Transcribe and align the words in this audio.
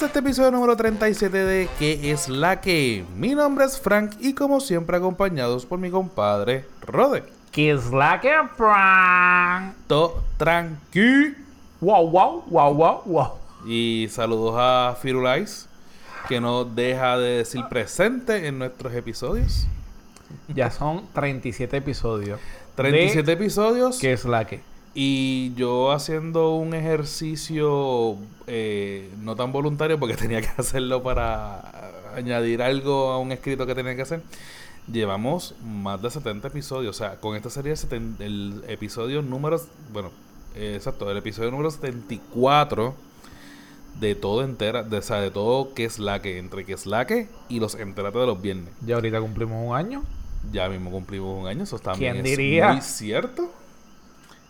Bienvenidos 0.00 0.16
a 0.16 0.18
este 0.18 0.30
episodio 0.30 0.50
número 0.52 0.76
37 0.76 1.44
de 1.44 1.68
¿Qué 1.78 2.10
es 2.10 2.26
la 2.26 2.62
que? 2.62 3.04
Mi 3.16 3.34
nombre 3.34 3.66
es 3.66 3.78
Frank 3.78 4.12
y 4.18 4.32
como 4.32 4.58
siempre 4.60 4.96
acompañados 4.96 5.66
por 5.66 5.78
mi 5.78 5.90
compadre 5.90 6.64
Rode. 6.86 7.24
¿Qué 7.52 7.72
es 7.72 7.92
la 7.92 8.18
que 8.18 8.32
Frank? 8.56 9.74
To 9.88 10.22
tranqui. 10.38 11.34
Wow, 11.82 12.08
wow, 12.08 12.44
wow, 12.48 12.74
wow, 12.74 13.02
wow. 13.04 13.28
Y 13.66 14.08
saludos 14.10 14.54
a 14.56 14.96
Firulais 15.02 15.68
que 16.28 16.40
no 16.40 16.64
deja 16.64 17.18
de 17.18 17.36
decir 17.38 17.62
presente 17.68 18.46
en 18.46 18.58
nuestros 18.58 18.94
episodios. 18.94 19.66
Ya 20.48 20.70
son 20.70 21.08
37 21.12 21.76
episodios. 21.76 22.40
37 22.76 23.22
de 23.22 23.32
episodios. 23.32 23.98
¿Qué 23.98 24.14
es 24.14 24.24
la 24.24 24.46
que? 24.46 24.69
Y 24.94 25.54
yo 25.54 25.92
haciendo 25.92 26.54
un 26.56 26.74
ejercicio 26.74 28.16
eh, 28.46 29.10
no 29.20 29.36
tan 29.36 29.52
voluntario 29.52 29.98
porque 29.98 30.16
tenía 30.16 30.40
que 30.40 30.50
hacerlo 30.56 31.02
para 31.02 31.92
añadir 32.16 32.62
algo 32.62 33.10
a 33.10 33.18
un 33.18 33.32
escrito 33.32 33.66
que 33.66 33.74
tenía 33.74 33.94
que 33.94 34.02
hacer. 34.02 34.22
Llevamos 34.90 35.54
más 35.64 36.02
de 36.02 36.10
70 36.10 36.48
episodios. 36.48 36.96
O 36.96 36.98
sea, 36.98 37.16
con 37.16 37.36
este 37.36 37.50
sería 37.50 37.74
el, 38.18 38.64
episodio 38.66 39.22
número... 39.22 39.60
Bueno, 39.92 40.10
eh, 40.56 40.72
exacto, 40.74 41.10
el 41.10 41.16
episodio 41.16 41.50
número 41.50 41.70
74 41.70 42.94
de 44.00 44.14
todo 44.14 44.42
entera, 44.42 44.82
de, 44.82 44.98
o 44.98 45.02
sea, 45.02 45.20
de 45.20 45.30
todo 45.30 45.74
que 45.74 45.84
es 45.84 45.98
la 45.98 46.22
que, 46.22 46.38
entre 46.38 46.64
que 46.64 46.72
es 46.72 46.86
la 46.86 47.06
que 47.06 47.28
y 47.48 47.60
los 47.60 47.74
enterates 47.74 48.20
de 48.20 48.26
los 48.26 48.40
viernes. 48.40 48.72
Ya 48.84 48.96
ahorita 48.96 49.20
cumplimos 49.20 49.68
un 49.68 49.76
año. 49.76 50.02
Ya 50.52 50.68
mismo 50.68 50.90
cumplimos 50.90 51.38
un 51.38 51.46
año, 51.46 51.64
eso 51.64 51.78
también 51.78 52.14
¿Quién 52.14 52.26
es 52.26 52.38
diría? 52.38 52.72
muy 52.72 52.80
cierto. 52.80 53.52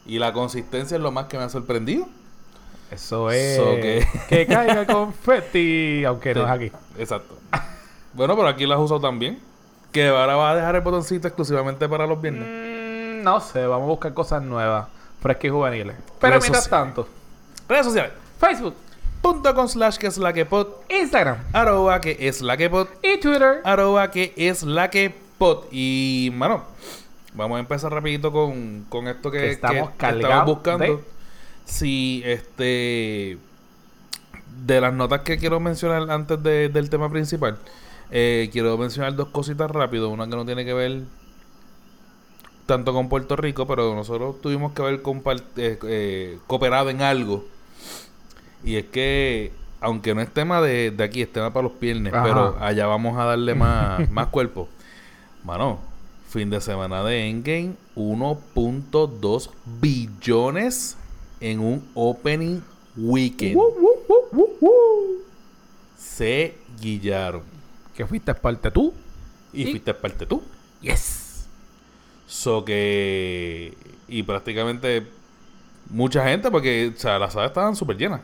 Y 0.07 0.19
la 0.19 0.33
consistencia 0.33 0.97
es 0.97 1.03
lo 1.03 1.13
más 1.13 1.27
que 1.27 1.37
me 1.39 1.45
ha 1.45 1.49
sorprendido. 1.49 2.07
Eso 2.91 3.31
es. 3.31 3.57
So 3.57 3.77
que- 3.77 4.07
que 4.29 4.47
caiga 4.49 4.87
confeti. 4.87 6.05
Aunque 6.05 6.35
no 6.35 6.45
es 6.45 6.51
aquí. 6.51 6.73
Exacto. 6.99 7.37
Bueno, 8.13 8.35
pero 8.37 8.49
aquí 8.49 8.67
lo 8.67 8.75
has 8.75 8.81
usado 8.81 9.01
también. 9.01 9.39
Que 9.93 10.09
ahora 10.09 10.37
va 10.37 10.51
a 10.51 10.57
dejar 10.57 10.75
el 10.77 10.81
botoncito 10.83 11.27
exclusivamente 11.29 11.89
para 11.89 12.07
los 12.07 12.21
viernes. 12.21 12.47
Mm, 12.49 13.23
no 13.23 13.41
sé, 13.41 13.67
vamos 13.67 13.87
a 13.87 13.91
buscar 13.91 14.15
cosas 14.15 14.43
nuevas. 14.43 14.87
Frescas 15.21 15.45
y 15.45 15.49
juveniles. 15.51 15.97
Pero 16.21 16.33
Redes 16.33 16.45
mientras 16.45 16.65
sociales. 16.65 16.95
tanto, 16.95 17.09
Redes 17.69 17.87
sociales. 17.87 18.13
Facebook, 18.39 18.75
Punto 19.21 19.55
con 19.55 19.69
slash 19.69 19.99
que 19.99 20.07
es 20.07 20.17
la 20.17 20.33
que 20.33 20.47
pod. 20.47 20.67
Instagram 20.89 21.37
Arroba 21.53 22.01
que 22.01 22.17
es 22.21 22.41
la 22.41 22.57
que 22.57 22.71
pod. 22.71 22.89
y 23.03 23.19
Twitter. 23.21 23.61
Arroba 23.65 24.11
que 24.11 24.33
es 24.37 24.63
la 24.63 24.89
que 24.91 25.15
pod. 25.39 25.65
Y, 25.71 26.31
mano, 26.35 26.63
vamos 27.35 27.57
a 27.57 27.61
empezar 27.61 27.93
rapidito 27.93 28.33
con, 28.33 28.85
con 28.89 29.09
esto 29.09 29.31
que, 29.31 29.39
Que 29.39 29.51
estamos 29.51 29.91
que 29.91 29.97
cargados 29.97 30.25
estamos 30.31 30.47
buscando. 30.47 30.85
de- 30.85 31.05
Si, 31.65 32.23
este... 32.25 33.39
De 34.65 34.81
las 34.81 34.93
notas 34.93 35.21
que 35.23 35.39
quiero 35.39 35.61
mencionar 35.61 36.11
antes 36.11 36.43
de- 36.43 36.69
del 36.69 36.91
tema 36.91 37.09
principal, 37.09 37.59
eh, 38.11 38.51
quiero 38.53 38.77
mencionar 38.77 39.15
dos 39.15 39.29
cositas 39.29 39.71
rápido. 39.71 40.11
Una 40.11 40.25
que 40.29 40.37
no 40.37 40.45
tiene 40.45 40.65
que 40.65 40.75
ver 40.75 41.03
tanto 42.67 42.93
con 42.93 43.09
Puerto 43.09 43.37
Rico, 43.37 43.67
pero 43.67 43.95
nosotros 43.95 44.41
tuvimos 44.41 44.73
que 44.73 44.83
haber 44.83 45.01
eh, 45.57 45.79
eh, 45.85 46.39
cooperado 46.47 46.91
en 46.91 47.03
algo. 47.03 47.45
Y 48.63 48.77
es 48.77 48.85
que, 48.87 49.53
aunque 49.81 50.15
no 50.15 50.21
es 50.21 50.33
tema 50.33 50.61
de, 50.61 50.91
de 50.91 51.05
aquí, 51.05 51.23
es 51.23 51.33
tema 51.33 51.53
para 51.53 51.69
los 51.69 51.81
viernes, 51.81 52.13
Ajá. 52.13 52.23
pero 52.23 52.57
allá 52.61 52.87
vamos 52.87 53.19
a 53.19 53.25
darle 53.25 53.55
más, 53.55 54.09
más 54.11 54.27
cuerpo. 54.29 54.69
Mano, 55.45 55.81
fin 56.31 56.49
de 56.49 56.61
semana 56.61 57.03
de 57.03 57.29
Endgame, 57.29 57.75
1.2 57.97 59.51
billones 59.81 60.97
en 61.41 61.61
un 61.61 61.89
opening 61.95 62.61
weekend. 62.97 63.59
Se 65.97 66.57
guillaron. 66.81 67.43
Que 67.95 68.07
fuiste 68.07 68.33
parte 68.35 68.71
tú. 68.71 68.95
Y 69.53 69.65
Sí. 69.65 69.71
fuiste 69.73 69.93
parte 69.95 70.27
tú. 70.27 70.43
Yes. 70.81 71.47
So 72.27 72.65
que. 72.65 73.77
Y 74.09 74.23
prácticamente 74.23 75.07
mucha 75.91 76.25
gente, 76.25 76.51
porque 76.51 76.93
o 76.95 76.99
sea, 76.99 77.19
las 77.19 77.33
salas 77.33 77.51
estaban 77.51 77.75
súper 77.75 77.97
llenas. 77.97 78.21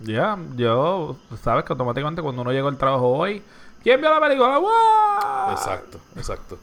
Ya, 0.00 0.38
yo, 0.56 1.16
sabes 1.42 1.64
que 1.64 1.72
automáticamente 1.72 2.22
cuando 2.22 2.42
uno 2.42 2.52
llega 2.52 2.68
al 2.68 2.78
trabajo 2.78 3.08
hoy, 3.08 3.42
¿quién 3.82 4.00
vio 4.00 4.08
la 4.08 4.20
película? 4.20 4.58
¡Wow! 4.58 5.52
Exacto, 5.52 6.00
exacto. 6.16 6.58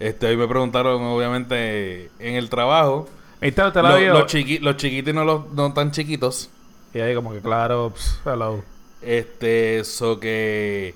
Este, 0.00 0.26
hoy 0.26 0.36
me 0.36 0.46
preguntaron, 0.46 1.02
obviamente, 1.02 2.10
en 2.18 2.34
el 2.36 2.48
trabajo. 2.50 3.08
¿Viste? 3.40 3.62
¿Te 3.72 3.82
la 3.82 3.98
lo- 3.98 4.12
los, 4.20 4.32
chiqui- 4.32 4.60
los 4.60 4.76
chiquitos 4.76 5.12
y 5.12 5.16
no 5.16 5.24
los 5.24 5.52
no 5.52 5.72
tan 5.72 5.90
chiquitos. 5.90 6.50
Y 6.94 7.00
ahí 7.00 7.14
como 7.14 7.32
que 7.32 7.40
claro, 7.40 7.92
pss, 7.94 8.20
hello. 8.26 8.62
Este, 9.02 9.84
so 9.84 10.18
que. 10.20 10.94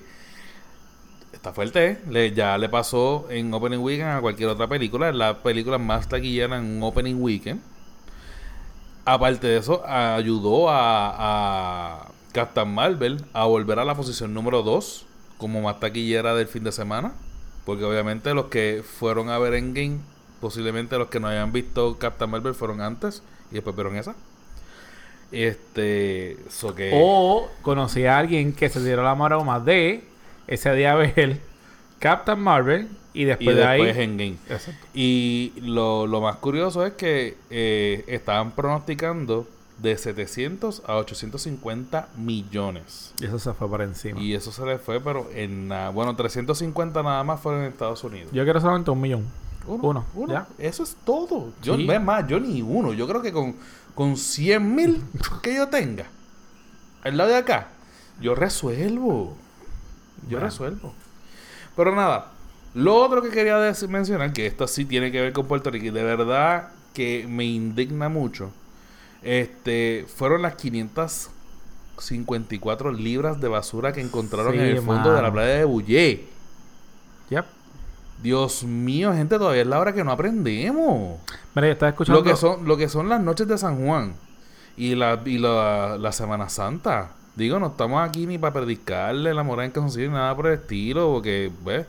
Está 1.33 1.51
fuerte, 1.53 1.85
¿eh? 1.87 1.97
Le- 2.09 2.33
ya 2.33 2.57
le 2.57 2.69
pasó 2.69 3.27
en 3.29 3.53
Opening 3.53 3.79
Weekend 3.79 4.09
a 4.09 4.21
cualquier 4.21 4.49
otra 4.49 4.67
película. 4.67 5.09
Es 5.09 5.15
la 5.15 5.41
película 5.43 5.77
más 5.77 6.07
taquillera 6.07 6.57
en 6.57 6.63
un 6.77 6.83
Opening 6.83 7.21
Weekend. 7.21 7.61
Aparte 9.05 9.47
de 9.47 9.57
eso, 9.57 9.85
ayudó 9.85 10.69
a, 10.69 11.97
a 12.05 12.07
Captain 12.31 12.73
Marvel 12.73 13.25
a 13.33 13.43
volver 13.45 13.79
a 13.79 13.83
la 13.85 13.95
posición 13.95 14.33
número 14.33 14.63
2 14.63 15.05
como 15.37 15.61
más 15.61 15.79
taquillera 15.81 16.33
del 16.35 16.47
fin 16.47 16.63
de 16.63 16.71
semana. 16.71 17.13
Porque 17.65 17.83
obviamente 17.83 18.33
los 18.33 18.45
que 18.45 18.83
fueron 18.83 19.29
a 19.29 19.37
ver 19.39 19.53
Endgame, 19.53 19.99
posiblemente 20.41 20.97
los 20.97 21.07
que 21.07 21.19
no 21.19 21.27
hayan 21.27 21.51
visto 21.51 21.97
Captain 21.97 22.29
Marvel 22.29 22.53
fueron 22.53 22.81
antes 22.81 23.23
y 23.51 23.55
después 23.55 23.75
vieron 23.75 23.95
esa. 23.95 24.15
Este, 25.31 26.37
so 26.49 26.75
que... 26.75 26.91
O 26.93 27.49
conocí 27.61 28.05
a 28.05 28.17
alguien 28.19 28.53
que 28.53 28.69
se 28.69 28.83
diera 28.83 29.03
la 29.03 29.15
maroma 29.15 29.59
de 29.59 30.03
ese 30.47 30.73
día 30.73 30.95
ver 31.15 31.39
Captain 31.99 32.39
Marvel 32.39 32.89
y 33.13 33.21
y 33.21 33.25
después 33.25 33.55
de 33.55 33.65
después 33.65 33.95
ahí... 33.97 34.03
Endgame. 34.03 34.37
Exacto. 34.49 34.85
Y 34.93 35.53
lo, 35.61 36.05
lo 36.05 36.21
más 36.21 36.35
curioso 36.37 36.85
es 36.85 36.93
que 36.93 37.37
eh, 37.49 38.03
estaban 38.07 38.51
pronosticando 38.51 39.47
de 39.79 39.97
700 39.97 40.83
a 40.87 40.95
850 40.97 42.07
millones. 42.17 43.13
Y 43.19 43.25
eso 43.25 43.39
se 43.39 43.53
fue 43.53 43.67
por 43.67 43.81
encima. 43.81 44.19
Y 44.19 44.33
eso 44.33 44.51
se 44.51 44.65
le 44.65 44.77
fue, 44.77 44.99
pero 45.01 45.29
en 45.33 45.67
nada. 45.67 45.89
Bueno, 45.89 46.15
350 46.15 47.03
nada 47.03 47.23
más 47.23 47.39
fueron 47.39 47.61
en 47.63 47.67
Estados 47.71 48.03
Unidos. 48.03 48.29
Yo 48.31 48.43
quiero 48.43 48.59
solamente 48.61 48.91
un 48.91 49.01
millón. 49.01 49.25
Uno, 49.65 50.05
¿ya? 50.27 50.45
Eso 50.57 50.83
es 50.83 50.95
todo. 51.05 51.53
Yo, 51.61 51.75
Sí. 51.77 51.87
es 51.89 52.01
más, 52.01 52.27
yo 52.27 52.39
ni 52.39 52.61
uno. 52.61 52.93
Yo 52.93 53.07
creo 53.07 53.21
que 53.21 53.31
con, 53.31 53.55
con 53.95 54.17
100 54.17 54.75
mil 54.75 55.01
que 55.41 55.55
yo 55.55 55.67
tenga 55.69 56.05
al 57.03 57.17
lado 57.17 57.29
de 57.29 57.37
acá, 57.37 57.69
yo 58.21 58.35
resuelvo. 58.35 59.35
Yo 60.29 60.39
resuelvo. 60.39 60.93
Pero 61.75 61.95
nada, 61.95 62.31
lo 62.73 62.95
otro 62.95 63.21
que 63.21 63.29
quería 63.29 63.57
decir- 63.57 63.89
mencionar, 63.89 64.31
que 64.33 64.45
esto 64.47 64.67
sí 64.67 64.85
tiene 64.85 65.11
que 65.11 65.19
ver 65.21 65.33
con 65.33 65.47
Puerto 65.47 65.69
Rico 65.71 65.85
y 65.87 65.89
de 65.91 66.03
verdad 66.03 66.69
que 66.93 67.25
me 67.27 67.43
indigna 67.45 68.07
mucho, 68.09 68.51
este, 69.23 70.05
fueron 70.13 70.41
las 70.41 70.55
554 70.55 72.91
libras 72.91 73.39
de 73.39 73.47
basura 73.47 73.93
que 73.93 74.01
encontraron 74.01 74.53
Sí, 74.53 74.59
en 74.59 74.65
el 74.65 74.81
fondo 74.81 75.13
de 75.13 75.21
la 75.21 75.31
playa 75.31 75.55
de 75.55 75.65
Bullé. 75.65 76.25
Yep. 77.29 77.45
Dios 78.21 78.63
mío, 78.63 79.13
gente, 79.13 79.37
todavía 79.37 79.63
es 79.63 79.67
la 79.67 79.79
hora 79.79 79.93
que 79.93 80.03
no 80.03 80.11
aprendemos. 80.11 81.19
Mira, 81.55 81.67
yo 81.67 81.73
estaba 81.73 81.89
escuchando... 81.89 82.21
Lo 82.21 82.25
que 82.25 82.35
son, 82.35 82.67
lo 82.67 82.77
que 82.77 82.87
son 82.87 83.09
las 83.09 83.21
noches 83.21 83.47
de 83.47 83.57
San 83.57 83.85
Juan 83.85 84.15
y 84.77 84.95
la, 84.95 85.21
y 85.25 85.37
la, 85.37 85.97
la 85.99 86.11
Semana 86.11 86.49
Santa. 86.49 87.11
Digo, 87.35 87.59
no 87.59 87.67
estamos 87.67 88.07
aquí 88.07 88.27
ni 88.27 88.37
para 88.37 88.53
predicarle 88.53 89.33
la 89.33 89.43
moral 89.43 89.65
en 89.65 89.71
calzoncillo 89.71 90.09
ni 90.09 90.13
nada 90.13 90.35
por 90.35 90.47
el 90.47 90.53
estilo, 90.53 91.11
porque, 91.11 91.51
¿ves? 91.65 91.85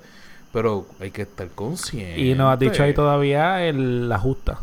Pero 0.53 0.87
hay 1.01 1.11
que 1.11 1.23
estar 1.23 1.49
consciente. 1.51 2.21
Y 2.21 2.35
nos 2.35 2.53
has 2.53 2.59
dicho 2.59 2.83
ahí 2.83 2.95
todavía 2.95 3.65
el, 3.65 4.09
la 4.09 4.19
justa. 4.19 4.59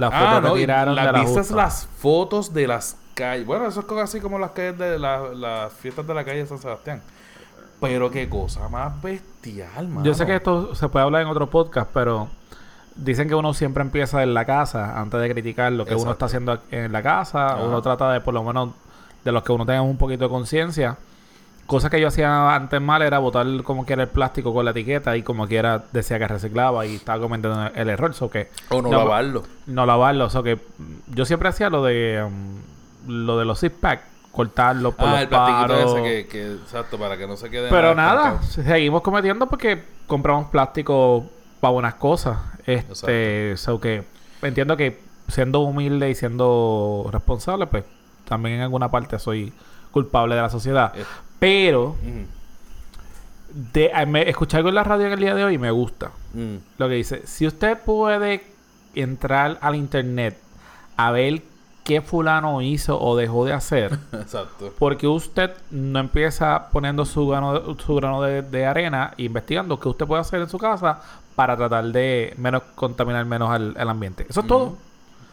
La 0.00 0.10
foto 0.10 0.24
Ah, 0.26 0.40
que 0.42 0.48
no, 0.48 0.54
tiraron 0.54 0.94
las 0.94 1.06
de 1.06 1.12
la 1.12 1.18
vistas 1.20 1.36
justa. 1.48 1.56
las 1.56 1.86
fotos 1.98 2.52
de 2.54 2.66
las 2.66 2.96
calles. 3.14 3.46
Bueno, 3.46 3.66
eso 3.66 3.80
es 3.88 4.02
así 4.02 4.20
como 4.20 4.38
las 4.38 4.50
calles 4.52 4.78
de 4.78 4.98
la- 4.98 5.28
las 5.34 5.72
fiestas 5.74 6.06
de 6.06 6.14
la 6.14 6.24
calle 6.24 6.38
de 6.38 6.46
San 6.46 6.58
Sebastián. 6.58 7.02
Pero 7.80 8.10
qué 8.10 8.28
cosa 8.28 8.68
más 8.68 9.00
bestial, 9.02 9.88
mano. 9.88 10.04
Yo 10.04 10.12
sé 10.14 10.26
que 10.26 10.36
esto 10.36 10.74
se 10.74 10.88
puede 10.88 11.04
hablar 11.04 11.22
en 11.22 11.28
otro 11.28 11.48
podcast, 11.48 11.90
pero 11.94 12.28
dicen 12.94 13.28
que 13.28 13.34
uno 13.34 13.54
siempre 13.54 13.82
empieza 13.82 14.22
en 14.22 14.34
la 14.34 14.44
casa 14.44 15.00
antes 15.00 15.20
de 15.20 15.30
criticar 15.30 15.72
lo 15.72 15.86
que 15.86 15.94
uno 15.94 16.12
está 16.12 16.26
haciendo 16.26 16.58
en 16.70 16.92
la 16.92 17.02
casa. 17.02 17.54
Ajá. 17.54 17.62
Uno 17.62 17.80
trata 17.80 18.12
de, 18.12 18.20
por 18.20 18.34
lo 18.34 18.42
menos, 18.44 18.70
de 19.24 19.32
los 19.32 19.42
que 19.42 19.52
uno 19.52 19.64
tenga 19.66 19.82
un 19.82 19.96
poquito 19.96 20.24
de 20.24 20.30
conciencia. 20.30 20.96
Cosa 21.70 21.88
que 21.88 22.00
yo 22.00 22.08
hacía 22.08 22.52
antes 22.52 22.80
mal 22.80 23.00
era 23.00 23.20
botar 23.20 23.46
como 23.62 23.86
quiera 23.86 24.02
el 24.02 24.08
plástico 24.08 24.52
con 24.52 24.64
la 24.64 24.72
etiqueta 24.72 25.16
y 25.16 25.22
como 25.22 25.46
quiera 25.46 25.84
decía 25.92 26.18
que 26.18 26.26
reciclaba 26.26 26.84
y 26.84 26.96
estaba 26.96 27.20
cometiendo 27.22 27.64
el 27.76 27.88
error. 27.88 28.12
So 28.12 28.28
que 28.28 28.48
O 28.70 28.82
no, 28.82 28.90
No, 28.90 28.98
lavarlo. 28.98 29.44
no 29.66 29.86
lavarlo. 29.86 30.24
O 30.24 30.30
sea 30.30 30.42
que 30.42 30.58
yo 31.14 31.24
siempre 31.24 31.48
hacía 31.48 31.70
lo 31.70 31.84
de 31.84 32.24
um, 32.26 32.56
lo 33.24 33.38
de 33.38 33.44
los 33.44 33.60
zip 33.60 33.74
pack, 33.80 34.00
cortarlo 34.32 34.90
por 34.96 35.06
Ah, 35.06 35.12
los 35.12 35.20
el 35.22 35.28
paros. 35.28 35.92
ese 35.94 36.02
que, 36.02 36.26
que, 36.26 36.52
exacto, 36.54 36.98
para 36.98 37.16
que 37.16 37.28
no 37.28 37.36
se 37.36 37.48
quede 37.50 37.70
Pero 37.70 37.94
nada, 37.94 38.42
seguimos 38.42 39.02
cometiendo 39.02 39.46
porque 39.48 39.84
compramos 40.08 40.48
plástico 40.48 41.24
para 41.60 41.70
buenas 41.72 41.94
cosas. 41.94 42.36
Este, 42.66 43.56
so 43.56 43.80
que 43.80 44.02
entiendo 44.42 44.76
que 44.76 45.00
siendo 45.28 45.60
humilde 45.60 46.10
y 46.10 46.16
siendo 46.16 47.08
responsable, 47.12 47.68
pues 47.68 47.84
también 48.24 48.56
en 48.56 48.62
alguna 48.62 48.90
parte 48.90 49.16
soy 49.20 49.52
culpable 49.90 50.34
de 50.34 50.42
la 50.42 50.50
sociedad. 50.50 50.92
Eh. 50.96 51.04
Pero 51.38 51.96
de, 53.72 53.86
eh, 53.86 54.06
me, 54.06 54.28
escuché 54.28 54.56
algo 54.58 54.68
en 54.68 54.74
la 54.74 54.84
radio 54.84 55.06
en 55.06 55.12
el 55.12 55.20
día 55.20 55.34
de 55.34 55.44
hoy 55.44 55.54
y 55.54 55.58
me 55.58 55.70
gusta. 55.70 56.10
Mm. 56.34 56.56
Lo 56.78 56.88
que 56.88 56.94
dice, 56.94 57.26
si 57.26 57.46
usted 57.46 57.78
puede 57.78 58.44
entrar 58.94 59.58
al 59.60 59.74
internet 59.74 60.38
a 60.96 61.10
ver 61.10 61.42
qué 61.84 62.02
fulano 62.02 62.60
hizo 62.62 63.00
o 63.00 63.16
dejó 63.16 63.44
de 63.44 63.52
hacer, 63.52 63.98
Exacto. 64.12 64.72
porque 64.78 65.06
usted 65.08 65.52
no 65.70 65.98
empieza 65.98 66.68
poniendo 66.70 67.04
su 67.04 67.26
grano, 67.26 67.58
de- 67.58 67.82
su 67.82 67.94
grano 67.94 68.22
de, 68.22 68.42
de 68.42 68.66
arena 68.66 69.14
e 69.16 69.24
investigando 69.24 69.80
qué 69.80 69.88
usted 69.88 70.06
puede 70.06 70.20
hacer 70.20 70.40
en 70.40 70.48
su 70.48 70.58
casa 70.58 71.00
para 71.34 71.56
tratar 71.56 71.86
de 71.86 72.34
menos 72.36 72.62
contaminar 72.74 73.24
menos 73.24 73.50
al, 73.50 73.74
el 73.76 73.88
ambiente. 73.88 74.26
Eso 74.28 74.40
es 74.40 74.46
todo. 74.46 74.76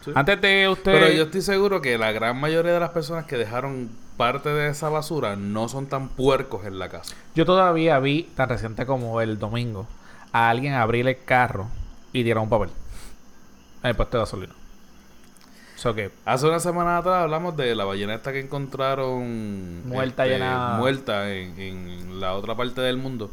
Sí. 0.04 0.12
Antes 0.14 0.40
de 0.40 0.68
usted... 0.68 0.92
Pero 0.92 1.10
yo 1.10 1.24
estoy 1.24 1.42
seguro 1.42 1.80
que 1.82 1.98
la 1.98 2.12
gran 2.12 2.38
mayoría 2.40 2.72
de 2.72 2.80
las 2.80 2.90
personas 2.90 3.26
que 3.26 3.36
dejaron 3.36 3.90
parte 4.16 4.48
de 4.48 4.68
esa 4.68 4.88
basura 4.88 5.36
no 5.36 5.68
son 5.68 5.86
tan 5.86 6.08
puercos 6.08 6.64
en 6.66 6.78
la 6.78 6.88
casa. 6.88 7.14
Yo 7.34 7.44
todavía 7.44 7.98
vi, 7.98 8.24
tan 8.36 8.48
reciente 8.48 8.86
como 8.86 9.20
el 9.20 9.38
domingo, 9.38 9.86
a 10.32 10.50
alguien 10.50 10.74
abrir 10.74 11.06
el 11.08 11.22
carro 11.24 11.68
y 12.12 12.22
tirar 12.24 12.42
un 12.42 12.48
papel 12.48 12.70
en 13.82 13.90
el 13.90 13.96
puesto 13.96 14.16
de 14.16 14.22
gasolina. 14.22 14.54
Que 15.94 16.10
Hace 16.24 16.46
una 16.46 16.58
semana 16.58 16.98
atrás 16.98 17.22
hablamos 17.22 17.56
de 17.56 17.72
la 17.76 17.84
ballena 17.84 18.14
esta 18.14 18.32
que 18.32 18.40
encontraron 18.40 19.86
Muerta, 19.86 20.26
este, 20.26 20.34
llena- 20.38 20.76
muerta 20.76 21.32
en, 21.32 21.60
en 21.60 22.20
la 22.20 22.34
otra 22.34 22.56
parte 22.56 22.80
del 22.80 22.96
mundo. 22.96 23.30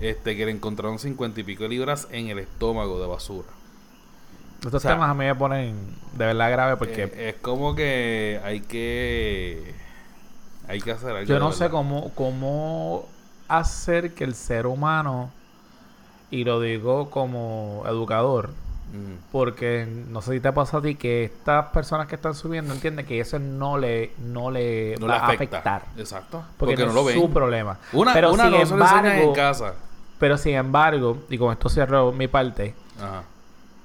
Este, 0.00 0.36
que 0.36 0.46
le 0.46 0.52
encontraron 0.52 0.98
cincuenta 1.00 1.40
y 1.40 1.42
pico 1.42 1.64
de 1.64 1.68
libras 1.70 2.06
en 2.12 2.28
el 2.28 2.38
estómago 2.38 3.00
de 3.00 3.06
basura. 3.08 3.48
Estos 4.68 4.74
O 4.74 4.80
sea, 4.80 4.92
temas 4.92 5.10
a 5.10 5.14
mí 5.14 5.24
me 5.24 5.34
ponen 5.34 5.74
de 6.12 6.26
verdad 6.26 6.50
grave 6.50 6.76
porque 6.76 7.04
Eh, 7.04 7.28
es 7.30 7.34
como 7.36 7.74
que 7.74 8.40
hay 8.44 8.60
que 8.60 9.74
hay 10.68 10.80
que 10.80 10.92
hacer 10.92 11.10
algo. 11.10 11.24
yo 11.24 11.38
no 11.38 11.52
sé 11.52 11.68
cómo, 11.70 12.12
cómo 12.14 13.06
hacer 13.48 14.14
que 14.14 14.24
el 14.24 14.34
ser 14.34 14.66
humano, 14.66 15.30
y 16.30 16.44
lo 16.44 16.60
digo 16.60 17.10
como 17.10 17.82
educador, 17.86 18.50
porque 19.32 19.86
no 20.08 20.20
sé 20.22 20.32
si 20.34 20.40
te 20.40 20.52
pasa 20.52 20.78
a 20.78 20.82
ti 20.82 20.94
que 20.96 21.24
estas 21.24 21.66
personas 21.66 22.06
que 22.08 22.16
están 22.16 22.34
subiendo 22.34 22.74
entienden 22.74 23.06
que 23.06 23.20
eso 23.20 23.38
no 23.38 23.78
le, 23.78 24.12
no 24.18 24.50
le 24.50 24.96
No 24.98 25.06
va 25.06 25.14
le 25.14 25.18
a 25.20 25.24
afecta. 25.26 25.58
afectar. 25.58 25.82
Exacto. 25.96 26.44
Porque, 26.56 26.76
no, 26.76 26.86
no 26.86 26.92
lo 26.92 27.00
es 27.00 27.06
ven. 27.06 27.20
su 27.20 27.30
problema. 27.30 27.78
Una, 27.92 28.12
pero 28.12 28.32
una 28.32 28.44
sin 28.44 28.52
no 28.52 28.58
enseñan 28.60 29.06
en 29.06 29.06
embargo, 29.06 29.32
casa. 29.32 29.74
pero 30.18 30.36
sin 30.38 30.54
embargo, 30.54 31.18
y 31.28 31.38
con 31.38 31.52
esto 31.52 31.68
cierro 31.68 32.12
mi 32.12 32.28
parte, 32.28 32.74
Ajá. 32.98 33.22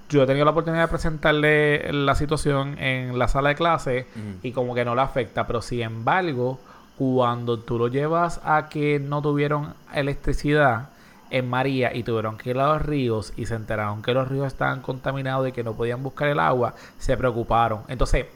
Yo 0.10 0.24
he 0.24 0.26
tenido 0.28 0.46
la 0.46 0.52
oportunidad 0.52 0.84
de 0.84 0.88
presentarle 0.88 1.92
la 1.92 2.16
situación 2.16 2.78
en 2.80 3.18
la 3.18 3.28
sala 3.28 3.50
de 3.50 3.56
clase 3.56 4.08
y 4.44 4.52
como 4.52 4.76
que 4.76 4.86
no 4.86 4.94
le 4.96 5.02
afecta, 5.02 5.48
pero 5.48 5.62
sin 5.62 5.82
embargo, 5.82 6.60
cuando 6.98 7.60
tú 7.60 7.78
lo 7.80 7.88
llevas 7.88 8.40
a 8.46 8.70
que 8.70 9.00
no 9.00 9.22
tuvieron 9.22 9.74
electricidad 9.94 10.90
en 11.32 11.50
María 11.50 11.94
y 11.94 12.04
tuvieron 12.04 12.38
que 12.38 12.52
ir 12.52 12.60
a 12.60 12.68
los 12.74 12.82
ríos 12.84 13.34
y 13.36 13.48
se 13.48 13.56
enteraron 13.56 14.02
que 14.04 14.14
los 14.14 14.28
ríos 14.28 14.48
estaban 14.48 14.82
contaminados 14.82 15.48
y 15.48 15.52
que 15.52 15.64
no 15.64 15.74
podían 15.74 16.02
buscar 16.04 16.28
el 16.30 16.40
agua, 16.40 16.76
se 17.00 17.18
preocuparon. 17.18 17.82
Entonces, 17.88 18.28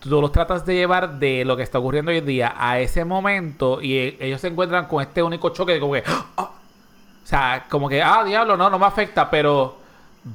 tú 0.00 0.20
los 0.20 0.32
tratas 0.32 0.66
de 0.66 0.74
llevar 0.74 1.18
de 1.18 1.44
lo 1.44 1.56
que 1.56 1.62
está 1.62 1.78
ocurriendo 1.78 2.10
hoy 2.10 2.18
en 2.18 2.26
día 2.26 2.54
a 2.56 2.78
ese 2.80 3.04
momento 3.04 3.80
y 3.80 3.96
e- 3.96 4.16
ellos 4.20 4.40
se 4.40 4.48
encuentran 4.48 4.86
con 4.86 5.02
este 5.02 5.22
único 5.22 5.50
choque 5.50 5.72
de 5.74 5.80
como 5.80 5.92
que, 5.94 6.02
"Ah". 6.06 6.24
o 6.36 7.26
sea, 7.26 7.66
como 7.70 7.88
que, 7.88 8.02
ah, 8.02 8.24
diablo, 8.24 8.56
no, 8.56 8.68
no 8.70 8.78
me 8.78 8.86
afecta, 8.86 9.28
pero 9.30 9.77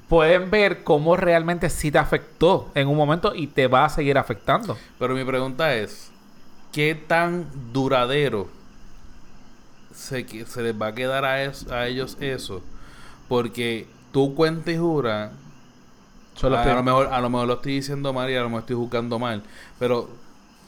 pueden 0.07 0.49
ver 0.51 0.83
cómo 0.83 1.15
realmente 1.17 1.69
sí 1.69 1.91
te 1.91 1.97
afectó 1.97 2.71
en 2.75 2.87
un 2.87 2.97
momento 2.97 3.33
y 3.35 3.47
te 3.47 3.67
va 3.67 3.85
a 3.85 3.89
seguir 3.89 4.17
afectando. 4.17 4.77
Pero 4.99 5.15
mi 5.15 5.23
pregunta 5.23 5.75
es, 5.75 6.11
¿qué 6.71 6.95
tan 6.95 7.47
duradero 7.73 8.47
se, 9.93 10.25
se 10.45 10.61
les 10.61 10.79
va 10.81 10.87
a 10.87 10.95
quedar 10.95 11.25
a, 11.25 11.43
es- 11.43 11.67
a 11.71 11.87
ellos 11.87 12.17
eso? 12.19 12.61
Porque 13.27 13.87
tú 14.11 14.35
cuenta 14.35 14.71
y 14.71 14.77
jura, 14.77 15.31
Solo 16.35 16.57
a, 16.57 16.59
estoy- 16.61 16.71
a 16.73 16.75
lo 16.75 16.83
mejor, 16.83 17.09
a 17.11 17.21
lo 17.21 17.29
mejor 17.29 17.47
lo 17.47 17.53
estoy 17.55 17.73
diciendo 17.75 18.13
mal 18.13 18.29
y 18.29 18.35
a 18.35 18.41
lo 18.41 18.49
mejor 18.49 18.61
estoy 18.61 18.75
juzgando 18.75 19.19
mal, 19.19 19.43
pero 19.79 20.09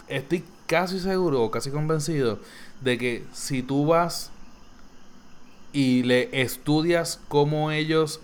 estoy 0.07 0.43
casi 0.67 0.99
seguro 0.99 1.41
o 1.43 1.51
casi 1.51 1.71
convencido 1.71 2.39
de 2.81 2.97
que 2.97 3.25
si 3.33 3.63
tú 3.63 3.85
vas 3.85 4.31
y 5.73 6.03
le 6.03 6.29
estudias 6.41 7.19
cómo 7.27 7.71
ellos 7.71 8.21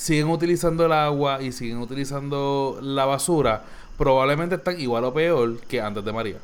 siguen 0.00 0.28
utilizando 0.30 0.86
el 0.86 0.92
agua 0.92 1.42
y 1.42 1.52
siguen 1.52 1.76
utilizando 1.76 2.78
la 2.80 3.04
basura, 3.04 3.64
probablemente 3.98 4.54
están 4.54 4.80
igual 4.80 5.04
o 5.04 5.12
peor 5.12 5.60
que 5.68 5.82
antes 5.82 6.02
de 6.02 6.10
María. 6.10 6.38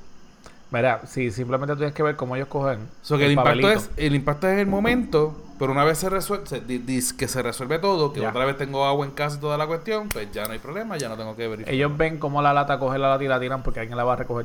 Mira, 0.71 1.01
sí, 1.07 1.31
simplemente 1.31 1.75
tienes 1.75 1.95
que 1.95 2.03
ver 2.03 2.17
cómo 2.17 2.37
ellos 2.37 2.49
cogen. 2.49 2.81
So 3.01 3.17
que 3.17 3.25
el, 3.25 3.33
impacto 3.33 3.71
es 3.71 3.89
el 3.97 4.15
impacto 4.15 4.47
es 4.49 4.59
el 4.59 4.67
momento, 4.67 5.35
pero 5.59 5.73
una 5.73 5.85
vez 5.85 5.97
se 5.97 6.11
resuelve, 6.11 6.47
se, 6.47 6.63
dis- 6.67 7.17
que 7.17 7.29
se 7.29 7.41
resuelve 7.41 7.79
todo, 7.79 8.13
que 8.13 8.21
Ya. 8.21 8.29
otra 8.29 8.45
vez 8.45 8.59
tengo 8.59 8.85
agua 8.85 9.07
en 9.07 9.13
casa 9.13 9.39
y 9.39 9.41
toda 9.41 9.57
la 9.57 9.67
cuestión, 9.67 10.11
pues 10.11 10.31
ya 10.33 10.45
no 10.45 10.53
hay 10.53 10.59
problema, 10.59 10.99
ya 10.99 11.09
no 11.09 11.17
tengo 11.17 11.35
que 11.35 11.49
verificar. 11.49 11.73
Ellos 11.73 11.97
ven 11.97 12.19
cómo 12.19 12.43
la 12.43 12.53
lata 12.53 12.79
coge 12.79 12.99
la 12.99 13.09
lata 13.09 13.25
y 13.25 13.29
la 13.29 13.41
tiran 13.41 13.63
porque 13.63 13.81
alguien 13.81 13.97
la 13.97 14.05
va 14.05 14.13
a 14.13 14.17
recoger. 14.17 14.45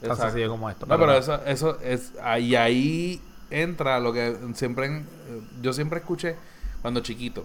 Tan 0.00 0.12
Exacto. 0.12 0.22
sencillo 0.30 0.48
como 0.50 0.70
esto. 0.70 0.86
No, 0.86 0.98
pero 0.98 1.12
eso, 1.12 1.44
eso 1.44 1.78
es 1.82 2.12
ahí, 2.22 2.56
ahí 2.56 3.20
entra 3.50 4.00
lo 4.00 4.14
que 4.14 4.34
siempre 4.54 4.86
eh, 4.86 5.02
yo 5.60 5.74
siempre 5.74 5.98
escuché 5.98 6.36
cuando 6.80 7.00
chiquito. 7.00 7.44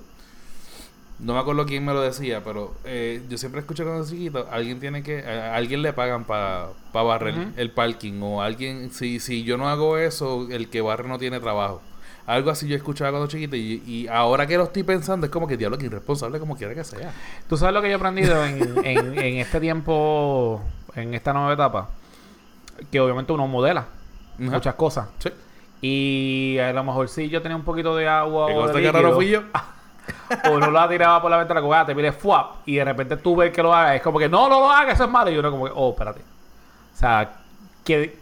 No 1.24 1.34
me 1.34 1.40
acuerdo 1.40 1.66
quién 1.66 1.86
me 1.86 1.94
lo 1.94 2.02
decía, 2.02 2.44
pero 2.44 2.74
eh, 2.84 3.24
yo 3.30 3.38
siempre 3.38 3.62
escuché 3.62 3.84
cuando 3.84 4.06
chiquito, 4.06 4.48
alguien 4.52 4.80
tiene 4.80 5.04
que, 5.04 5.26
a, 5.26 5.54
a 5.54 5.56
alguien 5.56 5.82
le 5.82 5.94
pagan 5.94 6.26
para 6.26 6.68
barrer 6.92 7.34
Ujú. 7.36 7.50
el 7.56 7.72
parking 7.72 8.22
o 8.22 8.42
alguien, 8.42 8.92
si, 8.92 9.20
si 9.20 9.44
yo 9.44 9.58
no 9.58 9.70
hago 9.70 9.98
eso, 9.98 10.48
el 10.52 10.70
que 10.70 10.82
barre 10.82 11.08
no 11.08 11.18
tiene 11.18 11.40
trabajo. 11.40 11.82
Algo 12.26 12.52
así 12.52 12.68
yo 12.68 12.76
escuchaba 12.76 13.12
cuando 13.12 13.28
chiquito 13.28 13.56
y, 13.56 13.82
y 13.86 14.08
ahora 14.08 14.48
que 14.48 14.58
lo 14.58 14.64
estoy 14.64 14.84
pensando 14.84 15.26
es 15.26 15.32
como 15.32 15.48
que 15.48 15.58
diablo 15.58 15.78
que 15.78 15.86
irresponsable 15.86 16.40
como 16.40 16.56
quiera 16.58 16.74
que 16.76 16.84
sea. 16.84 17.14
Tú 17.50 17.58
sabes 17.58 17.74
lo 17.74 17.82
que 17.82 17.88
yo 17.88 17.94
he 17.94 17.98
aprendido 17.98 18.46
en, 18.46 18.78
en, 18.86 19.18
en 19.18 19.38
este 19.38 19.60
tiempo, 19.60 20.62
en 20.96 21.14
esta 21.14 21.34
nueva 21.34 21.54
etapa, 21.54 21.90
que 22.92 23.00
obviamente 23.00 23.32
uno 23.34 23.48
modela 23.48 23.88
muchas 24.38 24.76
cosas. 24.76 25.08
Sí. 25.20 25.30
Y 25.82 26.58
a 26.60 26.72
lo 26.72 26.84
mejor 26.84 27.10
si 27.10 27.30
yo 27.30 27.42
tenía 27.42 27.58
un 27.58 27.64
poquito 27.64 27.96
de 27.96 28.08
agua 28.08 28.46
o 28.48 28.68
de 28.68 28.82
que 28.92 29.12
fui 29.14 29.30
yo. 29.30 29.44
o 30.50 30.60
no 30.60 30.72
la 30.72 30.88
tiraba 30.88 31.22
por 31.22 31.32
la 31.32 31.38
ventana, 31.38 31.62
como, 31.62 31.74
ah, 31.74 31.86
te 31.86 31.96
mire 31.96 32.12
fuap, 32.12 32.68
y 32.68 32.76
de 32.76 32.86
repente 32.86 33.18
tú 33.18 33.36
ves 33.36 33.52
que 33.52 33.64
lo 33.64 33.74
haga, 33.74 33.96
es 33.96 34.02
como 34.02 34.20
que 34.20 34.30
no, 34.30 34.50
no 34.50 34.60
lo 34.62 34.72
hagas, 34.72 34.96
eso 34.96 35.06
es 35.06 35.10
malo, 35.10 35.32
y 35.32 35.38
uno 35.38 35.52
como 35.52 35.66
que, 35.66 35.72
oh, 35.74 35.92
espérate. 35.92 36.22
O 36.22 36.98
sea, 36.98 37.38
que, 37.84 38.18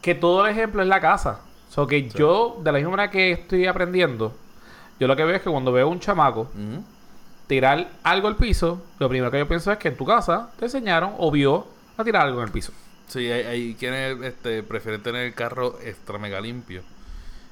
que 0.00 0.14
todo 0.14 0.44
el 0.44 0.52
ejemplo 0.52 0.82
es 0.82 0.88
la 0.88 1.00
casa. 1.00 1.40
O 1.70 1.72
sea, 1.72 1.86
que 1.86 2.08
yo, 2.08 2.58
de 2.62 2.72
la 2.72 2.78
misma 2.78 2.92
manera 2.92 3.10
que 3.10 3.32
estoy 3.32 3.66
aprendiendo, 3.66 4.34
yo 4.98 5.06
lo 5.06 5.16
que 5.16 5.24
veo 5.24 5.36
es 5.36 5.42
que 5.42 5.50
cuando 5.50 5.72
veo 5.72 5.88
un 5.88 6.00
chamaco 6.00 6.48
tirar 7.46 7.88
algo 8.02 8.28
al 8.28 8.36
piso, 8.36 8.82
lo 8.98 9.08
primero 9.08 9.30
que 9.30 9.38
yo 9.38 9.46
pienso 9.46 9.70
es 9.70 9.78
que 9.78 9.88
en 9.88 9.96
tu 9.96 10.04
casa 10.04 10.50
te 10.58 10.64
enseñaron 10.64 11.14
o 11.18 11.30
vio 11.30 11.66
a 11.96 12.04
tirar 12.04 12.26
algo 12.26 12.40
en 12.40 12.46
el 12.46 12.52
piso. 12.52 12.72
Sí, 13.06 13.30
hay, 13.30 13.44
hay 13.44 13.74
quienes 13.74 14.20
este, 14.22 14.62
prefieren 14.62 15.02
tener 15.02 15.26
el 15.26 15.34
carro 15.34 15.78
extra 15.82 16.18
mega 16.18 16.40
limpio 16.40 16.82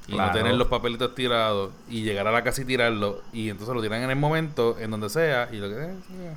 y 0.07 0.13
Claro. 0.13 0.33
no 0.33 0.39
tener 0.39 0.55
los 0.55 0.69
papelitos 0.69 1.15
tirados 1.15 1.71
y 1.89 2.03
llegar 2.03 2.27
a 2.27 2.33
la 2.33 2.43
casa 2.45 2.63
y 2.63 2.65
tirarlo 2.65 3.23
y 3.33 3.51
entonces 3.51 3.75
lo 3.75 3.83
tiran 3.83 4.03
en 4.03 4.11
el 4.11 4.17
momento, 4.17 4.77
en 4.79 4.91
donde 4.91 5.09
sea 5.09 5.49
y 5.51 5.57
lo 5.57 5.69
que 5.69 5.83
eh, 5.85 6.35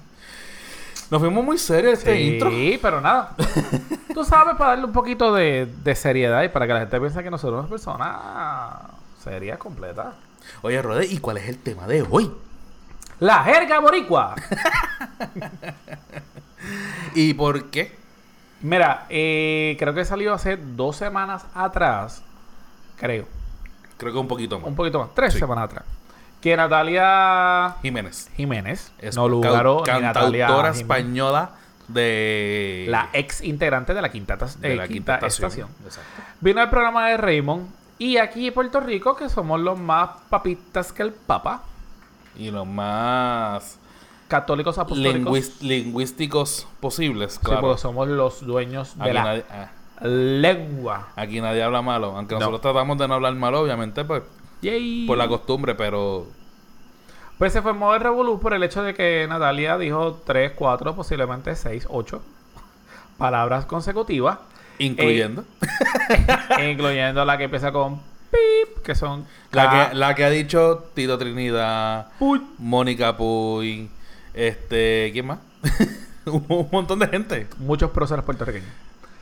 Nos 1.12 1.22
fuimos 1.22 1.44
muy 1.44 1.58
serios 1.58 2.00
este 2.00 2.20
intro. 2.22 2.50
Sí, 2.50 2.80
pero 2.82 3.02
nada. 3.02 3.36
Tú 4.14 4.24
sabes, 4.24 4.56
para 4.56 4.72
darle 4.72 4.86
un 4.86 4.94
poquito 4.94 5.34
de, 5.34 5.68
de 5.84 5.96
seriedad 5.96 6.44
y 6.44 6.50
para 6.50 6.66
que 6.68 6.74
la 6.74 6.80
gente 6.80 7.00
piense 7.00 7.24
que 7.24 7.30
nosotros 7.32 7.58
somos 7.58 7.70
personas 7.72 8.16
serias, 9.24 9.58
completas. 9.58 10.16
Oye, 10.62 10.82
Rode, 10.82 11.06
¿y 11.06 11.18
cuál 11.20 11.38
es 11.38 11.50
el 11.50 11.58
tema 11.60 11.88
de 11.88 12.06
hoy? 12.10 12.32
La 13.20 13.44
jerga 13.44 13.80
boricua. 13.80 14.36
¿Y 17.16 17.34
por 17.34 17.66
qué? 17.70 17.96
Mira, 18.62 19.06
eh, 19.10 19.76
creo 19.80 19.94
que 19.94 20.06
salió 20.06 20.34
hace 20.34 20.58
dos 20.58 20.96
semanas 20.96 21.46
atrás. 21.54 22.24
Creo. 22.98 23.26
Creo 23.98 24.14
que 24.14 24.20
un 24.20 24.28
poquito 24.28 24.60
más. 24.60 24.68
Un 24.68 24.76
poquito 24.76 25.00
más. 25.00 25.10
Tres 25.14 25.34
Sí. 25.34 25.40
semanas 25.40 25.66
atrás. 25.66 25.84
Que 26.42 26.56
Natalia 26.56 27.76
Jiménez. 27.82 28.30
Jiménez. 28.36 28.92
Es 29.00 29.16
no 29.16 29.28
Natalia 29.28 29.84
cantautora 29.84 30.70
española 30.70 31.52
de 31.88 32.86
La 32.90 33.10
ex 33.14 33.42
integrante 33.42 33.94
de 33.94 34.02
la 34.02 34.10
quinta, 34.10 34.36
de 34.36 34.74
eh, 34.74 34.76
la 34.76 34.88
quinta 34.88 35.14
quinta 35.16 35.28
estación. 35.28 35.70
estación. 35.70 35.70
Exacto. 35.86 36.22
Vino 36.42 36.62
al 36.62 36.70
programa 36.70 37.08
de 37.10 37.18
Raymond. 37.18 37.68
Y 38.00 38.18
aquí 38.18 38.48
en 38.48 38.54
Puerto 38.54 38.80
Rico, 38.80 39.16
que 39.16 39.28
somos 39.30 39.60
los 39.60 39.80
más 39.80 40.10
papitas 40.30 40.92
que 40.94 41.02
el 41.04 41.12
Papa. 41.14 41.64
Y 42.38 42.52
los 42.52 42.68
más 42.68 43.80
Católicos 44.28 44.78
apostólicos. 44.78 45.62
lingüísticos 45.62 46.68
posibles, 46.80 47.34
Sí, 47.34 47.40
claro. 47.42 47.62
porque 47.62 47.82
somos 47.82 48.08
los 48.10 48.46
dueños 48.46 48.96
de 48.98 49.04
Aquí 49.06 49.14
la 49.14 49.24
nadie, 49.24 49.46
ah, 49.50 49.70
lengua. 50.02 51.10
aquí 51.16 51.42
nadie 51.42 51.64
habla 51.64 51.82
malo. 51.82 52.16
Aunque 52.16 52.34
No. 52.36 52.40
nosotros 52.40 52.62
tratamos 52.62 52.98
de 52.98 53.08
no 53.08 53.16
hablar 53.16 53.34
malo, 53.36 53.62
obviamente, 53.62 54.04
pues 54.06 54.24
Yay. 54.62 55.06
por 55.08 55.18
la 55.18 55.28
costumbre, 55.28 55.76
pero 55.76 56.28
Pues 57.38 57.54
se 57.54 57.62
formó 57.62 57.94
el 57.94 58.02
revolú 58.02 58.40
por 58.40 58.54
el 58.54 58.64
hecho 58.64 58.82
de 58.82 58.94
que 58.96 59.26
Natalia 59.30 59.78
dijo 59.78 60.22
3, 60.26 60.54
4, 60.56 60.96
posiblemente 60.96 61.56
6, 61.56 61.86
8 61.90 62.22
palabras 63.18 63.66
consecutivas. 63.66 64.40
Incluyendo. 64.80 65.44
incluyendo 66.72 67.26
la 67.26 67.38
que 67.38 67.46
empieza 67.46 67.72
con 67.72 68.00
pip, 68.32 68.84
que 68.84 68.94
son 68.96 69.26
la, 69.52 69.90
que, 69.90 69.96
la 69.96 70.14
que 70.16 70.24
ha 70.26 70.30
dicho 70.30 70.90
Tito 70.94 71.18
Trinidad, 71.18 72.08
Puy. 72.20 72.42
Mónica 72.60 73.16
Puy, 73.18 73.90
este, 74.34 75.10
¿quién 75.14 75.28
más? 75.28 75.40
Un 76.26 76.68
montón 76.72 77.00
de 77.00 77.08
gente. 77.08 77.48
muchos 77.60 77.90
próceres 77.92 78.24
puertorriqueños. 78.26 78.70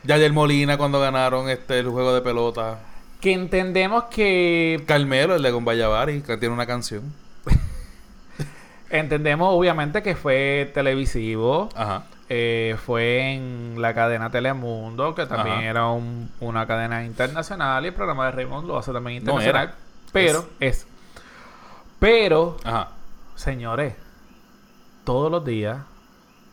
Yayer 0.05 0.31
Molina 0.33 0.77
cuando 0.77 0.99
ganaron 0.99 1.49
este 1.49 1.79
el 1.79 1.89
juego 1.89 2.13
de 2.13 2.21
pelota. 2.21 2.79
Que 3.21 3.33
entendemos 3.33 4.05
que 4.05 4.83
Carmelo, 4.85 5.35
el 5.35 5.41
de 5.41 5.51
Gombayavari, 5.51 6.21
que 6.21 6.37
tiene 6.37 6.53
una 6.53 6.65
canción. 6.67 7.13
entendemos 8.89 9.49
obviamente 9.51 10.03
que 10.03 10.15
fue 10.15 10.69
televisivo. 10.73 11.69
Ajá. 11.75 12.03
eh, 12.27 12.75
fue 12.83 13.33
en 13.35 13.75
la 13.79 13.93
cadena 13.93 14.31
Telemundo, 14.31 15.13
que 15.13 15.27
también 15.27 15.57
Ajá. 15.57 15.65
era 15.65 15.87
un- 15.89 16.31
una 16.39 16.65
cadena 16.65 17.03
internacional 17.05 17.83
y 17.83 17.89
el 17.89 17.93
programa 17.93 18.25
de 18.25 18.31
Raymond 18.31 18.67
lo 18.67 18.79
hace 18.79 18.91
también 18.91 19.17
internacional. 19.19 19.75
Pero 20.11 20.47
es. 20.59 20.87
Pero, 21.99 22.57
Ajá. 22.63 22.89
señores, 23.35 23.93
todos 25.03 25.29
los 25.31 25.45
días 25.45 25.77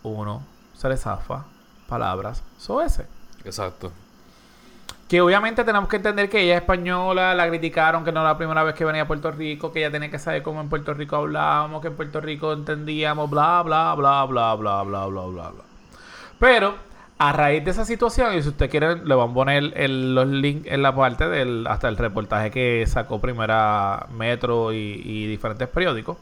uno 0.02 0.44
se 0.76 0.90
le 0.90 0.96
zafa 0.98 1.44
palabras 1.88 2.42
soeces. 2.58 3.06
Exacto. 3.44 3.92
Que 5.08 5.20
obviamente 5.20 5.62
tenemos 5.64 5.88
que 5.90 5.96
entender 5.96 6.30
que 6.30 6.40
ella 6.42 6.54
es 6.54 6.60
española, 6.62 7.34
la 7.34 7.46
criticaron, 7.48 8.02
que 8.02 8.12
no 8.12 8.20
era 8.20 8.30
la 8.30 8.38
primera 8.38 8.62
vez 8.64 8.74
que 8.74 8.84
venía 8.84 9.02
a 9.02 9.06
Puerto 9.06 9.30
Rico, 9.30 9.70
que 9.72 9.80
ella 9.80 9.90
tenía 9.90 10.10
que 10.10 10.18
saber 10.18 10.42
cómo 10.42 10.60
en 10.62 10.70
Puerto 10.70 10.94
Rico 10.94 11.16
hablábamos, 11.16 11.82
que 11.82 11.88
en 11.88 11.96
Puerto 11.96 12.20
Rico 12.20 12.52
entendíamos, 12.54 13.28
bla, 13.28 13.62
bla, 13.62 13.94
bla, 13.94 14.24
bla, 14.24 14.54
bla, 14.54 14.82
bla, 14.82 15.06
bla, 15.06 15.06
bla, 15.26 15.50
bla. 15.50 15.64
Pero, 16.38 16.74
a 17.18 17.32
raíz 17.32 17.62
de 17.62 17.72
esa 17.72 17.84
situación, 17.84 18.34
y 18.34 18.42
si 18.42 18.48
usted 18.48 18.70
quiere, 18.70 18.96
le 19.04 19.14
van 19.14 19.30
a 19.30 19.34
poner 19.34 19.72
el- 19.76 20.14
los 20.14 20.26
links 20.26 20.66
en 20.70 20.80
la 20.82 20.94
parte 20.96 21.28
del, 21.28 21.66
hasta 21.66 21.88
el 21.88 21.98
reportaje 21.98 22.50
que 22.50 22.84
sacó 22.86 23.20
Primera 23.20 24.06
Metro 24.16 24.72
y, 24.72 25.02
y 25.04 25.26
diferentes 25.26 25.68
periódicos, 25.68 26.16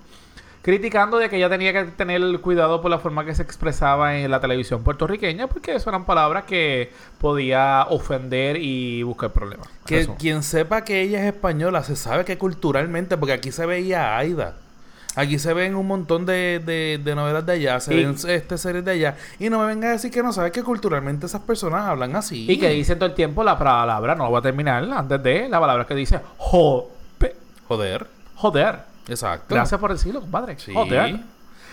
criticando 0.63 1.17
de 1.19 1.29
que 1.31 1.37
ella 1.37 1.49
tenía 1.49 1.73
que 1.73 1.85
tener 1.93 2.21
cuidado 2.41 2.83
por 2.83 2.91
la 2.91 2.99
forma 2.99 3.25
que 3.25 3.35
se 3.35 3.43
expresaba 3.43 4.17
en 4.19 4.31
la 4.31 4.41
televisión 4.41 4.83
puertorriqueña, 4.85 5.47
porque 5.47 5.75
eso 5.75 5.89
eran 5.91 6.05
palabras 6.05 6.45
que 6.45 6.93
podía 7.19 7.87
ofender 7.89 8.57
y 8.61 9.03
buscar 9.03 9.31
problemas. 9.33 9.69
Que 9.87 10.01
Eso. 10.01 10.17
quien 10.19 10.43
sepa 10.43 10.85
que 10.85 11.01
ella 11.03 11.21
es 11.21 11.33
española, 11.35 11.83
se 11.83 11.97
sabe 11.97 12.25
que 12.25 12.37
culturalmente, 12.39 13.17
porque 13.17 13.33
aquí 13.33 13.53
se 13.53 13.65
veía 13.67 14.15
a 14.15 14.19
Aida. 14.19 14.57
Aquí 15.17 15.41
se 15.41 15.53
ven 15.55 15.75
un 15.75 15.89
montón 15.89 16.25
de, 16.25 16.63
de, 16.65 17.01
de 17.03 17.15
novelas 17.17 17.45
de 17.45 17.53
allá, 17.55 17.81
se 17.81 17.95
Y- 17.95 18.05
ven 18.05 18.15
este, 18.29 18.57
series 18.59 18.85
de 18.85 18.93
allá. 18.93 19.17
Y 19.41 19.51
no 19.51 19.59
me 19.59 19.67
venga 19.67 19.89
a 19.89 19.93
decir 19.93 20.11
que 20.13 20.23
no 20.23 20.33
sabes 20.33 20.53
que 20.53 20.63
culturalmente 20.63 21.27
esas 21.27 21.41
personas 21.41 21.85
hablan 21.87 22.15
así. 22.15 22.47
Y 22.49 22.59
que 22.59 22.69
dicen 22.69 22.97
todo 22.99 23.09
el 23.09 23.15
tiempo 23.17 23.43
la 23.43 23.59
palabra, 23.59 24.15
no 24.15 24.25
lo 24.25 24.31
voy 24.31 24.39
a 24.39 24.43
terminar 24.43 24.85
antes 24.85 25.21
de 25.23 25.49
la 25.49 25.59
palabra 25.59 25.85
que 25.85 25.95
dice 25.97 26.21
jo- 26.39 26.91
Joder. 27.67 28.07
joder. 28.37 28.90
Exacto. 29.11 29.55
Gracias 29.55 29.79
por 29.81 29.93
decirlo, 29.93 30.21
compadre. 30.21 30.59
Sí. 30.59 30.73
Joder. 30.73 31.21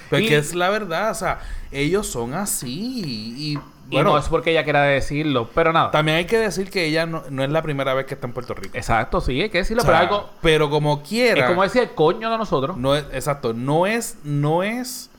Pero 0.10 0.22
Y- 0.22 0.26
es 0.26 0.30
que 0.30 0.38
es 0.38 0.56
la 0.56 0.70
verdad, 0.70 1.12
o 1.12 1.16
sea, 1.16 1.40
ellos 1.72 2.08
son 2.08 2.34
así. 2.34 3.04
Y, 3.38 3.52
Y 3.54 3.60
bueno, 3.92 4.12
no 4.12 4.18
es 4.18 4.28
porque 4.30 4.52
ella 4.52 4.64
quiera 4.64 4.82
decirlo, 4.84 5.50
pero 5.54 5.72
nada. 5.74 5.92
también 5.92 6.18
hay 6.18 6.26
que 6.26 6.38
decir 6.38 6.70
que 6.70 6.86
ella 6.86 7.06
no, 7.06 7.24
no 7.30 7.44
es 7.44 7.50
la 7.50 7.62
primera 7.62 7.94
vez 7.94 8.06
que 8.06 8.14
está 8.16 8.28
en 8.28 8.34
Puerto 8.34 8.54
Rico. 8.54 8.78
Exacto, 8.78 9.20
sí, 9.22 9.42
hay 9.42 9.50
que 9.50 9.60
decirlo, 9.60 9.84
O 9.84 9.86
sea, 9.86 10.00
pero 10.02 10.16
algo. 10.16 10.30
pero 10.42 10.70
como 10.70 11.02
quiera. 11.04 11.42
Es 11.42 11.50
como 11.50 11.64
decir 11.64 11.82
el 11.84 11.92
coño 11.92 12.30
de 12.30 12.38
nosotros. 12.38 12.76
No 12.78 12.96
es, 12.96 13.06
exacto, 13.14 13.54
no 13.54 13.86
es, 13.86 14.18
no 14.24 14.64
es, 14.64 15.10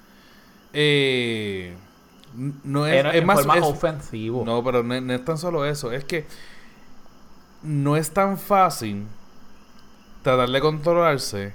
eh, 0.72 1.74
no 2.64 2.86
es, 2.86 3.04
es 3.14 3.24
más, 3.24 3.40
es- 3.40 3.62
ofensivo. 3.62 4.44
no, 4.44 4.62
pero 4.64 4.82
no, 4.82 4.98
no 5.00 5.12
es 5.14 5.24
tan 5.24 5.36
solo 5.38 5.64
eso, 5.66 5.92
es 5.92 6.04
que 6.04 6.26
no 7.62 7.96
es 7.96 8.10
tan 8.10 8.38
fácil 8.38 9.06
tratar 10.22 10.48
de 10.48 10.60
controlarse 10.60 11.52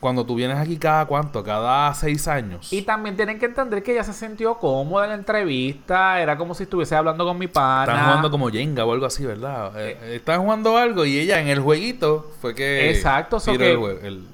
cuando 0.00 0.24
tú 0.26 0.34
vienes 0.34 0.58
aquí 0.58 0.76
cada 0.76 1.06
cuánto, 1.06 1.42
cada 1.42 1.92
seis 1.94 2.28
años. 2.28 2.72
Y 2.72 2.82
también 2.82 3.16
tienen 3.16 3.38
que 3.38 3.46
entender 3.46 3.82
que 3.82 3.92
ella 3.92 4.04
se 4.04 4.12
sintió 4.12 4.54
cómoda 4.56 5.04
en 5.04 5.10
la 5.10 5.16
entrevista. 5.16 6.20
Era 6.20 6.36
como 6.36 6.54
si 6.54 6.64
estuviese 6.64 6.94
hablando 6.94 7.24
con 7.24 7.38
mi 7.38 7.46
pana. 7.48 7.92
Están 7.92 8.04
jugando 8.06 8.30
como 8.30 8.48
Jenga 8.50 8.84
o 8.84 8.92
algo 8.92 9.06
así, 9.06 9.24
¿verdad? 9.24 9.72
Eh, 9.80 9.98
eh, 10.02 10.16
están 10.16 10.42
jugando 10.42 10.76
algo 10.76 11.04
y 11.04 11.18
ella 11.18 11.40
en 11.40 11.48
el 11.48 11.60
jueguito 11.60 12.30
fue 12.40 12.54
que 12.54 12.90
Exacto, 12.90 13.40
so 13.40 13.56
que- 13.56 13.72
el 13.72 13.78
jue- 13.78 13.98
el- 14.02 14.24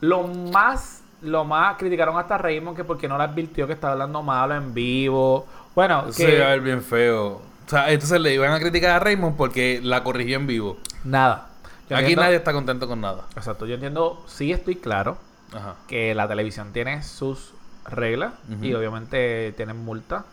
Lo 0.00 0.22
más, 0.26 1.02
lo 1.22 1.44
más 1.44 1.76
criticaron 1.76 2.16
hasta 2.18 2.36
Raymond 2.38 2.76
que 2.76 2.84
porque 2.84 3.08
no 3.08 3.16
le 3.18 3.24
advirtió 3.24 3.66
que 3.66 3.72
estaba 3.72 3.94
hablando 3.94 4.22
malo 4.22 4.54
en 4.54 4.72
vivo. 4.74 5.46
Bueno, 5.74 6.12
se 6.12 6.26
que 6.26 6.36
iba 6.36 6.46
a 6.46 6.50
ver 6.50 6.60
bien 6.60 6.82
feo. 6.82 7.40
O 7.66 7.70
sea, 7.70 7.90
entonces 7.90 8.20
le 8.20 8.34
iban 8.34 8.52
a 8.52 8.60
criticar 8.60 8.90
a 8.90 8.98
Raymond 9.00 9.36
porque 9.36 9.80
la 9.82 10.04
corrigió 10.04 10.36
en 10.36 10.46
vivo. 10.46 10.76
nada. 11.02 11.48
Yo 11.90 11.96
Aquí 11.96 12.04
entiendo- 12.04 12.22
nadie 12.22 12.36
está 12.36 12.52
contento 12.52 12.88
con 12.88 13.00
nada. 13.00 13.24
Exacto, 13.36 13.66
yo 13.66 13.74
entiendo, 13.74 14.22
sí 14.26 14.52
estoy 14.52 14.76
claro 14.76 15.18
Ajá. 15.52 15.74
que 15.86 16.14
la 16.14 16.26
televisión 16.28 16.72
tiene 16.72 17.02
sus 17.02 17.52
reglas 17.86 18.32
y 18.62 18.72
obviamente 18.74 19.52
tienen 19.56 19.84
multa 19.84 20.24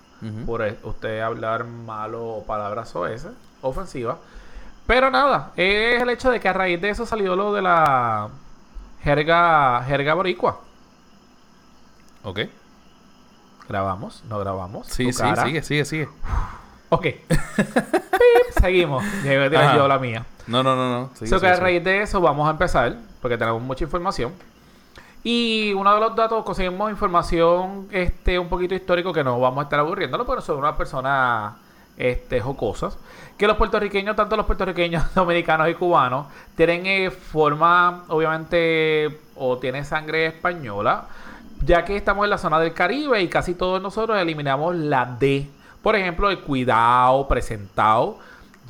por 0.46 0.62
e- 0.62 0.78
usted 0.84 1.20
hablar 1.22 1.66
malo 1.66 2.24
o 2.26 2.46
palabras 2.46 2.96
OS, 2.96 3.28
ofensivas. 3.62 4.18
Pero 4.88 5.10
nada, 5.12 5.52
es 5.58 6.02
el 6.02 6.10
hecho 6.10 6.30
de 6.32 6.40
que 6.40 6.48
a 6.48 6.54
raíz 6.54 6.80
de 6.82 6.90
eso 6.90 7.06
salió 7.06 7.36
lo 7.36 7.54
de 7.54 7.62
la 7.62 8.30
jerga, 9.04 9.84
jerga 9.86 10.14
boricua. 10.14 10.62
Ok. 12.24 12.40
¿Grabamos? 13.68 14.24
¿No 14.30 14.40
grabamos? 14.40 14.88
Sí, 14.88 15.12
sí, 15.12 15.22
cara. 15.22 15.46
sigue, 15.46 15.64
sigue, 15.64 15.86
sigue. 15.86 16.10
Ok. 16.90 17.08
Seguimos. 18.62 19.04
Yo 19.24 19.88
la 19.88 20.00
mía. 20.00 20.26
No, 20.48 20.64
no, 20.64 20.76
no, 20.76 20.90
no. 20.90 21.10
Sigue, 21.16 21.30
So 21.30 21.40
que 21.40 21.48
a 21.48 21.56
raíz 21.56 21.84
de 21.84 22.02
eso 22.02 22.22
vamos 22.22 22.48
a 22.48 22.52
empezar, 22.52 22.96
porque 23.22 23.38
tenemos 23.38 23.62
mucha 23.62 23.84
información. 23.84 24.34
Y 25.24 25.74
uno 25.74 25.94
de 25.94 26.00
los 26.00 26.16
datos, 26.16 26.44
conseguimos 26.44 26.90
información 26.90 27.88
este 27.92 28.40
un 28.40 28.50
poquito 28.50 28.74
histórico 28.74 29.14
que 29.14 29.24
no 29.24 29.40
vamos 29.40 29.60
a 29.60 29.64
estar 29.64 29.80
aburriéndolo, 29.80 30.26
pero 30.26 30.42
son 30.42 30.58
unas 30.58 30.76
personas 30.76 31.54
este, 31.98 32.42
jocosas. 32.42 32.98
Que 33.38 33.46
los 33.46 33.58
puertorriqueños, 33.58 34.16
tanto 34.16 34.36
los 34.36 34.46
puertorriqueños, 34.46 35.14
dominicanos 35.16 35.70
y 35.70 35.76
cubanos, 35.76 36.28
tienen 36.56 36.86
eh, 36.86 37.12
forma, 37.12 38.04
obviamente, 38.08 39.20
o 39.36 39.58
tienen 39.58 39.86
sangre 39.86 40.26
española, 40.26 41.06
ya 41.64 41.86
que 41.86 41.96
estamos 41.96 42.24
en 42.24 42.32
la 42.32 42.38
zona 42.40 42.60
del 42.60 42.74
Caribe 42.74 43.22
y 43.22 43.28
casi 43.28 43.54
todos 43.54 43.82
nosotros 43.82 44.20
eliminamos 44.20 44.76
la 44.76 45.06
D. 45.06 45.48
Por 45.84 45.96
ejemplo, 45.96 46.30
el 46.32 46.40
cuidado, 46.40 47.28
presentado, 47.28 48.18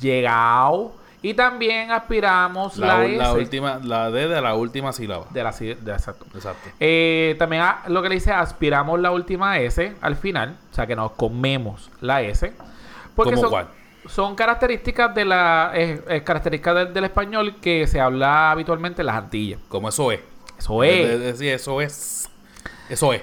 llegado. 0.02 0.92
Y 1.24 1.34
también 1.34 1.92
aspiramos 1.92 2.76
la, 2.78 2.98
La, 2.98 3.04
S 3.06 3.16
la 3.16 3.32
última, 3.34 3.80
la 3.84 4.10
D 4.10 4.26
de 4.26 4.40
la 4.40 4.56
última 4.56 4.92
sílaba. 4.92 5.26
de 5.30 5.44
la 5.44 5.52
de- 5.52 5.70
exacto. 5.92 6.26
Exacto. 6.34 6.68
Eh, 6.80 7.36
también 7.38 7.62
a- 7.62 7.82
lo 7.86 8.02
que 8.02 8.08
le 8.08 8.16
dice, 8.16 8.32
aspiramos 8.32 8.98
la 8.98 9.12
última 9.12 9.56
S 9.60 9.94
al 10.00 10.16
final, 10.16 10.56
o 10.72 10.74
sea 10.74 10.84
que 10.88 10.96
nos 10.96 11.12
comemos 11.12 11.92
la 12.00 12.22
S. 12.22 12.52
Porque 13.14 13.30
¿Cómo 13.34 13.42
son, 13.42 13.50
cuál? 13.50 13.66
son 14.08 14.34
características 14.34 15.14
de 15.14 15.24
la 15.24 15.70
eh, 15.74 16.02
eh, 16.08 16.24
características 16.24 16.74
del, 16.74 16.92
del 16.92 17.04
español 17.04 17.54
que 17.60 17.86
se 17.86 18.00
habla 18.00 18.50
habitualmente 18.50 19.02
en 19.02 19.06
las 19.06 19.14
Antillas. 19.16 19.60
Como 19.68 19.88
eso 19.90 20.10
es. 20.10 20.18
Eso 20.58 20.82
es. 20.82 21.38
sí, 21.38 21.48
eso 21.48 21.80
es. 21.80 22.28
Eso 22.88 23.12
es. 23.12 23.22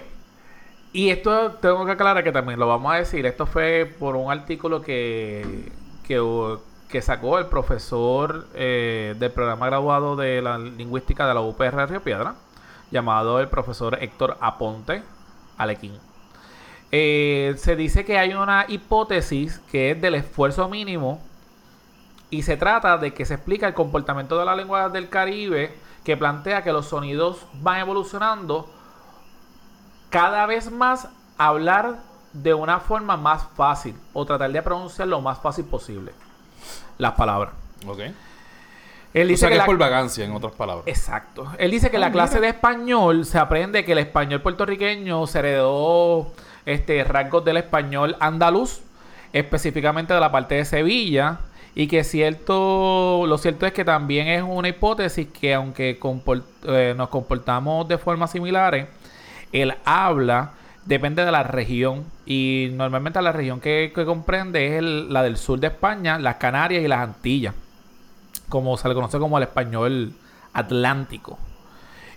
Y 0.93 1.09
esto 1.09 1.51
tengo 1.61 1.85
que 1.85 1.91
aclarar 1.91 2.23
que 2.23 2.31
también 2.31 2.57
lo 2.59 2.67
vamos 2.67 2.93
a 2.93 2.95
decir. 2.95 3.25
Esto 3.25 3.45
fue 3.45 3.93
por 3.99 4.15
un 4.15 4.31
artículo 4.31 4.81
que, 4.81 5.69
que, 6.07 6.19
que 6.89 7.01
sacó 7.03 7.37
el 7.37 7.45
profesor 7.45 8.47
eh, 8.55 9.15
del 9.19 9.31
programa 9.31 9.67
graduado 9.67 10.15
de 10.15 10.41
la 10.41 10.57
lingüística 10.57 11.27
de 11.27 11.35
la 11.35 11.41
UPR 11.41 11.75
de 11.75 11.85
Río 11.85 12.01
Piedra, 12.01 12.35
llamado 12.89 13.39
el 13.39 13.47
profesor 13.47 13.99
Héctor 14.01 14.37
Aponte 14.41 15.03
Alequín. 15.57 15.99
Eh, 16.91 17.53
se 17.57 17.75
dice 17.75 18.03
que 18.03 18.17
hay 18.17 18.33
una 18.33 18.65
hipótesis 18.67 19.59
que 19.71 19.91
es 19.91 20.01
del 20.01 20.15
esfuerzo 20.15 20.67
mínimo 20.67 21.21
y 22.31 22.41
se 22.41 22.57
trata 22.57 22.97
de 22.97 23.13
que 23.13 23.25
se 23.25 23.35
explica 23.35 23.67
el 23.67 23.75
comportamiento 23.75 24.39
de 24.39 24.45
la 24.45 24.55
lengua 24.55 24.89
del 24.89 25.09
Caribe 25.09 25.77
que 26.03 26.17
plantea 26.17 26.63
que 26.63 26.73
los 26.73 26.87
sonidos 26.87 27.45
van 27.53 27.81
evolucionando 27.81 28.67
cada 30.09 30.47
vez 30.47 30.71
más 30.71 31.07
hablar 31.37 31.99
de 32.33 32.55
una 32.55 32.79
forma 32.79 33.15
más 33.15 33.47
fácil 33.55 33.95
o 34.13 34.25
tratar 34.25 34.51
de 34.51 34.63
pronunciar 34.63 35.07
lo 35.07 35.21
más 35.21 35.37
fácil 35.39 35.65
posible 35.65 36.13
las 36.99 37.13
palabras. 37.13 37.53
Ok. 37.87 37.99
Él 39.11 39.25
O 39.25 39.27
dice 39.29 39.37
sea 39.39 39.49
que 39.49 39.55
que 39.55 39.59
es 39.61 39.65
por 39.65 39.77
vagancia, 39.79 40.23
en 40.23 40.33
otras 40.33 40.53
palabras. 40.53 40.85
Exacto. 40.87 41.51
Él 41.57 41.71
dice 41.71 41.89
que 41.89 41.97
Ah, 41.97 42.01
la 42.01 42.11
clase 42.11 42.35
mira. 42.35 42.41
de 42.41 42.47
español 42.49 43.25
se 43.25 43.39
aprende 43.39 43.83
que 43.83 43.93
el 43.93 43.97
español 43.97 44.41
puertorriqueño 44.43 45.25
se 45.25 45.39
heredó 45.39 46.31
este, 46.67 47.03
rasgos 47.03 47.43
del 47.43 47.57
español 47.57 48.15
andaluz, 48.19 48.81
específicamente 49.33 50.13
de 50.13 50.19
la 50.19 50.31
parte 50.31 50.53
de 50.55 50.65
Sevilla, 50.65 51.39
y 51.73 51.87
que 51.87 52.03
cierto, 52.03 53.25
lo 53.25 53.37
cierto 53.39 53.65
es 53.65 53.73
que 53.73 53.83
también 53.85 54.27
es 54.27 54.43
una 54.43 54.67
hipótesis 54.67 55.27
que 55.27 55.53
aunque 55.55 55.99
comport- 55.99 56.43
eh, 56.67 56.93
nos 56.95 57.09
comportamos 57.09 57.87
de 57.87 57.97
formas 57.97 58.31
similares, 58.31 58.87
el 59.51 59.73
habla 59.85 60.51
depende 60.89 61.23
de 61.23 61.31
la 61.31 61.43
región. 61.43 62.03
Y 62.25 62.71
normalmente 62.73 63.21
la 63.21 63.31
región 63.31 63.61
que, 63.61 63.93
comprende 63.93 64.77
es 64.77 64.83
la 64.83 65.23
del 65.23 65.37
sur 65.37 65.59
de 65.59 65.67
España, 65.67 66.17
las 66.17 66.35
Canarias 66.35 66.83
y 66.83 66.87
las 66.87 66.99
Antillas. 66.99 67.53
Como 68.49 68.75
se 68.75 68.89
le 68.89 68.95
conoce 68.95 69.19
como 69.19 69.37
el 69.37 69.43
español 69.43 70.13
atlántico. 70.51 71.37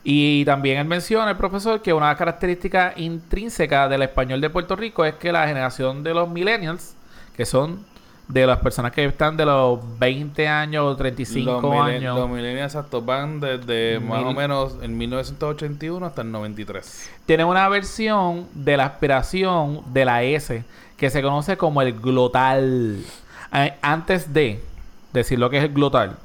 Y 0.02 0.44
también 0.46 0.78
él 0.78 0.86
menciona, 0.86 1.30
el 1.30 1.36
profesor, 1.36 1.82
que 1.82 1.92
una 1.92 2.16
característica 2.16 2.94
intrínseca 2.96 3.88
del 3.88 4.02
español 4.02 4.40
de 4.40 4.50
Puerto 4.50 4.74
Rico 4.74 5.04
es 5.04 5.14
que 5.14 5.30
la 5.30 5.46
generación 5.46 6.02
de 6.02 6.14
los 6.14 6.28
millennials, 6.28 6.96
que 7.36 7.44
son 7.44 7.84
de 8.28 8.46
las 8.46 8.58
personas 8.60 8.92
que 8.92 9.04
están 9.04 9.36
de 9.36 9.44
los 9.44 9.78
20 9.98 10.48
años 10.48 10.84
o 10.86 10.96
35 10.96 11.52
los, 11.52 11.62
milen- 11.62 11.96
años, 11.96 12.18
los 12.18 12.30
millennials 12.30 12.74
exactos 12.74 13.04
van 13.04 13.40
desde 13.40 14.00
más 14.00 14.22
o 14.24 14.32
menos 14.32 14.76
en 14.80 14.96
1981 14.96 16.06
hasta 16.06 16.22
el 16.22 16.30
93. 16.32 17.10
tienen 17.26 17.46
una 17.46 17.68
versión 17.68 18.46
de 18.54 18.76
la 18.76 18.86
aspiración 18.86 19.82
de 19.92 20.04
la 20.04 20.22
S 20.22 20.64
que 20.96 21.10
se 21.10 21.20
conoce 21.20 21.56
como 21.56 21.82
el 21.82 21.92
glotal. 22.00 23.00
Eh, 23.52 23.74
Antes 23.82 24.32
de 24.32 24.62
decir 25.12 25.38
lo 25.38 25.50
que 25.50 25.58
es 25.58 25.64
el 25.64 25.72
glotal, 25.74 26.16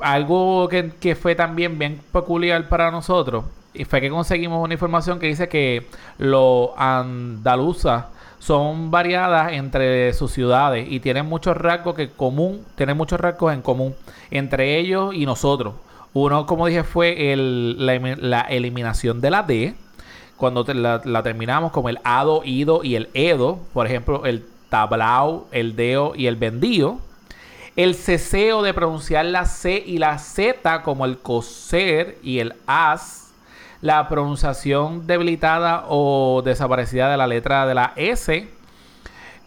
algo 0.00 0.68
que, 0.68 0.90
que 1.00 1.14
fue 1.16 1.34
también 1.34 1.78
bien 1.78 2.00
peculiar 2.12 2.68
para 2.68 2.90
nosotros 2.90 3.44
y 3.74 3.84
fue 3.84 4.00
que 4.00 4.10
conseguimos 4.10 4.62
una 4.62 4.74
información 4.74 5.18
que 5.18 5.26
dice 5.28 5.48
que 5.48 5.86
los 6.18 6.70
andaluzas 6.76 8.06
son 8.38 8.90
variadas 8.90 9.52
entre 9.52 10.12
sus 10.14 10.32
ciudades 10.32 10.86
y 10.90 11.00
tienen 11.00 11.26
muchos 11.26 11.56
rasgos 11.56 11.94
que 11.94 12.10
común, 12.10 12.64
tienen 12.76 12.96
muchos 12.96 13.20
rasgos 13.20 13.52
en 13.52 13.62
común 13.62 13.94
entre 14.30 14.78
ellos 14.78 15.14
y 15.14 15.26
nosotros. 15.26 15.74
Uno, 16.14 16.46
como 16.46 16.66
dije, 16.66 16.84
fue 16.84 17.32
el- 17.32 17.84
la, 17.86 18.40
eliminación 18.42 19.20
de 19.20 19.30
la 19.30 19.42
D. 19.42 19.74
Cuando 20.36 20.64
la, 20.72 21.22
terminamos 21.22 21.72
como 21.72 21.88
el 21.88 21.98
ado, 22.04 22.42
ido 22.44 22.82
y 22.84 22.94
el 22.96 23.08
edo. 23.14 23.58
Por 23.72 23.86
ejemplo, 23.86 24.24
el 24.24 24.46
tablao, 24.68 25.46
el 25.52 25.76
deo 25.76 26.14
y 26.14 26.26
el 26.26 26.36
vendío. 26.36 26.98
El 27.76 27.94
ceseo 27.94 28.62
de 28.62 28.74
pronunciar 28.74 29.26
la 29.26 29.44
C 29.44 29.82
y 29.84 29.98
la 29.98 30.18
Z 30.18 30.82
como 30.82 31.04
el 31.04 31.18
coser 31.18 32.18
y 32.22 32.38
el 32.38 32.54
as. 32.66 33.27
La 33.80 34.08
pronunciación 34.08 35.06
debilitada 35.06 35.84
o 35.88 36.42
desaparecida 36.44 37.10
de 37.10 37.16
la 37.16 37.26
letra 37.26 37.66
de 37.66 37.74
la 37.74 37.92
S. 37.96 38.48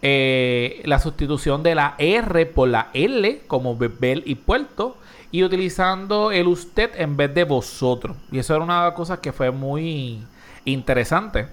Eh, 0.04 0.82
la 0.84 0.98
sustitución 0.98 1.62
de 1.62 1.74
la 1.74 1.94
R 1.98 2.46
por 2.46 2.68
la 2.68 2.88
L 2.94 3.42
como 3.46 3.76
bebel 3.76 4.22
y 4.26 4.36
puerto. 4.36 4.96
Y 5.30 5.44
utilizando 5.44 6.30
el 6.30 6.46
usted 6.46 6.90
en 6.98 7.16
vez 7.16 7.34
de 7.34 7.44
vosotros. 7.44 8.16
Y 8.30 8.38
eso 8.38 8.54
era 8.54 8.64
una 8.64 8.92
cosas 8.94 9.18
que 9.18 9.32
fue 9.32 9.50
muy 9.50 10.22
interesante 10.64 11.48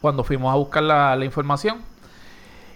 cuando 0.00 0.24
fuimos 0.24 0.52
a 0.52 0.56
buscar 0.56 0.82
la, 0.82 1.16
la 1.16 1.24
información. 1.24 1.78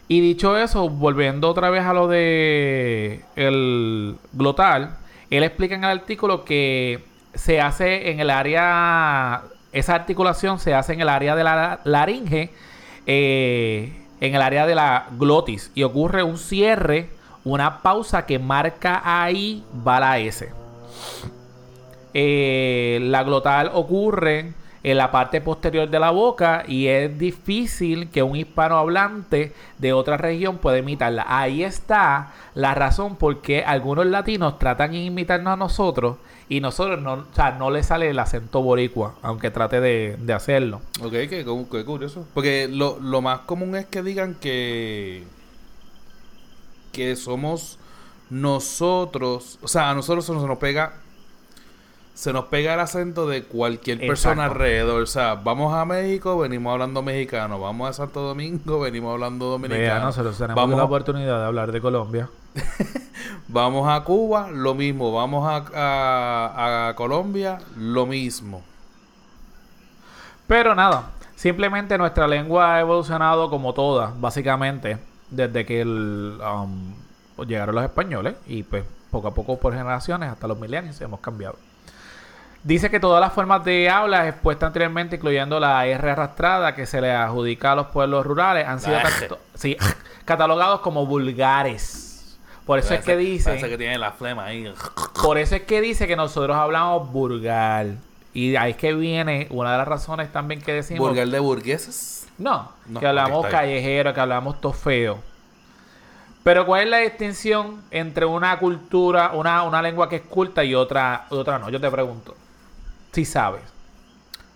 Y 0.06 0.20
dicho 0.20 0.56
eso, 0.56 0.88
volviendo 0.88 1.48
otra 1.48 1.70
vez 1.70 1.84
a 1.84 1.94
lo 1.94 2.08
de 2.08 3.24
el 3.36 4.16
glotal, 4.32 4.96
él 5.30 5.42
explica 5.42 5.74
en 5.74 5.84
el 5.84 5.90
artículo 5.90 6.44
que 6.44 7.04
se 7.34 7.60
hace 7.60 8.10
en 8.10 8.20
el 8.20 8.30
área, 8.30 9.44
esa 9.72 9.94
articulación 9.94 10.58
se 10.58 10.74
hace 10.74 10.92
en 10.92 11.00
el 11.00 11.08
área 11.08 11.36
de 11.36 11.44
la 11.44 11.80
laringe, 11.84 12.50
eh, 13.06 13.92
en 14.20 14.34
el 14.34 14.42
área 14.42 14.66
de 14.66 14.74
la 14.74 15.06
glotis, 15.18 15.70
y 15.74 15.82
ocurre 15.82 16.22
un 16.22 16.38
cierre, 16.38 17.10
una 17.44 17.82
pausa 17.82 18.26
que 18.26 18.38
marca 18.38 19.02
ahí 19.04 19.64
va 19.86 20.00
la 20.00 20.18
S. 20.18 20.50
Eh, 22.14 23.00
la 23.02 23.24
glotal 23.24 23.70
ocurre 23.74 24.52
en 24.84 24.98
la 24.98 25.10
parte 25.10 25.40
posterior 25.40 25.88
de 25.88 25.98
la 25.98 26.10
boca 26.10 26.62
y 26.68 26.86
es 26.86 27.18
difícil 27.18 28.10
que 28.10 28.22
un 28.22 28.36
hispanohablante 28.36 29.52
de 29.78 29.92
otra 29.92 30.18
región 30.18 30.58
pueda 30.58 30.78
imitarla. 30.78 31.24
Ahí 31.26 31.64
está 31.64 32.32
la 32.54 32.74
razón 32.74 33.16
por 33.16 33.40
qué 33.40 33.64
algunos 33.64 34.06
latinos 34.06 34.58
tratan 34.58 34.92
de 34.92 34.98
imitarnos 34.98 35.54
a 35.54 35.56
nosotros 35.56 36.16
y 36.48 36.60
nosotros 36.60 37.00
no, 37.00 37.14
o 37.14 37.34
sea, 37.34 37.52
no 37.52 37.70
le 37.70 37.82
sale 37.82 38.10
el 38.10 38.18
acento 38.18 38.60
boricua, 38.62 39.14
aunque 39.22 39.50
trate 39.50 39.80
de, 39.80 40.16
de 40.18 40.32
hacerlo. 40.32 40.80
Ok, 41.02 41.12
qué, 41.12 41.44
qué 41.70 41.84
curioso. 41.84 42.26
Porque 42.34 42.68
lo, 42.70 42.98
lo 43.00 43.22
más 43.22 43.40
común 43.40 43.76
es 43.76 43.86
que 43.86 44.02
digan 44.02 44.34
que. 44.34 45.24
que 46.92 47.16
somos 47.16 47.78
nosotros. 48.30 49.58
O 49.62 49.68
sea, 49.68 49.90
a 49.90 49.94
nosotros 49.94 50.26
se 50.26 50.32
nos 50.32 50.58
pega. 50.58 51.00
Se 52.14 52.32
nos 52.32 52.44
pega 52.44 52.74
el 52.74 52.80
acento 52.80 53.26
de 53.26 53.42
cualquier 53.42 53.98
persona 53.98 54.44
alrededor. 54.44 55.02
O 55.02 55.06
sea, 55.06 55.34
vamos 55.34 55.74
a 55.74 55.84
México, 55.84 56.38
venimos 56.38 56.72
hablando 56.72 57.02
mexicano. 57.02 57.58
Vamos 57.60 57.90
a 57.90 57.92
Santo 57.92 58.20
Domingo, 58.20 58.80
venimos 58.80 59.12
hablando 59.12 59.58
Vea, 59.58 59.68
dominicano. 59.68 60.04
nosotros 60.06 60.38
tenemos 60.38 60.54
vamos, 60.54 60.76
la 60.76 60.84
oportunidad 60.84 61.40
de 61.40 61.44
hablar 61.44 61.72
de 61.72 61.80
Colombia. 61.80 62.28
vamos 63.48 63.88
a 63.88 64.04
Cuba, 64.04 64.48
lo 64.50 64.74
mismo. 64.74 65.12
Vamos 65.12 65.44
a, 65.48 65.64
a, 65.74 66.88
a 66.88 66.94
Colombia, 66.94 67.58
lo 67.76 68.06
mismo. 68.06 68.62
Pero 70.46 70.74
nada, 70.74 71.10
simplemente 71.34 71.98
nuestra 71.98 72.28
lengua 72.28 72.76
ha 72.76 72.80
evolucionado 72.80 73.50
como 73.50 73.72
todas, 73.74 74.18
básicamente, 74.20 74.98
desde 75.30 75.64
que 75.64 75.80
el, 75.80 76.38
um, 76.40 76.94
llegaron 77.46 77.74
los 77.74 77.84
españoles 77.84 78.34
y 78.46 78.62
pues 78.62 78.84
poco 79.10 79.28
a 79.28 79.34
poco 79.34 79.58
por 79.58 79.72
generaciones 79.72 80.30
hasta 80.30 80.46
los 80.46 80.58
milenios 80.58 81.00
hemos 81.00 81.20
cambiado. 81.20 81.56
Dice 82.64 82.90
que 82.90 82.98
todas 82.98 83.20
las 83.20 83.32
formas 83.32 83.62
de 83.64 83.90
habla 83.90 84.26
expuestas 84.26 84.68
anteriormente, 84.68 85.16
incluyendo 85.16 85.60
la 85.60 85.86
R 85.86 86.10
arrastrada 86.10 86.74
que 86.74 86.86
se 86.86 86.98
le 87.00 87.12
adjudica 87.12 87.72
a 87.72 87.74
los 87.76 87.86
pueblos 87.88 88.24
rurales, 88.24 88.66
han 88.66 88.80
sido 88.80 88.96
cat- 89.02 89.38
sí, 89.54 89.76
catalogados 90.24 90.80
como 90.80 91.04
vulgares. 91.04 92.38
Por 92.64 92.78
eso 92.78 92.94
es 92.94 93.04
que 93.04 93.18
dice... 93.18 93.50
Parece 93.50 93.68
que 93.68 93.76
tiene 93.76 93.98
la 93.98 94.12
flema 94.12 94.46
ahí. 94.46 94.72
Por 95.22 95.36
eso 95.36 95.54
es 95.56 95.62
que 95.62 95.82
dice 95.82 96.06
que 96.06 96.16
nosotros 96.16 96.56
hablamos 96.56 97.12
vulgar. 97.12 97.88
Y 98.32 98.56
ahí 98.56 98.70
es 98.70 98.76
que 98.78 98.94
viene 98.94 99.46
una 99.50 99.72
de 99.72 99.78
las 99.78 99.86
razones 99.86 100.32
también 100.32 100.62
que 100.62 100.72
decimos. 100.72 101.06
Burger 101.06 101.28
de 101.28 101.38
burgueses. 101.40 102.26
No, 102.38 102.72
No, 102.86 102.98
que 102.98 103.06
hablamos 103.06 103.46
callejero, 103.46 104.14
que 104.14 104.20
hablamos 104.20 104.60
todo 104.62 104.72
feo. 104.72 105.20
Pero 106.42 106.64
¿cuál 106.66 106.84
es 106.84 106.88
la 106.88 106.98
distinción 106.98 107.82
entre 107.90 108.24
una 108.24 108.58
cultura, 108.58 109.32
una, 109.34 109.62
una 109.64 109.82
lengua 109.82 110.08
que 110.08 110.16
es 110.16 110.22
culta 110.22 110.64
y 110.64 110.74
otra, 110.74 111.26
otra 111.28 111.58
no? 111.58 111.68
Yo 111.68 111.78
te 111.80 111.90
pregunto. 111.90 112.34
Si 113.14 113.24
sabes. 113.24 113.62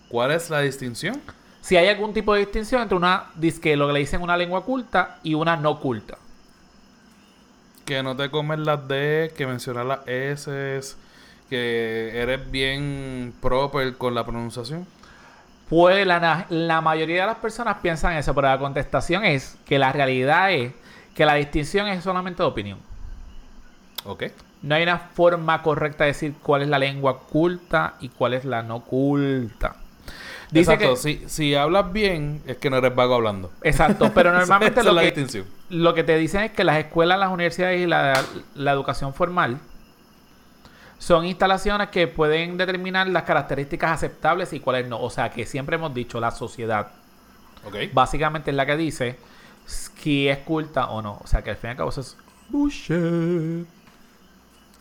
¿Cuál 0.09 0.31
es 0.31 0.49
la 0.49 0.59
distinción? 0.59 1.21
Si 1.61 1.77
hay 1.77 1.87
algún 1.87 2.13
tipo 2.13 2.33
de 2.33 2.41
distinción 2.41 2.81
entre 2.81 2.97
una, 2.97 3.27
disque 3.35 3.77
lo 3.77 3.87
que 3.87 3.93
le 3.93 3.99
dicen 3.99 4.21
una 4.21 4.35
lengua 4.35 4.65
culta 4.65 5.19
y 5.23 5.33
una 5.33 5.55
no 5.55 5.79
culta. 5.79 6.17
Que 7.85 8.03
no 8.03 8.17
te 8.17 8.29
comes 8.29 8.59
las 8.59 8.85
D, 8.85 9.31
que 9.37 9.47
mencionas 9.47 9.85
las 9.85 9.99
S, 10.07 10.97
que 11.49 12.11
eres 12.13 12.51
bien 12.51 13.33
proper 13.41 13.95
con 13.95 14.13
la 14.13 14.25
pronunciación. 14.25 14.85
Pues 15.69 16.05
la, 16.05 16.45
la 16.49 16.81
mayoría 16.81 17.21
de 17.21 17.27
las 17.27 17.37
personas 17.37 17.77
piensan 17.81 18.17
eso, 18.17 18.35
pero 18.35 18.49
la 18.49 18.59
contestación 18.59 19.23
es 19.23 19.57
que 19.65 19.79
la 19.79 19.93
realidad 19.93 20.51
es 20.51 20.73
que 21.15 21.25
la 21.25 21.35
distinción 21.35 21.87
es 21.87 22.03
solamente 22.03 22.43
de 22.43 22.49
opinión. 22.49 22.79
Ok. 24.03 24.23
No 24.61 24.75
hay 24.75 24.83
una 24.83 24.99
forma 24.99 25.61
correcta 25.63 26.03
de 26.03 26.09
decir 26.09 26.35
cuál 26.41 26.61
es 26.63 26.67
la 26.69 26.79
lengua 26.79 27.19
culta 27.21 27.95
y 28.01 28.09
cuál 28.09 28.33
es 28.33 28.45
la 28.45 28.63
no 28.63 28.81
culta. 28.85 29.77
Dice 30.51 30.73
Exacto. 30.73 30.89
que, 30.91 30.95
Si, 30.95 31.23
si 31.27 31.55
hablas 31.55 31.91
bien, 31.93 32.41
es 32.45 32.57
que 32.57 32.69
no 32.69 32.77
eres 32.77 32.95
vago 32.95 33.15
hablando. 33.15 33.51
exacto, 33.61 34.13
pero 34.13 34.31
normalmente 34.33 34.83
lo 34.83 34.99
es 34.99 35.13
que, 35.13 35.45
lo 35.69 35.93
que 35.93 36.03
te 36.03 36.17
dicen 36.17 36.41
es 36.43 36.51
que 36.51 36.63
las 36.63 36.77
escuelas, 36.77 37.19
las 37.19 37.31
universidades 37.31 37.79
y 37.81 37.85
la, 37.87 38.31
la 38.55 38.71
educación 38.71 39.13
formal 39.13 39.59
son 40.97 41.25
instalaciones 41.25 41.89
que 41.89 42.07
pueden 42.07 42.57
determinar 42.57 43.07
las 43.07 43.23
características 43.23 43.91
aceptables 43.91 44.51
y 44.53 44.59
cuáles 44.59 44.87
no. 44.87 44.99
O 45.01 45.09
sea, 45.09 45.31
que 45.31 45.45
siempre 45.45 45.75
hemos 45.77 45.93
dicho 45.93 46.19
la 46.19 46.31
sociedad 46.31 46.91
Ok. 47.63 47.75
básicamente 47.91 48.51
es 48.51 48.55
la 48.57 48.65
que 48.65 48.77
dice 48.77 49.19
si 49.65 50.27
es 50.27 50.39
culta 50.39 50.89
o 50.89 51.01
no. 51.01 51.19
O 51.23 51.27
sea, 51.27 51.43
que 51.43 51.51
al 51.51 51.57
fin 51.57 51.69
y 51.69 51.71
al 51.71 51.77
cabo 51.77 51.89
eso 51.89 52.01
es 52.01 52.17
bullshit. 52.49 53.67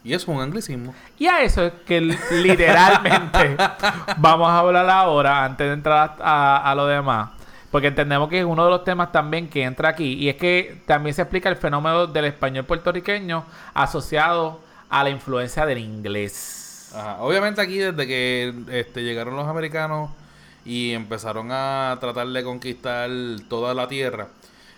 Y 0.08 0.14
eso 0.14 0.30
es 0.32 0.36
un 0.36 0.42
anglicismo. 0.42 0.94
Y 1.18 1.26
a 1.26 1.42
eso 1.42 1.66
es 1.66 1.72
que 1.86 2.00
li- 2.00 2.18
literalmente 2.42 3.56
vamos 4.16 4.48
a 4.48 4.58
hablar 4.60 4.88
ahora, 4.88 5.44
antes 5.44 5.66
de 5.66 5.72
entrar 5.74 6.16
a, 6.20 6.70
a 6.70 6.74
lo 6.74 6.86
demás. 6.86 7.30
Porque 7.70 7.88
entendemos 7.88 8.28
que 8.30 8.38
es 8.40 8.44
uno 8.46 8.64
de 8.64 8.70
los 8.70 8.82
temas 8.84 9.12
también 9.12 9.48
que 9.48 9.62
entra 9.62 9.90
aquí. 9.90 10.14
Y 10.14 10.30
es 10.30 10.36
que 10.36 10.80
también 10.86 11.14
se 11.14 11.22
explica 11.22 11.50
el 11.50 11.56
fenómeno 11.56 12.06
del 12.06 12.24
español 12.24 12.64
puertorriqueño 12.64 13.44
asociado 13.74 14.60
a 14.88 15.04
la 15.04 15.10
influencia 15.10 15.66
del 15.66 15.78
inglés. 15.78 16.92
Ajá. 16.96 17.18
Obviamente 17.20 17.60
aquí 17.60 17.76
desde 17.76 18.06
que 18.06 18.54
este, 18.70 19.02
llegaron 19.02 19.36
los 19.36 19.46
americanos 19.46 20.10
y 20.64 20.92
empezaron 20.94 21.48
a 21.52 21.98
tratar 22.00 22.26
de 22.28 22.42
conquistar 22.42 23.10
toda 23.50 23.74
la 23.74 23.86
tierra, 23.88 24.28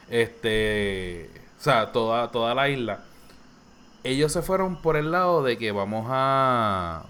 este, 0.09 1.31
o 1.59 1.63
sea, 1.63 1.93
toda, 1.93 2.31
toda 2.31 2.55
la 2.55 2.69
isla, 2.69 3.01
ellos 4.05 4.33
se 4.33 4.43
fueron 4.43 4.81
por 4.83 4.97
el 4.97 5.11
lado 5.13 5.43
de 5.43 5.59
que 5.59 5.73
vamos 5.73 6.07
a 6.09 7.05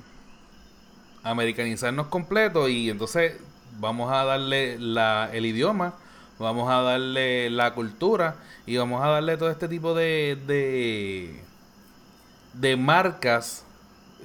americanizarnos 1.22 2.06
completo 2.08 2.68
y 2.68 2.90
entonces 2.90 3.34
vamos 3.78 4.12
a 4.12 4.24
darle 4.24 4.78
la, 4.78 5.30
el 5.32 5.46
idioma, 5.46 5.94
vamos 6.38 6.70
a 6.70 6.82
darle 6.82 7.50
la 7.50 7.74
cultura 7.74 8.36
y 8.66 8.76
vamos 8.76 9.02
a 9.04 9.08
darle 9.08 9.36
todo 9.36 9.50
este 9.50 9.68
tipo 9.68 9.94
de, 9.94 10.38
de, 10.46 11.44
de 12.54 12.76
marcas 12.76 13.64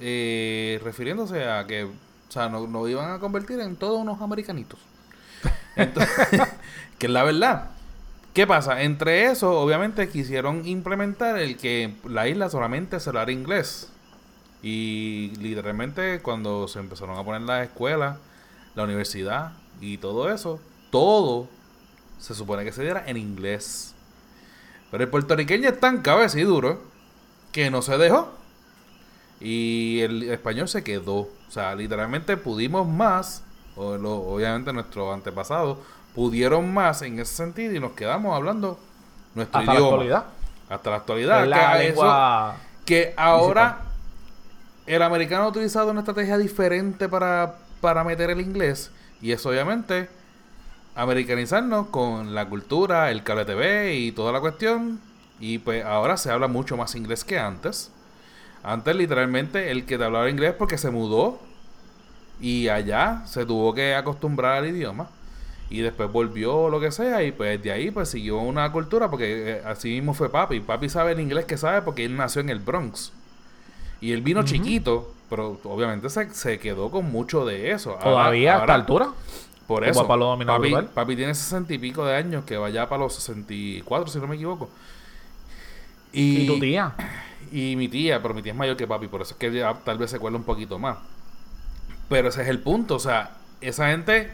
eh, 0.00 0.80
refiriéndose 0.82 1.44
a 1.44 1.66
que, 1.66 1.84
o 1.84 1.92
sea, 2.28 2.48
nos 2.48 2.68
no 2.68 2.86
iban 2.88 3.12
a 3.12 3.18
convertir 3.18 3.60
en 3.60 3.76
todos 3.76 4.00
unos 4.00 4.20
americanitos. 4.20 4.78
Entonces, 5.76 6.42
que 6.98 7.06
es 7.06 7.12
la 7.12 7.22
verdad. 7.24 7.75
¿Qué 8.36 8.46
pasa? 8.46 8.82
Entre 8.82 9.30
eso, 9.30 9.58
obviamente 9.58 10.10
quisieron 10.10 10.66
implementar 10.66 11.38
el 11.38 11.56
que 11.56 11.94
la 12.04 12.28
isla 12.28 12.50
solamente 12.50 13.00
se 13.00 13.08
hablara 13.08 13.32
inglés. 13.32 13.90
Y 14.62 15.32
literalmente 15.40 16.20
cuando 16.20 16.68
se 16.68 16.78
empezaron 16.78 17.16
a 17.16 17.24
poner 17.24 17.40
las 17.40 17.66
escuelas, 17.66 18.18
la 18.74 18.84
universidad 18.84 19.52
y 19.80 19.96
todo 19.96 20.30
eso, 20.30 20.60
todo 20.90 21.48
se 22.18 22.34
supone 22.34 22.62
que 22.62 22.72
se 22.72 22.82
diera 22.82 23.04
en 23.06 23.16
inglés. 23.16 23.94
Pero 24.90 25.04
el 25.04 25.08
puertorriqueño 25.08 25.70
es 25.70 25.80
tan 25.80 26.02
cabeza 26.02 26.38
y 26.38 26.42
duro 26.42 26.82
que 27.52 27.70
no 27.70 27.80
se 27.80 27.96
dejó. 27.96 28.34
Y 29.40 30.00
el 30.00 30.24
español 30.24 30.68
se 30.68 30.84
quedó. 30.84 31.20
O 31.20 31.30
sea, 31.48 31.74
literalmente 31.74 32.36
pudimos 32.36 32.86
más, 32.86 33.44
obviamente 33.76 34.74
nuestros 34.74 35.14
antepasados 35.14 35.78
pudieron 36.16 36.72
más 36.74 37.02
en 37.02 37.20
ese 37.20 37.34
sentido 37.34 37.74
y 37.74 37.78
nos 37.78 37.92
quedamos 37.92 38.34
hablando 38.34 38.80
nuestro 39.36 39.60
Hasta 39.60 39.72
la 39.72 39.78
idioma. 39.78 39.92
actualidad. 39.94 40.24
Hasta 40.68 40.90
la 40.90 40.96
actualidad. 40.96 41.42
Es 41.44 41.48
la 41.48 41.56
que, 41.78 41.88
eso- 41.88 42.02
lengua... 42.02 42.56
que 42.84 43.14
ahora 43.16 43.78
el 44.86 45.02
americano 45.02 45.44
ha 45.44 45.48
utilizado 45.48 45.90
una 45.90 46.00
estrategia 46.00 46.38
diferente 46.38 47.08
para, 47.08 47.56
para 47.80 48.02
meter 48.02 48.30
el 48.30 48.40
inglés. 48.40 48.90
Y 49.22 49.30
es 49.32 49.44
obviamente 49.46 50.08
americanizarnos 50.94 51.88
con 51.88 52.34
la 52.34 52.48
cultura, 52.48 53.10
el 53.10 53.22
cable 53.22 53.44
TV 53.44 53.94
y 53.94 54.12
toda 54.12 54.32
la 54.32 54.40
cuestión. 54.40 54.98
Y 55.38 55.58
pues 55.58 55.84
ahora 55.84 56.16
se 56.16 56.30
habla 56.30 56.48
mucho 56.48 56.76
más 56.76 56.94
inglés 56.94 57.24
que 57.24 57.38
antes. 57.38 57.92
Antes 58.62 58.96
literalmente 58.96 59.70
el 59.70 59.84
que 59.84 59.98
te 59.98 60.04
hablaba 60.04 60.30
inglés 60.30 60.54
porque 60.58 60.78
se 60.78 60.90
mudó 60.90 61.38
y 62.40 62.68
allá 62.68 63.22
se 63.26 63.44
tuvo 63.46 63.74
que 63.74 63.94
acostumbrar 63.94 64.58
al 64.58 64.66
idioma 64.68 65.08
y 65.70 65.80
después 65.80 66.10
volvió 66.12 66.68
lo 66.68 66.78
que 66.80 66.92
sea 66.92 67.22
y 67.24 67.32
pues 67.32 67.60
de 67.62 67.72
ahí 67.72 67.90
pues 67.90 68.08
siguió 68.08 68.38
una 68.38 68.70
cultura 68.70 69.10
porque 69.10 69.52
eh, 69.56 69.62
así 69.64 69.88
mismo 69.90 70.14
fue 70.14 70.28
papi. 70.30 70.60
Papi 70.60 70.88
sabe 70.88 71.12
el 71.12 71.20
inglés 71.20 71.44
que 71.44 71.56
sabe 71.56 71.82
porque 71.82 72.04
él 72.04 72.16
nació 72.16 72.40
en 72.40 72.50
el 72.50 72.60
Bronx. 72.60 73.12
Y 74.00 74.12
él 74.12 74.20
vino 74.22 74.42
chiquito, 74.44 75.12
pero 75.30 75.58
obviamente 75.64 76.08
se, 76.10 76.30
se 76.30 76.58
quedó 76.58 76.90
con 76.90 77.10
mucho 77.10 77.44
de 77.44 77.72
eso. 77.72 77.92
Ahora- 77.92 78.02
Todavía 78.04 78.56
a 78.56 78.60
esta 78.60 78.74
altura. 78.74 79.08
por 79.66 79.82
eso. 79.88 80.00
papi, 80.46 80.70
papi 80.94 81.16
tiene 81.16 81.34
sesenta 81.34 81.72
y 81.74 81.78
pico 81.78 82.04
de 82.06 82.14
años, 82.14 82.44
que 82.44 82.56
va 82.56 82.68
ya 82.70 82.88
para 82.88 83.02
los 83.02 83.14
64, 83.14 84.08
si 84.08 84.18
no 84.20 84.26
me 84.28 84.36
equivoco. 84.36 84.68
Y, 86.12 86.42
Y 86.42 86.46
tu 86.46 86.60
tía. 86.60 86.92
y 87.50 87.74
mi 87.76 87.88
tía, 87.88 88.22
pero 88.22 88.34
mi 88.34 88.42
tía 88.42 88.52
es 88.52 88.58
mayor 88.58 88.76
que 88.76 88.86
papi, 88.86 89.08
por 89.08 89.22
eso 89.22 89.32
es 89.32 89.38
que 89.38 89.52
ya 89.52 89.74
tal 89.84 89.98
vez 89.98 90.10
se 90.10 90.18
cuela 90.18 90.36
un 90.36 90.44
poquito 90.44 90.78
más. 90.78 90.98
Pero 92.08 92.28
ese 92.28 92.42
es 92.42 92.48
el 92.48 92.60
punto, 92.60 92.94
o 92.96 93.00
sea, 93.00 93.32
esa 93.60 93.88
gente 93.88 94.32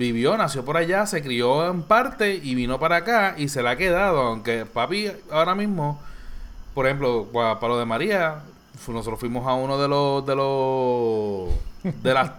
vivió, 0.00 0.36
nació 0.36 0.64
por 0.64 0.76
allá, 0.76 1.06
se 1.06 1.22
crió 1.22 1.70
en 1.70 1.82
parte 1.82 2.34
y 2.34 2.54
vino 2.56 2.80
para 2.80 2.96
acá 2.96 3.34
y 3.38 3.48
se 3.48 3.62
la 3.62 3.70
ha 3.70 3.76
quedado, 3.76 4.20
aunque 4.22 4.66
papi 4.66 5.12
ahora 5.30 5.54
mismo, 5.54 6.00
por 6.74 6.86
ejemplo, 6.86 7.28
pa- 7.32 7.60
para, 7.60 7.74
lo 7.74 7.78
de 7.78 7.84
María, 7.86 8.40
nosotros 8.88 9.20
fuimos 9.20 9.46
a 9.46 9.54
uno 9.54 9.78
de 9.78 9.86
los 9.88 10.26
de 10.26 10.34
los 10.34 11.48
de 12.02 12.14
las 12.14 12.30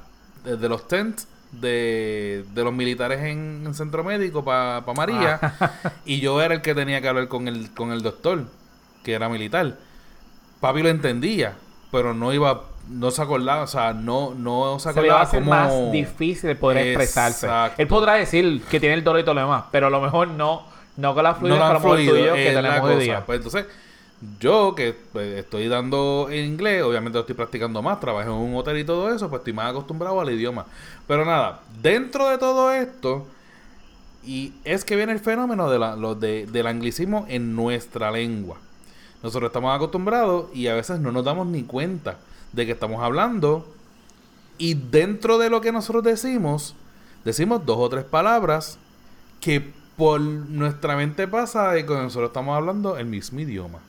de, 0.44 0.68
los 0.70 0.88
tents 0.88 1.28
de, 1.52 2.44
de 2.54 2.64
los 2.64 2.74
militares 2.74 3.20
en, 3.22 3.64
en 3.66 3.74
centro 3.76 4.04
médico 4.04 4.44
para 4.44 4.82
María 4.96 5.40
y 6.06 6.20
yo 6.20 6.42
era 6.42 6.56
el 6.56 6.62
que 6.62 6.74
tenía 6.74 7.00
que 7.02 7.08
hablar 7.10 7.28
con 7.28 7.48
el 7.48 7.72
con 7.74 7.92
el 7.92 8.02
doctor 8.02 8.46
que 9.04 9.14
era 9.14 9.30
militar. 9.30 9.78
Papi 10.60 10.82
lo 10.82 10.90
entendía 10.90 11.56
pero 11.92 12.14
no 12.14 12.34
iba 12.34 12.64
no 12.90 13.12
se 13.12 13.22
acordaba 13.22 13.64
o 13.64 13.68
sea 13.68 13.94
no 13.94 14.34
no 14.34 14.78
se 14.80 14.92
Se 14.94 15.02
le 15.02 15.10
va 15.10 15.20
a 15.20 15.22
acordaba 15.24 15.30
hacer 15.30 15.40
cómo 15.40 15.52
más 15.86 15.92
difícil 15.92 16.56
poder 16.58 16.88
expresarse. 16.88 17.46
Exacto. 17.48 17.82
Él 17.82 17.88
podrá 17.88 18.14
decir 18.16 18.62
que 18.70 18.80
tiene 18.80 18.96
el 18.96 19.04
dolor 19.04 19.22
y 19.22 19.24
todo 19.24 19.36
lo 19.36 19.42
demás, 19.42 19.66
pero 19.72 19.88
a 19.88 19.90
lo 19.90 20.02
mejor 20.02 20.28
no, 20.28 20.64
no 20.98 21.14
con 21.14 21.24
la 21.24 21.32
no 21.32 21.36
fluidez 21.38 21.58
lo 21.58 21.58
que 21.58 21.64
a 21.64 21.76
han 21.76 21.82
fluido 21.82 22.34
que 22.36 22.52
la 22.54 22.62
tenemos 22.62 22.82
hoy 22.90 22.94
cosa. 22.96 23.04
día. 23.04 23.26
Pues 23.26 23.38
entonces, 23.38 23.66
yo 24.40 24.76
que 24.76 24.96
pues, 25.14 25.40
estoy 25.40 25.68
dando 25.68 26.28
en 26.30 26.46
inglés, 26.46 26.84
obviamente 26.84 27.16
lo 27.18 27.22
estoy 27.22 27.36
practicando 27.36 27.82
más, 27.82 28.00
trabajo 28.00 28.30
en 28.30 28.36
un 28.36 28.56
hotel 28.56 28.78
y 28.78 28.84
todo 28.84 29.14
eso, 29.14 29.30
pues 29.30 29.40
estoy 29.40 29.54
más 29.54 29.72
acostumbrado 29.72 30.20
al 30.22 30.30
idioma. 30.30 30.66
Pero 31.08 31.26
nada, 31.26 31.62
dentro 31.82 32.30
de 32.30 32.38
todo 32.38 32.72
esto, 32.72 33.26
y 34.24 34.54
es 34.64 34.86
que 34.86 34.96
viene 34.96 35.12
el 35.14 35.20
fenómeno 35.20 35.70
de 35.72 35.80
la, 35.80 35.96
lo 35.96 36.14
de- 36.14 36.46
del 36.46 36.68
anglicismo 36.68 37.26
en 37.30 37.56
nuestra 37.56 38.12
lengua. 38.12 38.58
Nosotros 39.24 39.50
estamos 39.50 39.76
acostumbrados 39.76 40.46
y 40.54 40.68
a 40.68 40.76
veces 40.76 41.00
no 41.00 41.12
nos 41.12 41.24
damos 41.24 41.48
ni 41.48 41.64
cuenta 41.64 42.18
de 42.54 42.66
que 42.66 42.72
estamos 42.74 43.02
hablando. 43.04 43.74
Y 44.58 44.76
dentro 44.76 45.38
de 45.38 45.50
lo 45.50 45.62
que 45.62 45.72
nosotros 45.72 46.04
decimos, 46.04 46.76
decimos 47.26 47.66
dos 47.66 47.78
o 47.80 47.90
tres 47.90 48.04
palabras 48.06 48.78
que 49.40 49.74
por 49.98 50.20
nuestra 50.22 50.96
mente 50.96 51.28
pasa 51.28 51.72
de 51.72 51.86
que 51.86 51.94
nosotros 51.94 52.30
estamos 52.30 52.56
hablando 52.56 52.98
el 52.98 53.06
mismo 53.06 53.40
idioma. 53.40 53.80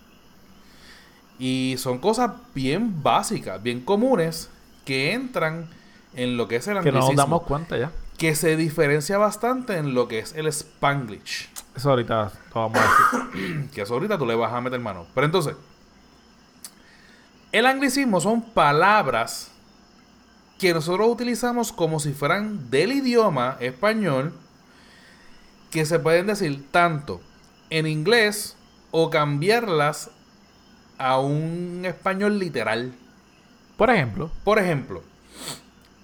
Y 1.39 1.75
son 1.79 1.99
cosas 1.99 2.31
bien 2.55 3.03
básicas, 3.03 3.63
bien 3.63 3.81
comunes, 3.81 4.51
que 4.85 5.13
entran 5.13 5.69
en 6.15 6.37
lo 6.37 6.47
que 6.49 6.57
es 6.57 6.69
el 6.69 6.75
Que 6.81 6.93
no 6.93 6.99
anglicismo. 6.99 7.09
nos 7.09 7.17
damos 7.17 7.43
cuenta 7.43 7.77
ya. 7.79 7.91
que 8.19 8.35
se 8.37 8.57
diferencia 8.57 9.19
bastante 9.19 9.77
en 9.77 9.95
lo 9.95 10.07
que 10.09 10.21
es 10.21 10.35
el 10.35 10.47
spanglish. 10.47 11.49
Eso 11.75 11.91
ahorita 11.91 12.33
lo 12.55 12.61
vamos 12.61 12.79
a 12.79 12.83
decir. 12.83 13.71
Que 13.75 13.83
eso 13.83 13.95
ahorita 13.95 14.19
tú 14.19 14.27
le 14.27 14.35
vas 14.35 14.53
a 14.53 14.61
meter 14.61 14.79
mano. 14.81 15.07
Pero 15.15 15.25
entonces, 15.25 15.55
el 17.53 17.67
anglicismo 17.67 18.21
son 18.21 18.43
palabras 18.43 19.51
que 20.59 20.73
nosotros 20.73 21.09
utilizamos 21.09 21.73
como 21.73 22.01
si 22.01 22.13
fueran 22.13 22.71
del 22.71 22.93
idioma 22.93 23.57
español, 23.61 24.33
que 25.71 25.85
se 25.85 25.99
pueden 25.99 26.27
decir 26.27 26.65
tanto 26.71 27.21
en 27.71 27.87
inglés 27.87 28.57
o 28.91 29.11
cambiarlas 29.11 30.11
a 30.99 31.19
un 31.19 31.83
español 31.85 32.39
literal. 32.39 32.93
Por 33.77 33.91
ejemplo, 33.91 34.31
Por 34.45 34.59
ejemplo, 34.59 35.03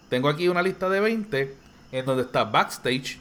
tengo 0.09 0.29
aquí 0.29 0.49
una 0.49 0.63
lista 0.63 0.89
de 0.89 1.01
20 1.01 1.55
en 1.93 2.05
donde 2.05 2.23
está 2.23 2.45
backstage. 2.45 3.21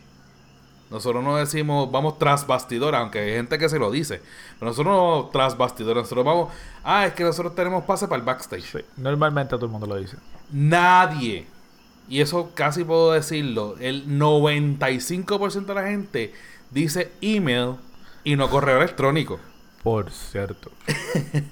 Nosotros 0.90 1.24
no 1.24 1.36
decimos 1.36 1.92
vamos 1.92 2.18
tras 2.18 2.48
bastidor, 2.48 2.96
aunque 2.96 3.20
hay 3.20 3.32
gente 3.32 3.58
que 3.58 3.70
se 3.70 3.78
lo 3.78 3.92
dice. 3.92 4.22
Pero 4.60 4.72
nosotros 4.72 4.94
no 4.94 5.12
vamos 5.12 5.32
tras 5.32 5.58
bastidor, 5.58 5.98
nosotros 5.98 6.26
vamos. 6.26 6.54
Ah, 6.84 7.06
es 7.06 7.14
que 7.14 7.24
nosotros 7.24 7.56
tenemos 7.56 7.84
pase 7.84 8.08
para 8.08 8.20
el 8.20 8.26
backstage. 8.26 8.64
sí, 8.64 8.80
normalmente 8.96 9.56
todo 9.56 9.66
el 9.66 9.72
mundo 9.72 9.88
lo 9.88 9.98
dice. 9.98 10.18
Nadie, 10.52 11.46
y 12.10 12.22
eso 12.22 12.52
casi 12.54 12.84
puedo 12.84 13.12
decirlo, 13.12 13.76
el 13.80 14.08
95% 14.08 15.66
de 15.66 15.74
la 15.74 15.84
gente 15.84 16.34
dice 16.72 17.12
email 17.22 17.76
y 18.24 18.36
no 18.36 18.50
correo 18.50 18.78
electrónico. 18.78 19.40
Por 19.84 20.12
cierto. 20.12 20.72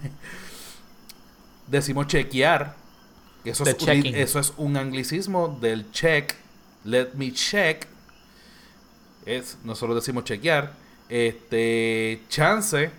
decimos 1.67 2.08
chequear. 2.08 2.76
Eso 3.43 3.63
es, 3.63 3.82
un, 3.82 4.06
eso 4.15 4.39
es 4.39 4.54
un 4.58 4.76
anglicismo 4.76 5.60
del 5.62 5.91
check. 5.91 6.34
Let 6.84 7.10
me 7.13 7.32
check. 7.32 7.88
Es, 9.25 9.57
nosotros 9.63 9.95
decimos 9.95 10.23
chequear. 10.23 10.73
Este, 11.09 12.21
chance. 12.29 12.91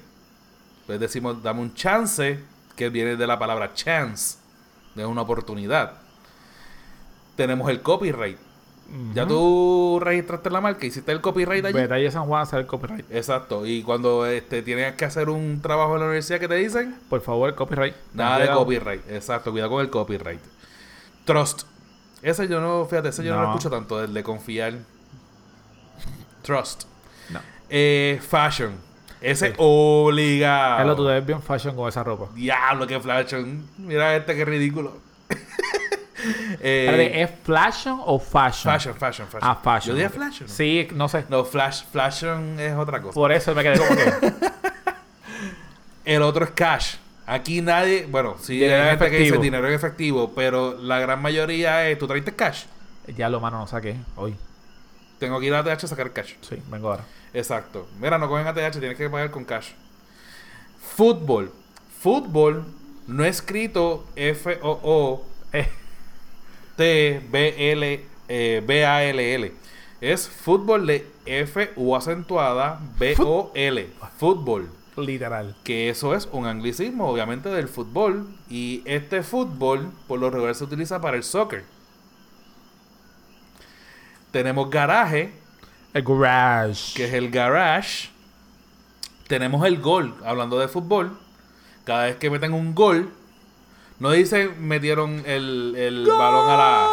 Pues 0.87 1.01
decimos, 1.01 1.43
dame 1.43 1.61
un 1.61 1.75
chance. 1.75 2.41
Que 2.77 2.89
viene 2.91 3.17
de 3.17 3.27
la 3.27 3.39
palabra 3.39 3.73
chance. 3.75 4.39
De 4.95 5.07
una 5.07 5.23
oportunidad. 5.23 5.95
Tenemos 7.37 7.69
el 7.71 7.83
copyright. 7.83 8.39
Ya 9.15 9.27
tú 9.27 9.99
registraste 10.01 10.49
la 10.49 10.61
marca, 10.61 10.87
hiciste 10.87 11.11
el 11.11 11.21
copyright 11.21 11.65
allí. 11.65 11.75
Betalla 11.75 12.09
San 12.11 12.27
Juan 12.27 12.43
hacer 12.43 12.61
el 12.61 12.67
copyright. 12.67 13.05
Exacto. 13.11 13.67
Y 13.67 13.83
cuando 13.83 14.27
este, 14.27 14.63
tienes 14.63 14.95
que 14.95 15.05
hacer 15.05 15.29
un 15.29 15.61
trabajo 15.61 15.95
en 15.95 16.01
la 16.01 16.07
universidad, 16.07 16.39
¿qué 16.39 16.47
te 16.47 16.55
dicen? 16.55 16.97
Por 17.09 17.21
favor, 17.21 17.49
el 17.49 17.57
copyright. 17.57 17.97
Nada 18.15 18.39
de 18.39 18.49
copyright, 18.49 19.03
exacto, 19.11 19.51
cuidado 19.51 19.71
con 19.71 19.81
el 19.81 19.91
copyright. 19.91 20.41
Trust. 21.25 21.65
Ese 22.23 22.47
yo 22.47 22.61
no, 22.61 22.87
fíjate, 22.87 23.09
ese 23.09 23.25
yo 23.25 23.35
no, 23.35 23.41
lo 23.41 23.47
No. 23.49 23.55
escucho 23.55 23.71
tanto, 23.71 24.03
el 24.03 24.15
de 24.15 24.23
confiar. 24.23 24.75
Trust. 26.47 26.85
No. 27.31 27.41
Eh, 27.69 28.21
fashion. 28.27 28.77
Ese 29.21 29.49
Sí. 29.49 29.55
obligado. 29.59 30.81
Hello, 30.83 30.95
tú 30.97 31.05
te 31.07 31.13
ves 31.15 31.27
bien 31.27 31.43
fashion 31.43 31.75
con 31.75 31.89
esa 31.89 32.05
ropa. 32.05 32.27
Diablo, 32.35 32.87
qué 32.87 33.01
fashion. 33.01 33.69
Mira 33.79 34.15
este, 34.15 34.37
qué 34.37 34.45
ridículo. 34.45 34.97
Eh, 36.61 37.23
¿Es 37.23 37.31
fashion 37.45 38.01
o 38.05 38.19
fashion? 38.19 38.73
fashion, 38.73 38.95
fashion, 38.97 39.29
fashion. 39.29 39.49
Ah, 39.49 39.61
fashion. 39.63 39.95
Yo 39.97 40.03
dije 40.03 40.09
fashion. 40.09 40.49
Sí, 40.49 40.89
no 40.93 41.09
sé. 41.09 41.25
No, 41.29 41.45
flash, 41.45 41.83
fashion 41.93 42.59
es 42.59 42.75
otra 42.75 43.01
cosa. 43.01 43.15
Por 43.15 43.31
eso 43.31 43.55
me 43.55 43.63
quedé 43.63 43.79
como 43.79 43.91
que. 43.91 44.33
El 46.05 46.23
otro 46.23 46.45
es 46.45 46.51
cash. 46.53 46.97
Aquí 47.27 47.61
nadie, 47.61 48.07
bueno, 48.09 48.37
sí 48.41 48.55
Dinero 48.55 48.83
hay 48.85 48.91
gente 48.91 49.11
que 49.11 49.19
dice 49.19 49.39
dinero 49.39 49.69
en 49.69 49.75
efectivo, 49.75 50.33
pero 50.35 50.77
la 50.81 50.99
gran 50.99 51.21
mayoría 51.21 51.89
es, 51.89 51.99
¿tú 51.99 52.07
trajiste 52.07 52.35
cash? 52.35 52.65
Ya 53.17 53.29
lo 53.29 53.39
mano 53.41 53.59
no 53.59 53.67
saqué 53.67 53.97
hoy. 54.17 54.35
Tengo 55.19 55.41
que 55.41 55.47
ir 55.47 55.55
a 55.55 55.61
ATH 55.61 55.85
a 55.85 55.89
sacar 55.89 56.13
cash. 56.13 56.35
Sí, 56.43 56.63
vengo 56.69 56.91
ahora. 56.91 57.05
Exacto. 57.33 57.87
Mira, 58.01 58.19
no 58.19 58.29
cogen 58.29 58.47
ATH, 58.47 58.79
tienes 58.79 58.97
que 58.97 59.09
pagar 59.11 59.31
con 59.31 59.45
cash. 59.45 59.71
Fútbol. 60.97 61.53
Fútbol 62.01 62.65
no 63.07 63.25
escrito 63.25 64.05
F-O-O 64.17 65.25
Eh, 65.53 65.69
T-B-L 66.77 68.05
eh, 68.29 68.63
B-A-L-L. 68.67 69.53
Es 70.01 70.29
fútbol 70.29 70.87
de 70.87 71.07
F 71.25 71.71
U 71.77 71.97
acentuada 71.97 72.81
B-O-L. 72.99 73.89
Fútbol. 74.19 74.69
literal. 74.97 75.55
Que 75.65 75.89
eso 75.91 76.15
es 76.15 76.29
un 76.33 76.47
anglicismo, 76.47 77.09
obviamente, 77.09 77.49
del 77.49 77.69
fútbol. 77.69 78.27
Y 78.51 78.83
este 78.85 79.23
fútbol, 79.23 79.91
por 80.07 80.19
lo 80.21 80.31
regular, 80.31 80.55
se 80.55 80.65
utiliza 80.65 81.01
para 81.01 81.17
el 81.17 81.23
soccer. 81.23 81.65
Tenemos 84.37 84.69
garaje, 84.69 85.33
El 85.95 86.03
garage. 86.03 86.93
que 86.95 87.07
es 87.07 87.15
el 87.15 87.31
garage. 87.31 88.11
Tenemos 89.29 89.65
el 89.67 89.81
gol, 89.81 90.15
hablando 90.27 90.59
de 90.59 90.69
fútbol. 90.69 91.19
Cada 91.87 92.05
vez 92.05 92.17
que 92.17 92.29
meten 92.29 92.53
un 92.53 92.75
gol, 92.75 93.15
no 93.99 94.11
dicen 94.11 94.53
metieron 94.69 95.23
el, 95.25 95.75
el 95.75 96.07
balón 96.07 96.51
a 96.51 96.57
la, 96.59 96.89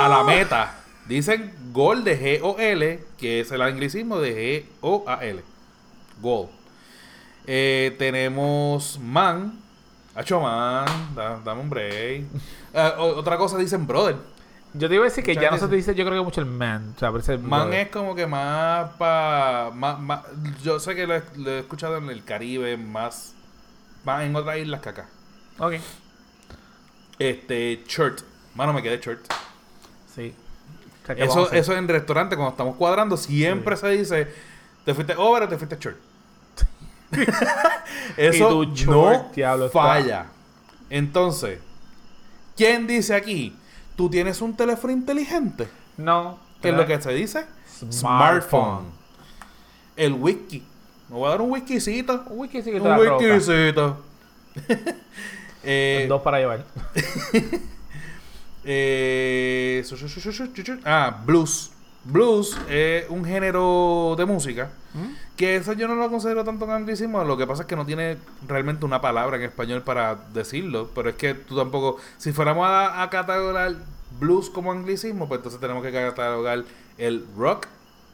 a 0.00 0.08
la 0.08 0.24
meta. 0.24 0.74
Dicen 1.06 1.54
gol 1.72 2.02
de 2.02 2.18
G-O-L, 2.40 3.04
que 3.16 3.38
es 3.42 3.52
el 3.52 3.62
anglicismo 3.62 4.18
de 4.18 4.66
G-O-A-L. 4.80 5.44
Gol. 6.20 6.48
Eh, 7.46 7.94
tenemos 7.96 8.98
man. 8.98 9.60
Hacho 10.16 10.40
man, 10.40 10.84
da- 11.14 11.38
dame 11.44 11.60
un 11.60 11.70
break. 11.70 12.24
Eh, 12.74 12.92
otra 12.98 13.36
cosa 13.38 13.56
dicen 13.56 13.86
brother. 13.86 14.16
Yo 14.78 14.88
te 14.88 14.94
iba 14.94 15.04
a 15.04 15.08
decir 15.08 15.24
que 15.24 15.32
Muchas 15.32 15.42
ya 15.42 15.50
no 15.50 15.58
se 15.58 15.68
te 15.68 15.76
dice, 15.76 15.94
yo 15.94 16.04
creo 16.04 16.18
que 16.20 16.24
mucho 16.24 16.40
el 16.40 16.46
man. 16.46 16.92
O 16.96 16.98
sea, 16.98 17.10
parece 17.10 17.32
el 17.34 17.38
Man 17.40 17.72
es 17.72 17.88
como 17.88 18.14
que 18.14 18.26
más 18.26 18.90
pa 18.98 19.70
más, 19.74 19.98
más- 20.00 20.22
yo 20.62 20.78
sé 20.80 20.94
que 20.94 21.06
lo 21.06 21.14
he, 21.16 21.22
lo 21.36 21.50
he 21.50 21.58
escuchado 21.60 21.96
en 21.98 22.10
el 22.10 22.24
Caribe, 22.24 22.76
más, 22.76 23.34
más 24.04 24.24
en 24.24 24.34
otras 24.36 24.58
islas 24.58 24.80
que 24.80 24.88
acá. 24.88 25.06
Ok. 25.58 25.74
Este, 27.18 27.82
shirt. 27.86 28.20
Mano, 28.54 28.72
me 28.72 28.82
quedé 28.82 28.98
shirt. 28.98 29.20
Sí. 30.14 30.34
O 31.02 31.06
sea, 31.06 31.14
¿qué 31.14 31.22
vamos 31.26 31.36
a 31.36 31.42
Eso, 31.42 31.54
eso 31.54 31.76
en 31.76 31.88
restaurante, 31.88 32.36
cuando 32.36 32.50
estamos 32.50 32.76
cuadrando, 32.76 33.16
siempre 33.16 33.76
se 33.76 33.88
dice, 33.90 34.28
¿te 34.84 34.94
fuiste 34.94 35.14
over 35.16 35.44
o 35.44 35.48
te 35.48 35.56
fuiste 35.56 35.76
shirt? 35.80 35.96
eso 38.16 38.48
tu 38.48 38.64
short, 38.74 39.26
no 39.26 39.32
diablo, 39.34 39.66
está- 39.66 39.78
falla. 39.82 40.26
Entonces, 40.90 41.60
¿quién 42.56 42.86
dice 42.86 43.14
aquí? 43.14 43.56
¿Tú 43.96 44.10
tienes 44.10 44.42
un 44.42 44.54
teléfono 44.54 44.92
inteligente? 44.92 45.68
No. 45.96 46.38
¿Qué 46.60 46.68
es 46.68 46.74
lo 46.74 46.86
que 46.86 47.00
se 47.00 47.12
dice? 47.12 47.46
Smartphone. 47.90 48.84
El 49.96 50.12
wiki. 50.12 50.62
Me 51.08 51.16
voy 51.16 51.26
a 51.26 51.30
dar 51.30 51.40
un 51.40 51.50
wikicito. 51.50 52.24
Un 52.28 52.40
wiki 52.40 52.62
sí 52.62 52.72
que 52.72 52.80
te 52.80 52.88
Un 52.88 52.98
wikicito. 52.98 54.04
eh, 55.64 56.06
Dos 56.08 56.22
para 56.22 56.38
llevar. 56.38 56.64
eh, 58.64 59.84
ah, 60.84 61.22
blues. 61.24 61.72
Blues 62.04 62.56
es 62.68 63.08
un 63.08 63.24
género 63.24 64.14
de 64.16 64.26
música 64.26 64.70
que 65.36 65.56
eso 65.56 65.72
yo 65.72 65.88
no 65.88 65.94
lo 65.94 66.10
considero 66.10 66.44
tanto 66.44 66.70
anglicismo. 66.70 67.24
Lo 67.24 67.36
que 67.36 67.46
pasa 67.46 67.62
es 67.62 67.68
que 67.68 67.76
no 67.76 67.86
tiene 67.86 68.16
realmente 68.46 68.84
una 68.84 69.00
palabra 69.00 69.36
en 69.36 69.42
español 69.42 69.82
para 69.82 70.14
decirlo. 70.32 70.90
Pero 70.94 71.10
es 71.10 71.16
que 71.16 71.34
tú 71.34 71.56
tampoco. 71.56 71.98
Si 72.18 72.32
fuéramos 72.32 72.66
a, 72.66 73.02
a 73.02 73.10
catalogar 73.10 73.76
blues 74.18 74.50
como 74.50 74.72
anglicismo, 74.72 75.28
pues 75.28 75.38
entonces 75.38 75.60
tenemos 75.60 75.82
que 75.82 75.92
catalogar 75.92 76.64
el 76.98 77.26
rock, 77.36 77.66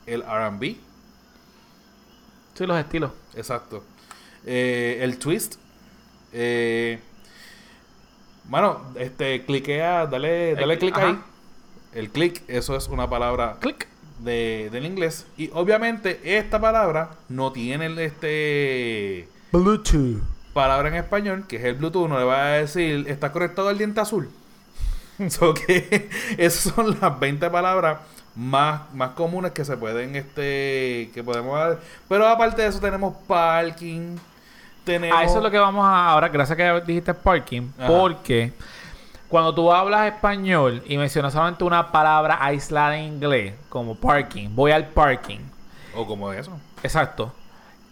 el 0.06 0.22
RB, 0.22 0.76
Sí, 2.54 2.66
los 2.66 2.78
estilos. 2.78 3.12
Exacto. 3.34 3.82
Eh, 4.44 4.98
el 5.00 5.18
twist. 5.18 5.56
Eh, 6.32 6.98
mano, 8.48 8.92
este, 8.96 9.44
cliquea, 9.44 10.06
dale, 10.06 10.54
dale 10.54 10.78
clic 10.78 10.96
ahí. 10.98 11.18
El 11.94 12.10
click, 12.10 12.42
eso 12.48 12.74
es 12.74 12.88
una 12.88 13.08
palabra 13.08 13.58
Click. 13.60 13.86
De, 14.22 14.68
del 14.70 14.86
inglés. 14.86 15.26
Y 15.36 15.50
obviamente 15.52 16.20
esta 16.24 16.60
palabra 16.60 17.10
no 17.28 17.52
tiene 17.52 17.86
el, 17.86 17.98
este 17.98 19.28
Bluetooth. 19.52 20.22
palabra 20.52 20.88
en 20.88 20.94
español, 20.94 21.44
que 21.48 21.56
es 21.56 21.64
el 21.64 21.74
Bluetooth, 21.74 22.08
no 22.08 22.18
le 22.18 22.24
va 22.24 22.44
a 22.44 22.50
decir, 22.52 23.06
está 23.08 23.32
conectado 23.32 23.68
al 23.68 23.78
diente 23.78 24.00
azul. 24.00 24.30
so 25.28 25.54
que 25.54 26.08
esas 26.38 26.74
son 26.74 26.96
las 27.00 27.18
20 27.18 27.50
palabras 27.50 27.98
más, 28.34 28.92
más 28.94 29.10
comunes 29.10 29.52
que 29.52 29.64
se 29.64 29.76
pueden, 29.76 30.16
este, 30.16 31.10
que 31.12 31.22
podemos 31.24 31.58
dar. 31.58 31.80
Pero 32.08 32.26
aparte 32.26 32.62
de 32.62 32.68
eso 32.68 32.80
tenemos 32.80 33.14
parking, 33.26 34.16
tenemos... 34.84 35.18
A 35.18 35.24
eso 35.24 35.38
es 35.38 35.42
lo 35.42 35.50
que 35.50 35.58
vamos 35.58 35.84
a 35.84 36.08
ahora, 36.08 36.28
gracias 36.28 36.56
que 36.56 36.82
dijiste 36.86 37.14
parking, 37.14 37.70
Ajá. 37.78 37.88
porque 37.88 38.52
cuando 39.32 39.54
tú 39.54 39.72
hablas 39.72 40.12
español 40.12 40.82
y 40.84 40.98
mencionas 40.98 41.32
solamente 41.32 41.64
una 41.64 41.90
palabra 41.90 42.36
aislada 42.38 42.98
en 42.98 43.14
inglés, 43.14 43.54
como 43.70 43.94
parking, 43.94 44.50
voy 44.54 44.72
al 44.72 44.88
parking. 44.88 45.38
O 45.96 46.06
como 46.06 46.30
eso. 46.34 46.60
Exacto. 46.82 47.32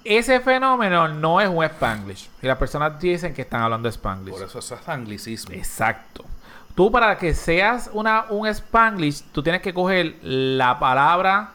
Ese 0.04 0.40
fenómeno 0.40 1.08
no 1.08 1.40
es 1.40 1.48
un 1.48 1.64
spanglish. 1.64 2.28
Y 2.42 2.46
las 2.46 2.58
personas 2.58 3.00
dicen 3.00 3.32
que 3.32 3.40
están 3.40 3.62
hablando 3.62 3.88
spanglish. 3.88 4.34
Por 4.34 4.46
eso 4.46 4.58
eso 4.58 4.74
es 4.74 4.86
anglicismo. 4.86 5.54
Exacto. 5.54 6.26
Tú 6.74 6.92
para 6.92 7.16
que 7.16 7.32
seas 7.32 7.88
una, 7.94 8.26
un 8.28 8.46
spanglish, 8.46 9.22
tú 9.32 9.42
tienes 9.42 9.62
que 9.62 9.72
coger 9.72 10.16
la 10.20 10.78
palabra, 10.78 11.52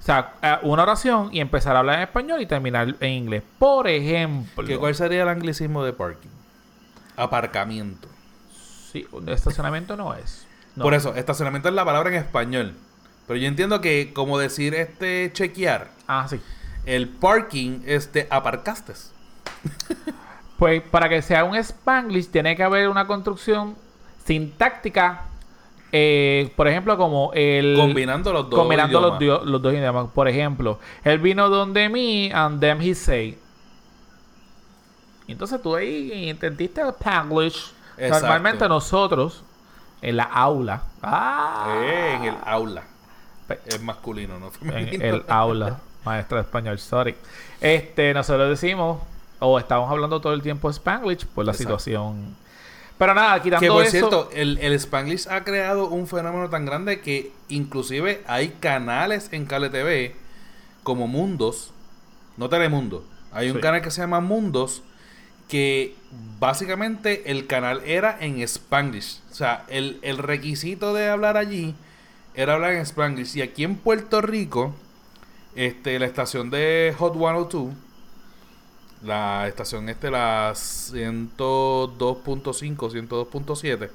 o 0.00 0.02
sea, 0.02 0.32
eh, 0.40 0.56
una 0.62 0.84
oración 0.84 1.28
y 1.30 1.40
empezar 1.40 1.76
a 1.76 1.80
hablar 1.80 1.96
en 1.96 2.02
español 2.04 2.40
y 2.40 2.46
terminar 2.46 2.94
en 3.00 3.10
inglés. 3.10 3.42
Por 3.58 3.86
ejemplo, 3.86 4.66
¿Qué, 4.66 4.78
¿Cuál 4.78 4.94
sería 4.94 5.24
el 5.24 5.28
anglicismo 5.28 5.84
de 5.84 5.92
parking? 5.92 6.30
Aparcamiento. 7.18 8.15
Sí, 9.02 9.30
estacionamiento 9.30 9.96
no 9.96 10.14
es. 10.14 10.46
No. 10.74 10.84
Por 10.84 10.94
eso, 10.94 11.14
estacionamiento 11.14 11.68
es 11.68 11.74
la 11.74 11.84
palabra 11.84 12.10
en 12.10 12.16
español. 12.16 12.74
Pero 13.26 13.38
yo 13.40 13.48
entiendo 13.48 13.80
que 13.80 14.12
como 14.14 14.38
decir 14.38 14.74
este 14.74 15.30
chequear, 15.32 15.90
Ah, 16.06 16.26
sí. 16.28 16.40
el 16.84 17.08
parking 17.08 17.80
es 17.86 18.12
de 18.12 18.26
aparcaste. 18.30 18.92
Pues 20.58 20.80
para 20.82 21.08
que 21.10 21.20
sea 21.20 21.44
un 21.44 21.54
spanglish 21.56 22.28
tiene 22.30 22.56
que 22.56 22.62
haber 22.62 22.88
una 22.88 23.06
construcción 23.06 23.76
sintáctica, 24.24 25.24
eh, 25.92 26.50
por 26.56 26.66
ejemplo, 26.66 26.96
como 26.96 27.30
el... 27.34 27.76
Combinando 27.76 28.32
los 28.32 28.48
dos 28.48 28.58
combinando 28.58 28.98
idiomas. 29.00 29.18
dio- 29.18 29.44
los 29.44 29.60
dos 29.60 29.74
idiomas. 29.74 30.08
Por 30.14 30.28
ejemplo, 30.28 30.78
él 31.04 31.18
vino 31.18 31.50
donde 31.50 31.90
mí 31.90 32.30
and 32.32 32.58
then 32.60 32.80
he 32.80 32.94
say. 32.94 33.38
Y 35.26 35.32
entonces 35.32 35.60
tú 35.60 35.76
ahí 35.76 36.30
entendiste 36.30 36.80
el 36.80 36.88
Spanglish. 36.88 37.72
Exacto. 37.96 38.26
Normalmente 38.26 38.68
nosotros, 38.68 39.42
en 40.02 40.16
la 40.16 40.24
aula, 40.24 40.82
ah, 41.02 41.74
Eh, 41.80 42.14
en 42.16 42.24
el 42.24 42.36
aula. 42.44 42.82
Es 43.66 43.80
masculino, 43.80 44.38
no 44.40 44.50
en 44.72 45.00
el 45.02 45.24
aula, 45.28 45.78
maestra 46.04 46.38
de 46.38 46.42
español, 46.42 46.78
sorry. 46.78 47.14
Este, 47.60 48.12
nosotros 48.12 48.48
decimos, 48.48 48.98
o 49.38 49.58
estamos 49.58 49.90
hablando 49.90 50.20
todo 50.20 50.32
el 50.32 50.42
tiempo 50.42 50.68
Spanglish 50.70 51.26
por 51.26 51.44
la 51.44 51.52
Exacto. 51.52 51.78
situación. 51.78 52.36
Pero 52.98 53.14
nada, 53.14 53.40
quitando 53.42 53.60
Que 53.60 53.68
por 53.68 53.82
eso, 53.84 53.90
cierto, 53.90 54.30
el, 54.32 54.58
el 54.58 54.72
Spanglish 54.72 55.28
ha 55.28 55.44
creado 55.44 55.88
un 55.88 56.06
fenómeno 56.06 56.48
tan 56.48 56.64
grande 56.64 57.00
que 57.02 57.30
inclusive 57.48 58.24
hay 58.26 58.48
canales 58.58 59.28
en 59.32 59.44
Cable 59.46 59.68
TV 59.68 60.16
como 60.82 61.06
Mundos, 61.06 61.72
no 62.36 62.48
Telemundo. 62.48 63.04
Hay 63.32 63.50
un 63.50 63.56
Sí. 63.56 63.60
canal 63.60 63.82
que 63.82 63.90
se 63.90 64.00
llama 64.00 64.20
Mundos 64.20 64.82
que 65.48 65.94
básicamente 66.38 67.30
el 67.30 67.46
canal 67.46 67.82
era 67.84 68.16
en 68.20 68.40
Spanglish. 68.40 69.20
O 69.30 69.34
sea, 69.34 69.64
el, 69.68 69.98
el 70.02 70.18
requisito 70.18 70.94
de 70.94 71.08
hablar 71.08 71.36
allí 71.36 71.74
era 72.34 72.54
hablar 72.54 72.72
en 72.72 72.80
Spanglish. 72.82 73.36
Y 73.36 73.42
aquí 73.42 73.64
en 73.64 73.76
Puerto 73.76 74.20
Rico, 74.20 74.74
este, 75.54 75.98
la 75.98 76.06
estación 76.06 76.50
de 76.50 76.94
Hot 76.98 77.14
102 77.14 77.74
la 79.02 79.46
estación 79.46 79.88
este, 79.88 80.10
la 80.10 80.52
102.5, 80.52 82.16
102.7, 82.90 83.90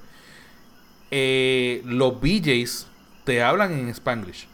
eh, 1.12 1.82
los 1.86 2.20
BJs 2.22 2.88
te 3.24 3.44
hablan 3.44 3.74
en 3.74 3.90
Spanglish. 3.90 4.48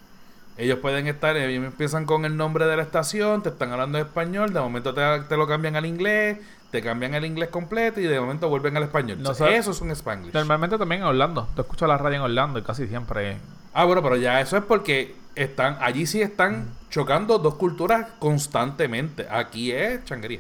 Ellos 0.57 0.79
pueden 0.79 1.07
estar, 1.07 1.37
ellos 1.37 1.65
empiezan 1.65 2.05
con 2.05 2.25
el 2.25 2.35
nombre 2.35 2.65
de 2.65 2.75
la 2.75 2.81
estación, 2.81 3.43
te 3.43 3.49
están 3.49 3.71
hablando 3.71 3.97
en 3.99 4.05
español, 4.05 4.53
de 4.53 4.59
momento 4.59 4.93
te, 4.93 5.01
te 5.29 5.37
lo 5.37 5.47
cambian 5.47 5.75
al 5.75 5.85
inglés, 5.85 6.39
te 6.71 6.81
cambian 6.81 7.13
el 7.13 7.25
inglés 7.25 7.49
completo 7.49 7.99
y 7.99 8.03
de 8.05 8.19
momento 8.19 8.49
vuelven 8.49 8.75
al 8.75 8.83
español. 8.83 9.21
No 9.21 9.29
O 9.29 9.33
sea, 9.33 9.49
eso 9.55 9.71
es 9.71 9.81
un 9.81 9.91
Spanglish. 9.91 10.33
normalmente 10.33 10.77
también 10.77 11.01
en 11.01 11.07
Orlando. 11.07 11.47
Te 11.55 11.61
escucho 11.61 11.85
la 11.85 11.97
radio 11.97 12.17
en 12.17 12.21
Orlando 12.23 12.59
y 12.59 12.63
casi 12.63 12.87
siempre. 12.87 13.37
Ah, 13.73 13.85
bueno, 13.85 14.01
pero 14.01 14.15
ya 14.15 14.41
eso 14.41 14.57
es 14.57 14.63
porque 14.63 15.15
están, 15.35 15.77
allí 15.79 16.07
sí 16.07 16.21
están 16.21 16.69
chocando 16.89 17.37
dos 17.37 17.55
culturas 17.55 18.07
constantemente. 18.19 19.27
Aquí 19.29 19.71
es 19.71 20.03
changuería. 20.05 20.39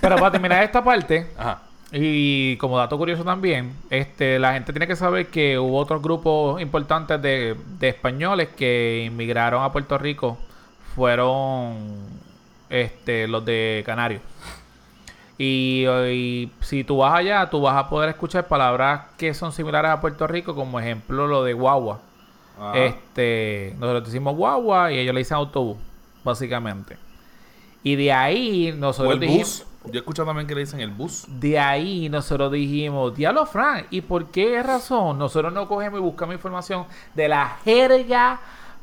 Pero 0.00 0.16
para 0.16 0.30
terminar 0.32 0.62
esta 0.62 0.82
parte, 0.84 1.30
Ajá. 1.38 1.62
Y 1.92 2.56
como 2.56 2.78
dato 2.78 2.98
curioso 2.98 3.24
también, 3.24 3.72
este, 3.90 4.38
la 4.38 4.54
gente 4.54 4.72
tiene 4.72 4.86
que 4.86 4.96
saber 4.96 5.28
que 5.28 5.58
hubo 5.58 5.78
otros 5.78 6.02
grupos 6.02 6.60
importantes 6.60 7.22
de, 7.22 7.56
de 7.78 7.88
españoles 7.88 8.48
que 8.56 9.04
inmigraron 9.06 9.62
a 9.62 9.70
Puerto 9.70 9.96
Rico. 9.96 10.36
Fueron 10.94 11.76
este, 12.70 13.28
los 13.28 13.44
de 13.44 13.82
Canarios. 13.86 14.22
Y, 15.38 15.86
y 15.86 16.50
si 16.60 16.82
tú 16.82 16.98
vas 16.98 17.14
allá, 17.14 17.48
tú 17.50 17.60
vas 17.60 17.76
a 17.76 17.88
poder 17.88 18.08
escuchar 18.08 18.48
palabras 18.48 19.02
que 19.18 19.34
son 19.34 19.52
similares 19.52 19.90
a 19.90 20.00
Puerto 20.00 20.26
Rico, 20.26 20.54
como 20.54 20.80
ejemplo 20.80 21.26
lo 21.26 21.44
de 21.44 21.52
guagua. 21.52 22.00
Este, 22.74 23.74
nosotros 23.78 24.06
decimos 24.06 24.34
guagua 24.34 24.90
y 24.90 24.98
ellos 24.98 25.14
le 25.14 25.20
dicen 25.20 25.36
autobús, 25.36 25.76
básicamente. 26.24 26.96
Y 27.82 27.96
de 27.96 28.12
ahí 28.12 28.72
o 28.72 28.76
nosotros 28.76 29.14
el 29.14 29.20
dijimos, 29.20 29.64
bus. 29.66 29.75
Yo 29.86 29.94
he 29.94 29.98
escuchado 29.98 30.26
también 30.26 30.46
que 30.46 30.54
le 30.54 30.60
dicen 30.62 30.80
el 30.80 30.90
bus. 30.90 31.24
de 31.28 31.58
ahí 31.58 32.08
nosotros 32.08 32.52
dijimos, 32.52 33.14
diablo 33.14 33.46
Frank, 33.46 33.86
¿y 33.90 34.00
por 34.00 34.26
qué 34.26 34.62
razón 34.62 35.18
nosotros 35.18 35.52
no 35.52 35.68
cogemos 35.68 36.00
y 36.00 36.02
buscamos 36.02 36.34
información 36.34 36.86
de 37.14 37.28
la 37.28 37.58
jerga 37.64 38.40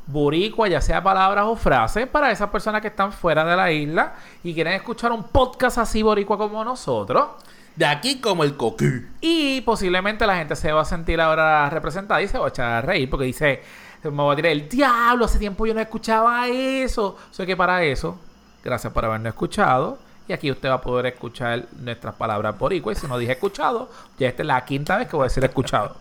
boricua, 0.07 0.67
ya 0.67 0.81
sea 0.81 1.01
palabras 1.01 1.45
o 1.47 1.55
frases, 1.55 2.07
para 2.07 2.31
esas 2.31 2.49
personas 2.49 2.81
que 2.81 2.87
están 2.87 3.11
fuera 3.11 3.45
de 3.45 3.55
la 3.55 3.71
isla 3.71 4.13
y 4.43 4.53
quieren 4.53 4.73
escuchar 4.73 5.11
un 5.11 5.23
podcast 5.23 5.77
así 5.77 6.03
boricua 6.03 6.37
como 6.37 6.63
nosotros? 6.63 7.27
De 7.75 7.85
aquí 7.85 8.19
como 8.19 8.43
el 8.43 8.55
coquí. 8.55 8.85
Y 9.21 9.61
posiblemente 9.61 10.27
la 10.27 10.37
gente 10.37 10.55
se 10.55 10.71
va 10.71 10.81
a 10.81 10.85
sentir 10.85 11.19
ahora 11.19 11.69
representada 11.69 12.21
y 12.21 12.27
se 12.27 12.37
va 12.37 12.45
a 12.45 12.49
echar 12.49 12.71
a 12.71 12.81
reír 12.81 13.09
porque 13.09 13.25
dice, 13.25 13.63
me 14.03 14.11
voy 14.11 14.33
a 14.33 14.35
tirar 14.35 14.51
el 14.51 14.69
diablo, 14.69 15.25
hace 15.25 15.39
tiempo 15.39 15.65
yo 15.65 15.73
no 15.73 15.81
escuchaba 15.81 16.47
eso. 16.47 17.17
O 17.31 17.33
sea 17.33 17.45
que 17.45 17.57
para 17.57 17.83
eso, 17.83 18.17
gracias 18.63 18.93
por 18.93 19.05
habernos 19.05 19.29
escuchado. 19.29 19.97
Y 20.27 20.33
aquí 20.33 20.49
usted 20.49 20.69
va 20.69 20.75
a 20.75 20.81
poder 20.81 21.07
escuchar 21.07 21.65
nuestras 21.79 22.15
palabras 22.15 22.57
boricuas. 22.57 22.97
Y 22.97 23.01
si 23.01 23.07
no 23.07 23.17
dije 23.17 23.33
escuchado, 23.33 23.89
ya 24.17 24.29
esta 24.29 24.43
es 24.43 24.47
la 24.47 24.63
quinta 24.63 24.97
vez 24.97 25.07
que 25.07 25.15
voy 25.15 25.23
a 25.23 25.27
decir 25.27 25.43
escuchado. 25.43 25.95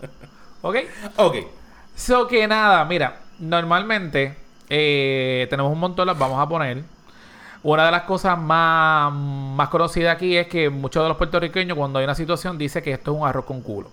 ¿Ok? 0.62 0.76
Ok. 1.16 1.36
So 1.96 2.26
que 2.26 2.46
nada, 2.46 2.84
mira, 2.84 3.20
normalmente 3.38 4.36
eh, 4.68 5.46
tenemos 5.50 5.72
un 5.72 5.80
montón, 5.80 6.06
las 6.06 6.18
vamos 6.18 6.40
a 6.40 6.48
poner. 6.48 6.82
Una 7.64 7.84
de 7.86 7.92
las 7.92 8.02
cosas 8.02 8.38
más, 8.38 9.12
más 9.12 9.68
conocidas 9.68 10.16
aquí 10.16 10.36
es 10.36 10.48
que 10.48 10.68
muchos 10.70 11.02
de 11.02 11.08
los 11.08 11.16
puertorriqueños, 11.16 11.76
cuando 11.76 11.98
hay 11.98 12.04
una 12.04 12.14
situación, 12.14 12.58
dice 12.58 12.82
que 12.82 12.92
esto 12.92 13.12
es 13.12 13.18
un 13.18 13.26
arroz 13.26 13.44
con 13.44 13.60
culo. 13.60 13.90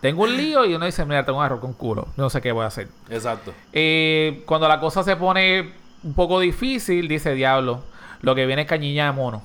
tengo 0.00 0.22
un 0.22 0.36
lío 0.36 0.64
y 0.64 0.74
uno 0.74 0.86
dice, 0.86 1.04
mira, 1.04 1.24
tengo 1.24 1.38
un 1.38 1.44
arroz 1.44 1.60
con 1.60 1.72
culo. 1.72 2.08
No 2.16 2.30
sé 2.30 2.40
qué 2.40 2.52
voy 2.52 2.64
a 2.64 2.68
hacer. 2.68 2.88
Exacto. 3.08 3.52
Eh, 3.72 4.42
cuando 4.46 4.68
la 4.68 4.78
cosa 4.78 5.02
se 5.02 5.16
pone 5.16 5.72
un 6.04 6.14
poco 6.14 6.38
difícil, 6.38 7.08
dice 7.08 7.34
diablo, 7.34 7.82
lo 8.24 8.34
que 8.34 8.46
viene 8.46 8.62
es 8.62 8.68
cañiña 8.68 9.06
de 9.06 9.12
mono. 9.12 9.42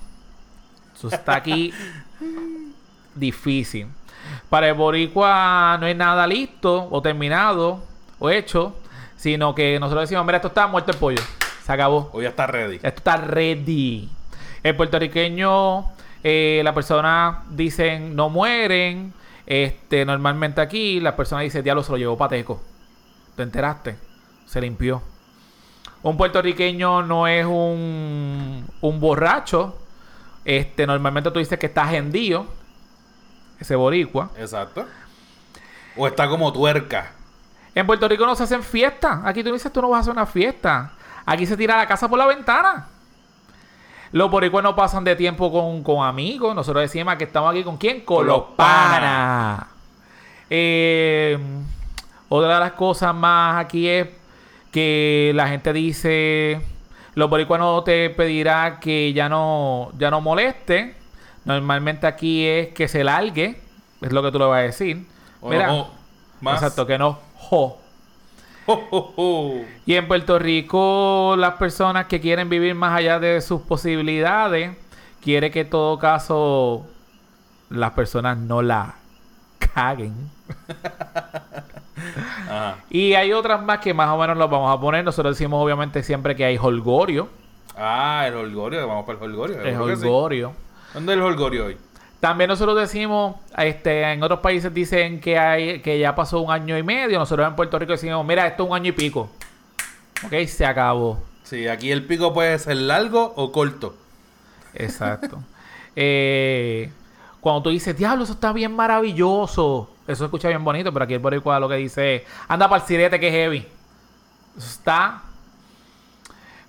Eso 0.95 1.09
está 1.09 1.35
aquí 1.35 1.73
difícil. 3.15 3.87
Para 4.49 4.67
el 4.67 4.73
boricua 4.73 5.77
no 5.79 5.87
es 5.87 5.95
nada 5.95 6.25
listo 6.27 6.87
o 6.89 7.01
terminado 7.01 7.83
o 8.19 8.29
hecho, 8.29 8.75
sino 9.15 9.53
que 9.53 9.79
nosotros 9.79 10.03
decimos, 10.03 10.25
mira, 10.25 10.37
esto 10.37 10.49
está 10.49 10.67
muerto 10.67 10.91
el 10.91 10.97
pollo. 10.97 11.21
Se 11.63 11.71
acabó. 11.71 12.09
Hoy 12.13 12.23
ya 12.23 12.29
está 12.29 12.47
ready. 12.47 12.75
Esto 12.75 12.87
está 12.87 13.17
ready. 13.17 14.09
El 14.63 14.75
puertorriqueño, 14.75 15.85
eh, 16.23 16.61
la 16.63 16.73
persona 16.73 17.43
dicen 17.49 18.15
no 18.15 18.29
mueren. 18.29 19.13
Este, 19.45 20.05
normalmente 20.05 20.61
aquí 20.61 20.99
la 20.99 21.15
persona 21.15 21.41
dice, 21.41 21.61
diablo, 21.61 21.83
se 21.83 21.91
lo 21.91 21.97
llevó 21.97 22.17
pateco. 22.17 22.61
¿Te 23.35 23.43
enteraste? 23.43 23.97
Se 24.45 24.61
limpió. 24.61 25.01
Un 26.01 26.15
puertorriqueño 26.17 27.03
no 27.03 27.27
es 27.27 27.45
un, 27.45 28.65
un 28.81 28.99
borracho. 28.99 29.77
Este, 30.45 30.87
normalmente 30.87 31.29
tú 31.31 31.39
dices 31.39 31.59
que 31.59 31.65
está 31.65 31.85
gendío. 31.85 32.45
Ese 33.59 33.75
boricua. 33.75 34.29
Exacto. 34.37 34.85
O 35.97 36.07
está 36.07 36.29
como 36.29 36.53
tuerca. 36.53 37.11
En 37.75 37.85
Puerto 37.85 38.07
Rico 38.07 38.25
no 38.25 38.35
se 38.35 38.43
hacen 38.43 38.63
fiestas. 38.63 39.19
Aquí 39.25 39.43
tú 39.43 39.51
dices, 39.51 39.71
tú 39.71 39.81
no 39.81 39.89
vas 39.89 39.97
a 39.97 40.01
hacer 40.01 40.13
una 40.13 40.25
fiesta. 40.25 40.93
Aquí 41.25 41.45
se 41.45 41.57
tira 41.57 41.77
la 41.77 41.87
casa 41.87 42.07
por 42.07 42.17
la 42.17 42.25
ventana. 42.25 42.87
Los 44.11 44.31
boricuas 44.31 44.63
no 44.63 44.75
pasan 44.75 45.03
de 45.03 45.15
tiempo 45.15 45.51
con, 45.51 45.83
con 45.83 46.05
amigos. 46.05 46.55
Nosotros 46.55 46.81
decimos 46.81 47.15
que 47.15 47.25
estamos 47.25 47.51
aquí 47.51 47.63
con 47.63 47.77
quién? 47.77 48.01
Con, 48.01 48.17
Con 48.17 48.27
los 48.27 48.43
panas. 48.55 49.65
Eh, 50.49 51.37
otra 52.27 52.55
de 52.55 52.59
las 52.59 52.71
cosas 52.71 53.13
más 53.13 53.63
aquí 53.63 53.87
es 53.87 54.07
que 54.71 55.31
la 55.35 55.47
gente 55.47 55.73
dice, 55.73 56.61
los 57.15 57.29
boricuas 57.29 57.59
no 57.59 57.83
te 57.83 58.09
pedirá 58.09 58.79
que 58.79 59.13
ya 59.13 59.29
no, 59.29 59.91
ya 59.97 60.11
no 60.11 60.21
moleste. 60.21 60.95
Normalmente 61.45 62.07
aquí 62.07 62.45
es 62.45 62.69
que 62.69 62.87
se 62.87 63.03
largue. 63.03 63.59
Es 64.01 64.11
lo 64.11 64.21
que 64.23 64.31
tú 64.31 64.39
le 64.39 64.45
vas 64.45 64.59
a 64.59 64.61
decir. 64.61 65.05
Mira, 65.41 65.67
no, 65.67 65.89
más. 66.41 66.61
Exacto, 66.61 66.85
que 66.85 66.97
no. 66.97 67.19
Jo. 67.35 67.79
Y 69.85 69.95
en 69.95 70.07
Puerto 70.07 70.37
Rico, 70.37 71.35
las 71.37 71.55
personas 71.55 72.05
que 72.05 72.21
quieren 72.21 72.49
vivir 72.49 72.75
más 72.75 72.95
allá 72.95 73.19
de 73.19 73.41
sus 73.41 73.61
posibilidades, 73.61 74.77
quiere 75.21 75.49
que 75.49 75.61
en 75.61 75.69
todo 75.69 75.97
caso 75.97 76.85
las 77.69 77.91
personas 77.91 78.37
no 78.37 78.61
la 78.61 78.95
caguen. 79.73 80.13
Ajá. 82.47 82.77
Y 82.89 83.13
hay 83.13 83.33
otras 83.33 83.61
más 83.61 83.79
que 83.79 83.93
más 83.93 84.09
o 84.09 84.17
menos 84.17 84.37
las 84.37 84.49
vamos 84.49 84.75
a 84.75 84.79
poner. 84.79 85.03
Nosotros 85.03 85.37
decimos 85.37 85.63
obviamente 85.63 86.03
siempre 86.03 86.35
que 86.35 86.45
hay 86.45 86.57
holgorio. 86.57 87.29
Ah, 87.77 88.25
el 88.27 88.35
holgorio. 88.35 88.87
Vamos 88.87 89.05
para 89.05 89.17
el 89.17 89.23
holgorio. 89.25 89.57
Sí. 89.63 89.69
holgorio. 89.69 90.53
¿Dónde 90.93 91.13
es 91.13 91.17
el 91.17 91.23
holgorio 91.23 91.65
hoy? 91.67 91.77
También 92.19 92.49
nosotros 92.49 92.77
decimos, 92.77 93.37
este, 93.57 94.11
en 94.11 94.21
otros 94.21 94.39
países 94.39 94.73
dicen 94.73 95.21
que 95.21 95.39
hay, 95.39 95.79
que 95.79 95.97
ya 95.97 96.15
pasó 96.15 96.41
un 96.41 96.51
año 96.51 96.77
y 96.77 96.83
medio. 96.83 97.17
Nosotros 97.17 97.47
en 97.47 97.55
Puerto 97.55 97.79
Rico 97.79 97.93
decimos, 97.93 98.25
mira, 98.25 98.45
esto 98.45 98.63
es 98.63 98.69
un 98.69 98.75
año 98.75 98.89
y 98.89 98.91
pico. 98.91 99.29
Ok, 100.25 100.33
se 100.47 100.65
acabó. 100.65 101.19
Sí, 101.43 101.67
aquí 101.67 101.91
el 101.91 102.05
pico 102.05 102.33
puede 102.33 102.59
ser 102.59 102.77
largo 102.77 103.33
o 103.35 103.51
corto. 103.51 103.95
Exacto. 104.73 105.41
Eh, 106.01 106.91
cuando 107.41 107.63
tú 107.63 107.69
dices, 107.71 107.97
diablo, 107.97 108.23
eso 108.23 108.31
está 108.31 108.53
bien 108.53 108.73
maravilloso. 108.73 109.89
Eso 110.09 110.19
se 110.19 110.25
escucha 110.25 110.47
bien 110.47 110.63
bonito, 110.63 110.91
pero 110.91 111.05
aquí 111.05 111.13
el 111.13 111.19
boricua 111.19 111.59
lo 111.59 111.69
que 111.69 111.75
dice 111.75 112.15
es, 112.15 112.21
anda 112.47 112.67
para 112.67 112.81
el 112.81 112.87
sirete 112.87 113.19
que 113.19 113.27
es 113.27 113.33
heavy. 113.33 113.67
Eso 114.57 114.67
está... 114.67 115.21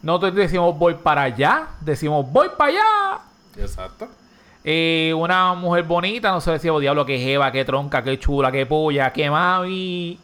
Nosotros 0.03 0.35
decimos 0.35 0.79
voy 0.79 0.95
para 0.95 1.23
allá, 1.23 1.69
decimos 1.81 2.31
voy 2.31 2.49
para 2.57 2.71
allá. 2.71 3.21
Exacto. 3.57 4.09
Eh, 4.63 5.15
una 5.17 5.55
mujer 5.55 5.85
bonita, 5.85 6.31
no 6.31 6.41
sé 6.43 6.53
decimos, 6.53 6.83
diablo, 6.83 7.07
que 7.07 7.19
jeva, 7.19 7.51
que 7.51 7.65
tronca, 7.65 8.03
que 8.03 8.19
chula, 8.19 8.53
que 8.53 8.67
polla, 8.67 9.11
que 9.11 9.31
mami. 9.31 10.19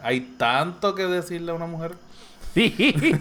Hay 0.00 0.20
tanto 0.38 0.94
que 0.94 1.06
decirle 1.06 1.50
a 1.50 1.54
una 1.54 1.66
mujer. 1.66 1.96
Sí. 2.54 3.16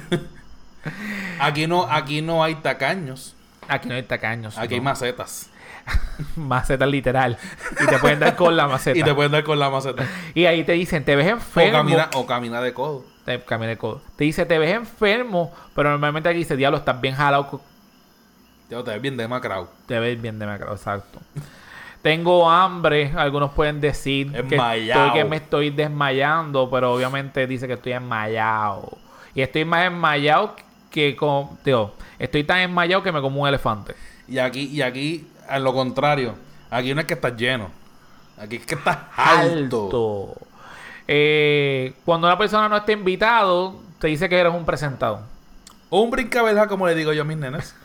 Aquí 1.39 1.67
no, 1.67 1.83
aquí 1.89 2.21
no 2.21 2.43
hay 2.43 2.55
tacaños. 2.55 3.35
Aquí 3.67 3.89
no 3.89 3.95
hay 3.95 4.03
tacaños. 4.03 4.57
Aquí 4.57 4.75
hay 4.75 4.81
macetas. 4.81 5.48
Maceta 6.35 6.85
literal. 6.85 7.37
Y 7.81 7.85
te 7.85 7.97
pueden 7.99 8.19
dar 8.19 8.35
con 8.35 8.55
la 8.55 8.67
maceta. 8.67 8.97
Y 8.99 9.03
te 9.03 9.13
pueden 9.13 9.31
dar 9.31 9.43
con 9.43 9.59
la 9.59 9.69
maceta. 9.69 10.05
Y 10.33 10.45
ahí 10.45 10.63
te 10.63 10.73
dicen, 10.73 11.03
te 11.03 11.15
ves 11.15 11.27
O 11.27 11.29
enfermo. 11.31 11.77
camina, 11.77 12.09
o 12.15 12.25
camina 12.25 12.61
de 12.61 12.73
codo. 12.73 13.05
Te, 13.25 13.39
camina 13.41 13.69
de 13.69 13.77
codo. 13.77 14.01
Te 14.15 14.23
dice, 14.23 14.45
te 14.45 14.57
ves 14.57 14.73
enfermo, 14.73 15.53
pero 15.75 15.89
normalmente 15.89 16.29
aquí 16.29 16.39
dice, 16.39 16.55
diablo, 16.55 16.77
estás 16.77 16.99
bien 16.99 17.15
jalado. 17.15 17.61
Ya 18.69 18.83
te 18.83 18.91
ves 18.91 19.01
bien 19.01 19.17
demacrado. 19.17 19.69
Te 19.87 19.99
ves 19.99 20.21
bien 20.21 20.37
demacrado, 20.37 20.75
exacto. 20.75 21.19
Tengo 22.01 22.49
hambre, 22.49 23.11
algunos 23.17 23.51
pueden 23.51 23.81
decir 23.81 24.31
que 24.31 24.55
estoy, 24.55 25.11
que 25.13 25.25
me 25.25 25.35
estoy 25.35 25.69
desmayando, 25.69 26.69
pero 26.69 26.93
obviamente 26.93 27.45
dice 27.45 27.67
que 27.67 27.73
estoy 27.73 27.91
enmayado. 27.91 28.97
Y 29.35 29.41
estoy 29.41 29.65
más 29.65 29.85
enmayado 29.85 30.55
que 30.89 31.15
con... 31.15 31.57
Tío, 31.57 31.91
estoy 32.17 32.45
tan 32.45 32.59
enmayado 32.59 33.03
que 33.03 33.11
me 33.11 33.19
como 33.19 33.41
un 33.41 33.47
elefante. 33.49 33.95
Y 34.29 34.37
aquí, 34.37 34.65
y 34.65 34.81
aquí, 34.81 35.27
a 35.49 35.59
lo 35.59 35.73
contrario. 35.73 36.35
Aquí 36.69 36.93
no 36.93 37.01
es 37.01 37.07
que 37.07 37.15
estás 37.15 37.35
lleno. 37.35 37.69
Aquí 38.37 38.57
es 38.57 38.65
que 38.65 38.75
estás 38.75 38.97
alto. 39.15 39.85
Alto. 39.85 40.37
Eh, 41.07 41.93
cuando 42.05 42.27
una 42.27 42.37
persona 42.37 42.69
no 42.69 42.77
está 42.77 42.91
invitado, 42.91 43.79
te 43.99 44.07
dice 44.07 44.29
que 44.29 44.37
eres 44.39 44.53
un 44.53 44.65
presentado. 44.65 45.21
Un 45.89 46.11
brincabeja, 46.11 46.67
como 46.67 46.85
le 46.87 46.93
digo 46.95 47.11
yo 47.13 47.23
a 47.23 47.25
mis 47.25 47.37
nenes. 47.37 47.75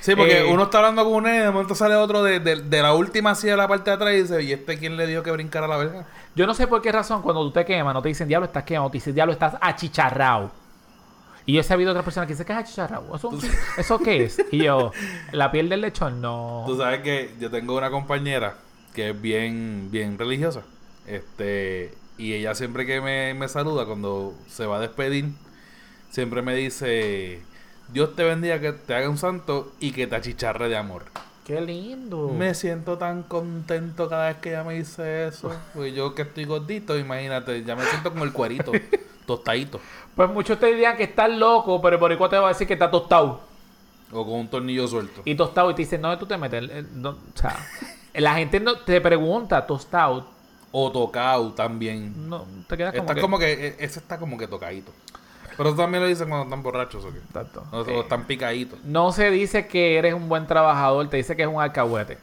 Sí, 0.00 0.16
porque 0.16 0.40
Eh. 0.40 0.52
uno 0.52 0.64
está 0.64 0.78
hablando 0.78 1.04
con 1.04 1.14
un 1.14 1.22
nene 1.24 1.36
y 1.38 1.40
de 1.42 1.50
momento 1.52 1.74
sale 1.76 1.94
otro 1.94 2.22
de, 2.24 2.40
de- 2.40 2.56
de 2.62 2.82
la 2.82 2.92
última 2.92 3.34
silla 3.36 3.52
de 3.52 3.58
la 3.58 3.68
parte 3.68 3.90
de 3.90 3.94
atrás 3.96 4.12
y 4.14 4.22
dice, 4.22 4.42
¿y 4.42 4.52
este 4.52 4.76
quién 4.76 4.96
le 4.96 5.06
dijo 5.06 5.22
que 5.22 5.30
brincara 5.30 5.68
la 5.68 5.76
verga? 5.76 6.04
Yo 6.34 6.44
no 6.46 6.54
sé 6.54 6.66
por 6.66 6.82
qué 6.82 6.90
razón 6.90 7.22
cuando 7.22 7.42
tú 7.42 7.52
te 7.52 7.64
quemas 7.64 7.94
no 7.94 8.02
te 8.02 8.08
dicen 8.08 8.26
diablo 8.26 8.46
estás 8.46 8.64
quemado, 8.64 8.90
te 8.90 8.96
dicen 8.98 9.14
diablo 9.14 9.32
estás 9.32 9.54
achicharrado. 9.60 10.50
Y 11.44 11.54
yo 11.54 11.60
he 11.60 11.64
sabido 11.64 11.90
otras 11.90 12.04
personas 12.04 12.26
que 12.26 12.34
dicen 12.34 12.46
que 12.46 12.52
es 12.52 12.58
achicharrado. 12.58 13.16
¿Eso, 13.16 13.30
¿Eso 13.76 13.98
qué 13.98 14.24
es? 14.24 14.42
Y 14.50 14.64
yo, 14.64 14.92
la 15.32 15.50
piel 15.50 15.68
del 15.68 15.80
lechón, 15.80 16.20
no. 16.20 16.64
Tú 16.66 16.76
sabes 16.76 17.00
que 17.00 17.34
yo 17.40 17.50
tengo 17.50 17.76
una 17.76 17.90
compañera 17.90 18.56
que 18.94 19.10
es 19.10 19.20
bien, 19.20 19.88
bien 19.90 20.18
religiosa. 20.18 20.62
Este, 21.06 21.94
y 22.18 22.34
ella 22.34 22.54
siempre 22.54 22.86
que 22.86 23.00
me, 23.00 23.34
me 23.34 23.48
saluda, 23.48 23.86
cuando 23.86 24.34
se 24.48 24.66
va 24.66 24.76
a 24.76 24.80
despedir, 24.80 25.30
siempre 26.10 26.42
me 26.42 26.54
dice, 26.54 27.42
Dios 27.92 28.14
te 28.14 28.22
bendiga, 28.22 28.60
que 28.60 28.72
te 28.72 28.94
haga 28.94 29.08
un 29.08 29.18
santo 29.18 29.72
y 29.80 29.92
que 29.92 30.06
te 30.06 30.16
achicharre 30.16 30.68
de 30.68 30.76
amor. 30.76 31.04
Qué 31.44 31.60
lindo. 31.60 32.28
Me 32.28 32.54
siento 32.54 32.98
tan 32.98 33.24
contento 33.24 34.08
cada 34.08 34.28
vez 34.28 34.36
que 34.36 34.50
ella 34.50 34.62
me 34.62 34.74
dice 34.74 35.26
eso. 35.26 35.52
Pues 35.74 35.94
yo 35.94 36.14
que 36.14 36.22
estoy 36.22 36.44
gordito, 36.44 36.96
imagínate, 36.96 37.64
ya 37.64 37.74
me 37.74 37.84
siento 37.84 38.10
como 38.12 38.24
el 38.24 38.32
cuerito, 38.32 38.70
tostadito. 39.26 39.80
Pues 40.14 40.28
muchos 40.30 40.58
te 40.58 40.66
dirían 40.66 40.96
que 40.96 41.04
estás 41.04 41.30
loco, 41.30 41.80
pero 41.80 41.96
el 41.96 42.00
boricua 42.00 42.28
te 42.28 42.36
va 42.38 42.46
a 42.46 42.48
decir 42.52 42.66
que 42.66 42.74
está 42.74 42.90
tostado. 42.90 43.40
O 44.12 44.24
con 44.24 44.34
un 44.40 44.48
tornillo 44.48 44.86
suelto. 44.86 45.22
Y 45.24 45.34
tostado, 45.34 45.70
y 45.70 45.74
te 45.74 45.82
dicen, 45.82 46.02
¿dónde 46.02 46.18
tú 46.18 46.26
te 46.26 46.36
metes? 46.36 46.64
Eh, 46.70 46.84
no, 46.92 47.10
o 47.10 47.16
sea, 47.34 47.56
la 48.14 48.34
gente 48.34 48.60
no 48.60 48.76
te 48.78 49.00
pregunta, 49.00 49.66
tostado. 49.66 50.26
O 50.70 50.90
tocado 50.90 51.52
también. 51.52 52.28
No, 52.28 52.46
te 52.68 52.76
quedas 52.76 52.92
como 52.92 53.02
Está 53.02 53.14
que... 53.14 53.20
como 53.20 53.38
que, 53.38 53.52
e- 53.52 53.76
ese 53.78 53.98
está 54.00 54.18
como 54.18 54.36
que 54.38 54.46
tocadito. 54.46 54.92
Pero 55.56 55.68
eso 55.68 55.76
también 55.76 56.02
lo 56.02 56.08
dicen 56.08 56.28
cuando 56.28 56.44
están 56.44 56.62
borrachos 56.62 57.04
o 57.04 57.12
qué. 57.12 57.18
Exacto. 57.18 57.64
O 57.72 57.82
Eh, 57.86 58.00
están 58.00 58.24
picaditos. 58.26 58.78
No 58.84 59.12
se 59.12 59.30
dice 59.30 59.66
que 59.66 59.98
eres 59.98 60.14
un 60.14 60.28
buen 60.28 60.46
trabajador, 60.46 61.08
te 61.08 61.18
dice 61.18 61.36
que 61.36 61.42
es 61.42 61.48
un 61.48 61.60
alcahuete. 61.60 62.18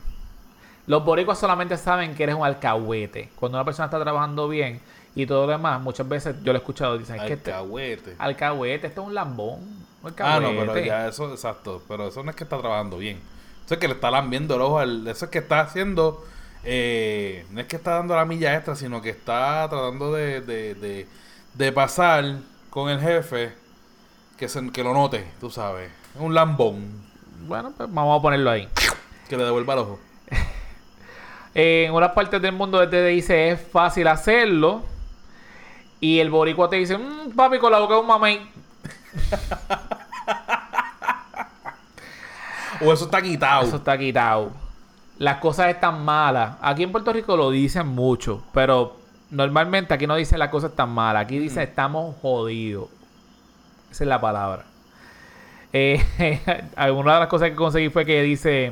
Los 0.87 1.05
boricuas 1.05 1.37
solamente 1.37 1.77
saben 1.77 2.15
que 2.15 2.23
eres 2.23 2.35
un 2.35 2.43
alcahuete. 2.43 3.29
Cuando 3.35 3.59
una 3.59 3.65
persona 3.65 3.85
está 3.85 3.99
trabajando 3.99 4.47
bien 4.47 4.81
y 5.15 5.25
todo 5.25 5.45
lo 5.45 5.51
demás, 5.53 5.81
muchas 5.81 6.07
veces 6.07 6.35
yo 6.43 6.53
lo 6.53 6.59
he 6.59 6.61
escuchado, 6.61 6.97
dicen, 6.97 7.15
es 7.17 7.23
que 7.23 7.33
este, 7.33 7.51
Alcahuete. 7.51 8.15
alcahuete, 8.19 8.87
esto 8.87 9.01
es 9.01 9.07
un 9.07 9.13
lambón. 9.15 9.59
un 10.03 10.13
Ah, 10.19 10.39
no, 10.39 10.49
pero 10.49 10.61
alcahuete". 10.61 10.85
ya 10.87 11.07
eso, 11.07 11.31
exacto. 11.31 11.81
Pero 11.87 12.07
eso 12.07 12.23
no 12.23 12.29
es 12.29 12.35
que 12.35 12.43
está 12.43 12.57
trabajando 12.59 12.97
bien. 12.97 13.19
Eso 13.65 13.73
es 13.75 13.79
que 13.79 13.87
le 13.87 13.93
está 13.95 14.09
lambiendo 14.11 14.55
el 14.55 14.61
ojo 14.61 14.79
al. 14.79 15.07
Eso 15.07 15.25
es 15.25 15.31
que 15.31 15.39
está 15.39 15.59
haciendo. 15.61 16.23
eh, 16.63 17.45
no 17.51 17.61
es 17.61 17.67
que 17.67 17.75
está 17.75 17.91
dando 17.95 18.15
la 18.15 18.25
milla 18.25 18.55
extra, 18.55 18.75
sino 18.75 19.01
que 19.01 19.09
está 19.09 19.67
tratando 19.69 20.13
de, 20.13 20.41
de, 20.41 20.75
de, 20.75 21.07
de 21.53 21.71
pasar 21.71 22.25
con 22.69 22.89
el 22.89 22.99
jefe 22.99 23.53
que, 24.37 24.47
se, 24.49 24.71
que 24.71 24.83
lo 24.83 24.93
note, 24.93 25.25
tú 25.39 25.49
sabes. 25.49 25.89
Es 26.15 26.21
un 26.21 26.33
lambón 26.33 27.01
Bueno, 27.47 27.71
pues 27.75 27.87
vamos 27.91 28.17
a 28.19 28.21
ponerlo 28.21 28.49
ahí. 28.51 28.67
que 29.27 29.37
le 29.37 29.43
devuelva 29.43 29.73
el 29.73 29.79
ojo. 29.79 29.99
En 31.55 31.91
unas 31.93 32.11
partes 32.11 32.41
del 32.41 32.51
mundo 32.53 32.87
te 32.89 33.03
dice 33.05 33.49
es 33.49 33.59
fácil 33.61 34.07
hacerlo. 34.07 34.83
Y 35.99 36.19
el 36.19 36.29
boricua 36.29 36.69
te 36.69 36.77
dice, 36.77 36.97
"Mm, 36.97 37.31
papi, 37.35 37.59
con 37.59 37.71
la 37.71 37.79
boca 37.79 37.95
de 37.95 37.99
un 38.01 38.07
mamey. 38.07 38.49
O 42.81 42.93
eso 42.93 43.05
está 43.05 43.21
quitado. 43.21 43.63
Eso 43.67 43.75
está 43.77 43.97
quitado. 43.97 44.51
Las 45.17 45.37
cosas 45.37 45.67
están 45.67 46.03
malas. 46.05 46.55
Aquí 46.61 46.83
en 46.83 46.91
Puerto 46.91 47.11
Rico 47.11 47.35
lo 47.35 47.51
dicen 47.51 47.87
mucho, 47.87 48.41
pero 48.53 48.95
normalmente 49.31 49.93
aquí 49.93 50.07
no 50.07 50.15
dicen 50.15 50.39
las 50.39 50.49
cosas 50.49 50.71
están 50.71 50.89
malas. 50.91 51.23
Aquí 51.23 51.37
dicen 51.39 51.63
estamos 51.63 52.15
jodidos. 52.21 52.87
Esa 53.91 54.03
es 54.03 54.07
la 54.07 54.21
palabra. 54.21 54.65
Eh, 55.73 56.01
alguna 56.75 57.15
de 57.15 57.19
las 57.21 57.27
cosas 57.29 57.49
que 57.49 57.55
conseguí 57.55 57.89
fue 57.89 58.05
que 58.05 58.21
dice 58.23 58.71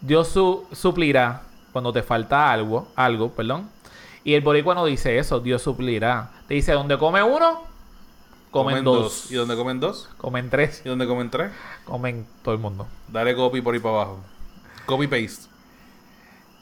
Dios 0.00 0.28
su- 0.28 0.66
suplirá 0.72 1.42
cuando 1.72 1.92
te 1.92 2.02
falta 2.02 2.50
algo, 2.50 2.88
algo, 2.96 3.30
perdón. 3.30 3.70
Y 4.26 4.34
el 4.34 4.40
boricua 4.40 4.74
no 4.74 4.84
dice 4.84 5.18
eso, 5.18 5.38
Dios 5.38 5.62
suplirá. 5.62 6.32
Te 6.48 6.54
dice, 6.54 6.72
donde 6.72 6.98
come 6.98 7.22
uno, 7.22 7.62
comen, 8.50 8.82
dos. 8.82 9.30
¿Y 9.30 9.36
dónde 9.36 9.54
comen 9.54 9.78
dos? 9.78 10.08
Comen 10.16 10.50
tres, 10.50 10.82
¿Y 10.84 10.88
dónde 10.88 11.06
comen 11.06 11.30
tres? 11.30 11.52
comen 11.84 12.26
todo 12.42 12.52
el 12.52 12.60
mundo. 12.60 12.88
Dale 13.06 13.36
copy 13.36 13.60
por 13.60 13.74
ahí 13.74 13.78
para 13.80 13.94
abajo. 13.94 14.18
Copy 14.84 15.06
paste. 15.06 15.48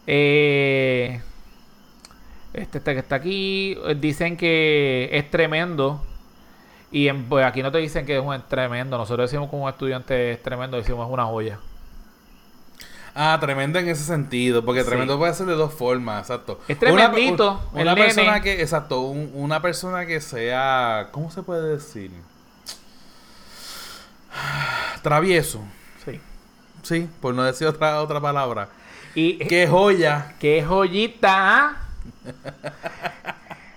Eh, 0.07 1.23
este, 2.53 2.79
este 2.79 2.93
que 2.93 2.99
está 3.01 3.17
aquí 3.17 3.79
eh, 3.87 3.95
dicen 3.99 4.37
que 4.37 5.09
es 5.11 5.31
tremendo. 5.31 6.03
Y 6.93 7.09
en- 7.09 7.25
pues 7.31 7.47
aquí 7.47 7.63
no 7.63 7.73
te 7.73 7.79
dicen 7.79 8.05
que 8.05 8.19
es 8.19 8.23
un 8.23 8.43
tremendo. 8.47 8.99
Nosotros 8.99 9.31
decimos 9.31 9.49
como 9.49 9.65
un 9.65 9.71
estudiante 9.71 10.33
es 10.33 10.43
tremendo, 10.43 10.77
decimos 10.77 11.07
es 11.09 11.13
una 11.15 11.25
joya. 11.25 11.59
Ah, 13.17 13.39
tremendo 13.41 13.79
en 13.79 13.89
ese 13.89 14.03
sentido, 14.03 14.65
porque 14.65 14.83
Sí. 14.83 14.89
tremendo 14.89 15.17
puede 15.19 15.33
ser 15.35 15.47
de 15.47 15.55
dos 15.55 15.73
formas, 15.73 16.23
exacto. 16.23 16.59
Es 16.67 16.79
tremendito, 16.79 17.61
Una, 17.73 17.95
persona 17.95 18.33
nene. 18.33 18.43
que, 18.43 18.61
exacto, 18.61 19.03
un- 19.03 19.31
una 19.35 19.63
persona 19.63 20.05
que 20.05 20.21
sea, 20.21 21.09
¿cómo 21.13 21.31
se 21.31 21.43
puede 21.43 21.77
decir? 21.77 22.11
Travieso, 25.03 25.61
Sí. 26.05 26.21
sí, 26.83 27.09
por 27.21 27.35
no 27.35 27.45
decir 27.45 27.69
otra 27.69 28.01
otra 28.03 28.21
palabra. 28.21 28.69
Y 29.15 29.39
Qué 29.39 29.69
joya. 29.69 30.35
qué 30.41 30.65
joyita. 30.67 31.69
¿ah? 31.69 31.77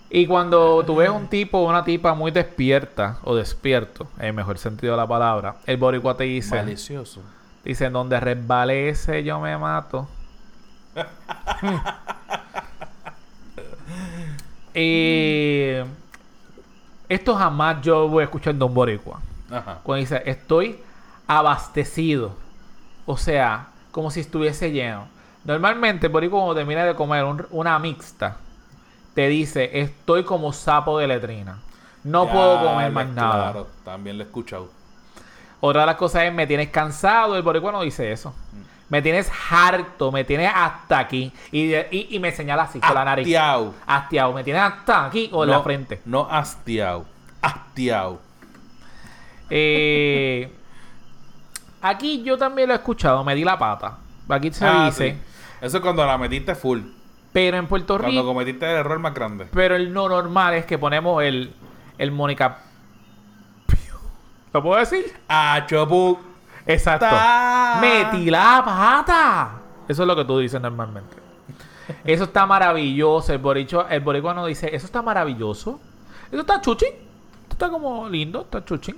y 0.09 0.25
cuando 0.25 0.83
tú 0.85 0.95
ves 0.95 1.09
un 1.09 1.27
tipo 1.27 1.59
o 1.59 1.69
una 1.69 1.83
tipa 1.83 2.13
muy 2.15 2.31
despierta 2.31 3.17
o 3.23 3.35
despierto, 3.35 4.07
en 4.17 4.27
el 4.27 4.33
mejor 4.33 4.57
sentido 4.57 4.93
de 4.93 4.97
la 4.97 5.07
palabra, 5.07 5.57
el 5.65 5.77
boricua 5.77 6.15
te 6.17 6.23
dice, 6.23 6.55
Malicioso. 6.55 7.21
Dice, 7.69 7.89
donde 7.89 8.19
resbalece 8.19 9.23
yo 9.23 9.39
me 9.39 9.57
mato. 9.57 10.07
Eh, 14.79 15.83
esto 17.09 17.35
jamás 17.35 17.81
yo 17.81 18.07
voy 18.07 18.21
a 18.21 18.25
escuchar 18.25 18.53
de 18.53 18.63
un 18.63 18.73
boricua. 18.73 19.19
Ajá. 19.49 19.79
Cuando 19.81 20.01
dice, 20.01 20.21
estoy 20.25 20.79
abastecido. 21.25 22.33
O 23.05 23.17
sea, 23.17 23.67
como 23.91 24.11
si 24.11 24.19
estuviese 24.19 24.71
lleno. 24.71 25.07
Normalmente, 25.45 26.09
boricua 26.09 26.39
cuando 26.39 26.55
termina 26.55 26.83
de 26.83 26.93
comer 26.95 27.23
un- 27.23 27.47
una 27.51 27.79
mixta, 27.79 28.37
te 29.15 29.27
dice, 29.29 29.79
estoy 29.79 30.23
como 30.23 30.51
sapo 30.53 30.99
de 30.99 31.07
letrina. 31.07 31.57
No 32.03 32.25
Ya, 32.25 32.31
puedo 32.33 32.63
comer 32.63 32.91
más 32.91 33.07
nada. 33.07 33.51
Claro, 33.51 33.67
también 33.83 34.17
lo 34.17 34.23
he 34.23 34.27
escuchado. 34.27 34.69
Otra 35.59 35.81
de 35.81 35.87
las 35.87 35.95
cosas 35.95 36.23
es, 36.23 36.33
me 36.33 36.45
tienes 36.47 36.69
cansado. 36.69 37.35
El 37.35 37.43
boricua 37.43 37.71
no 37.71 37.81
dice 37.81 38.11
eso. 38.11 38.33
Me 38.89 39.01
tienes 39.01 39.29
harto, 39.51 40.11
me 40.11 40.23
tienes 40.23 40.49
hasta 40.53 40.99
aquí. 40.99 41.31
Y, 41.51 41.73
y, 41.75 42.07
y 42.11 42.19
me 42.19 42.31
señala 42.31 42.63
así 42.63 42.79
con 42.79 42.93
la 42.93 43.03
nariz. 43.03 43.25
Hastiao. 43.25 43.73
Hastiado. 43.85 44.33
Me 44.33 44.43
tienes 44.43 44.61
hasta 44.61 45.05
aquí 45.05 45.29
o 45.33 45.43
en 45.43 45.49
la 45.49 45.57
No- 45.57 45.63
frente. 45.63 46.01
No 46.05 46.27
hastiao. 46.29 47.05
Hastiao. 47.41 48.19
Eh, 49.49 50.51
aquí 51.81 52.23
yo 52.23 52.37
también 52.37 52.67
lo 52.67 52.73
he 52.73 52.77
escuchado, 52.77 53.23
me 53.23 53.35
di 53.35 53.43
la 53.43 53.57
pata. 53.57 53.97
Aquí 54.29 54.51
se 54.51 54.65
Ah, 54.65 54.85
dice. 54.85 55.11
sí. 55.13 55.17
Eso 55.65 55.77
es 55.77 55.83
cuando 55.83 56.05
la 56.05 56.17
metiste 56.17 56.53
full. 56.55 56.79
Pero 57.33 57.57
en 57.57 57.67
Puerto 57.67 57.97
Cuando 57.97 58.09
Rico. 58.21 58.25
cometiste 58.25 58.65
el 58.65 58.77
error 58.77 58.99
más 58.99 59.13
grande. 59.13 59.47
Pero 59.53 59.75
el 59.75 59.93
no 59.93 60.09
normal 60.09 60.53
es 60.55 60.65
que 60.65 60.77
ponemos 60.77 61.21
el, 61.23 61.53
el 61.97 62.11
Mónica. 62.11 62.59
¿Lo 64.57 64.63
puedo 64.63 64.79
decir? 64.79 65.05
Ah, 65.29 65.63
chopu. 65.67 66.17
Exacto. 66.65 67.05
Ta- 67.05 67.77
Metí 67.79 68.31
la 68.31 68.63
pata. 68.65 69.51
Eso 69.87 70.01
es 70.01 70.07
lo 70.07 70.15
que 70.15 70.25
tú 70.25 70.39
dices 70.39 70.59
normalmente. 70.59 71.15
Eso 72.03 72.23
está 72.23 72.47
maravilloso. 72.47 73.31
El, 73.33 73.37
boricho, 73.37 73.87
el 73.87 73.99
boricuano 73.99 74.47
dice, 74.47 74.75
eso 74.75 74.87
está 74.87 75.03
maravilloso. 75.03 75.79
Eso 76.31 76.41
está 76.41 76.59
chuchín. 76.59 76.89
Esto 77.43 77.51
está 77.53 77.69
como 77.69 78.09
lindo, 78.09 78.41
está 78.41 78.65
chuchín. 78.65 78.97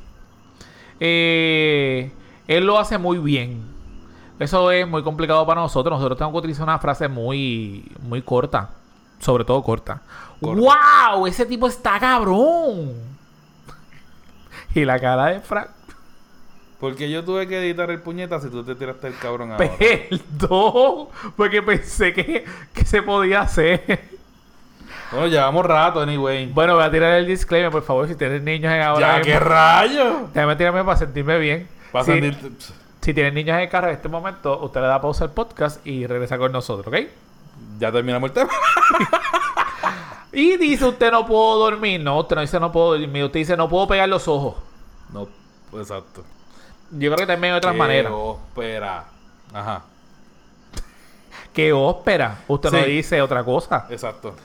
Eh, 0.97 2.09
él 2.47 2.65
lo 2.65 2.79
hace 2.79 2.97
muy 2.97 3.17
bien. 3.17 3.61
Eso 4.39 4.71
es 4.71 4.87
muy 4.87 5.03
complicado 5.03 5.45
para 5.45 5.59
nosotros. 5.59 5.91
Nosotros 5.97 6.17
tenemos 6.17 6.31
que 6.33 6.39
utilizar 6.39 6.63
una 6.63 6.79
frase 6.79 7.09
muy, 7.09 7.91
muy 8.01 8.21
corta. 8.21 8.69
Sobre 9.19 9.43
todo 9.43 9.61
corta. 9.61 10.01
Corta. 10.41 10.61
¡Wow! 11.13 11.27
Ese 11.27 11.45
tipo 11.45 11.67
está 11.67 11.99
cabrón. 11.99 13.18
Y 14.75 14.85
la 14.85 14.99
cara 14.99 15.27
de 15.27 15.39
Frank. 15.41 15.67
Porque 16.79 17.09
yo 17.09 17.25
tuve 17.25 17.45
que 17.47 17.59
editar 17.59 17.89
el 17.91 17.99
puñeta 17.99 18.39
si 18.39 18.49
tú 18.49 18.63
te 18.63 18.73
tiraste 18.75 19.07
el 19.07 19.17
cabrón 19.17 19.51
ahora. 19.51 19.69
Perdón, 19.77 21.07
porque 21.35 21.61
pensé 21.61 22.13
que, 22.13 22.45
que 22.73 22.85
se 22.85 23.01
podía 23.01 23.41
hacer. 23.41 24.07
Bueno, 25.11 25.27
llevamos 25.27 25.65
rato, 25.65 25.99
anyway. 26.01 26.45
Bueno, 26.53 26.75
voy 26.75 26.83
a 26.83 26.91
tirar 26.91 27.13
el 27.15 27.25
disclaimer, 27.27 27.71
por 27.71 27.83
favor, 27.83 28.07
si 28.07 28.15
tienes 28.15 28.41
niños 28.43 28.71
en 28.73 28.81
ahora. 28.81 28.99
ya, 29.07 29.17
mismo, 29.17 29.23
qué 29.25 29.39
rayo. 29.39 30.29
Déjame 30.33 30.55
tirarme 30.55 30.83
para 30.85 30.97
sentirme 30.97 31.37
bien. 31.39 31.67
Para 31.91 32.05
si, 32.05 32.11
sentirte- 32.11 32.51
si 33.01 33.13
tienen 33.13 33.33
niños 33.33 33.55
en 33.55 33.63
el 33.63 33.69
carro 33.69 33.87
en 33.87 33.95
este 33.95 34.07
momento, 34.07 34.59
usted 34.61 34.79
le 34.81 34.87
da 34.87 35.01
pausa 35.01 35.25
al 35.25 35.31
podcast 35.31 35.85
y 35.85 36.05
regresa 36.07 36.37
con 36.37 36.51
nosotros, 36.51 36.87
¿ok? 36.87 37.07
Ya 37.79 37.91
terminamos 37.91 38.29
el 38.29 38.33
tema. 38.35 38.49
Y 40.31 40.57
dice, 40.57 40.85
usted 40.85 41.11
no 41.11 41.25
puedo 41.25 41.57
dormir. 41.57 41.99
No, 42.01 42.19
usted 42.19 42.35
no 42.35 42.41
dice 42.41 42.59
no 42.59 42.71
puedo 42.71 42.97
dormir. 42.97 43.23
Usted 43.23 43.39
dice 43.39 43.57
no 43.57 43.67
puedo 43.67 43.87
pegar 43.87 44.07
los 44.09 44.27
ojos. 44.27 44.55
No, 45.11 45.27
exacto. 45.79 46.23
Yo 46.91 47.11
creo 47.13 47.25
que 47.27 47.33
también 47.33 47.53
hay 47.53 47.57
otras 47.57 47.73
Qué 47.73 47.77
maneras. 47.79 48.11
ópera. 48.15 49.05
Ajá, 49.53 49.83
Que 51.53 51.73
ópera. 51.73 52.39
Usted 52.47 52.71
no 52.71 52.79
Sí. 52.83 52.89
dice 52.91 53.21
otra 53.21 53.43
cosa. 53.43 53.87
exacto. 53.89 54.35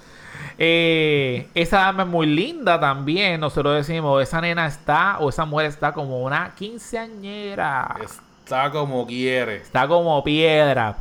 Eh, 0.56 1.48
esa 1.54 1.78
dama 1.78 2.04
es 2.04 2.08
muy 2.08 2.26
linda 2.26 2.78
también. 2.80 3.40
Nosotros 3.40 3.74
decimos, 3.74 4.22
esa 4.22 4.40
nena 4.40 4.66
está 4.66 5.18
o 5.18 5.28
esa 5.28 5.44
mujer 5.44 5.66
está 5.66 5.92
como 5.92 6.22
una 6.22 6.54
quinceañera. 6.54 7.96
Está 8.44 8.70
como 8.70 9.06
quiere. 9.06 9.56
Está 9.56 9.86
como 9.88 10.22
piedra. 10.22 10.96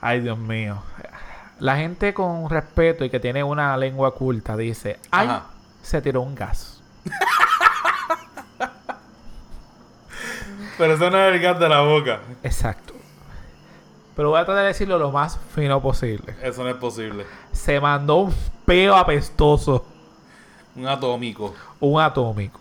Ay, 0.00 0.20
Dios 0.20 0.38
mío. 0.38 0.82
La 1.60 1.76
gente 1.76 2.12
con 2.14 2.48
respeto 2.50 3.04
y 3.04 3.10
que 3.10 3.20
tiene 3.20 3.44
una 3.44 3.76
lengua 3.76 4.14
culta 4.14 4.56
dice, 4.56 4.98
ay, 5.10 5.28
Ajá. 5.28 5.44
se 5.82 6.00
tiró 6.02 6.22
un 6.22 6.34
gas. 6.34 6.82
Pero 10.78 10.94
eso 10.94 11.10
no 11.10 11.18
es 11.18 11.34
el 11.34 11.40
gas 11.40 11.58
de 11.60 11.68
la 11.68 11.80
boca. 11.82 12.20
Exacto. 12.42 12.94
Pero 14.16 14.30
voy 14.30 14.40
a 14.40 14.44
tratar 14.44 14.62
de 14.62 14.68
decirlo 14.68 14.98
lo 14.98 15.10
más 15.10 15.38
fino 15.54 15.80
posible. 15.80 16.34
Eso 16.42 16.62
no 16.62 16.70
es 16.70 16.76
posible. 16.76 17.26
Se 17.52 17.78
mandó 17.80 18.16
un 18.16 18.34
peo 18.64 18.96
apestoso. 18.96 19.86
Un 20.76 20.86
atómico. 20.88 21.54
Un 21.80 22.00
atómico. 22.00 22.60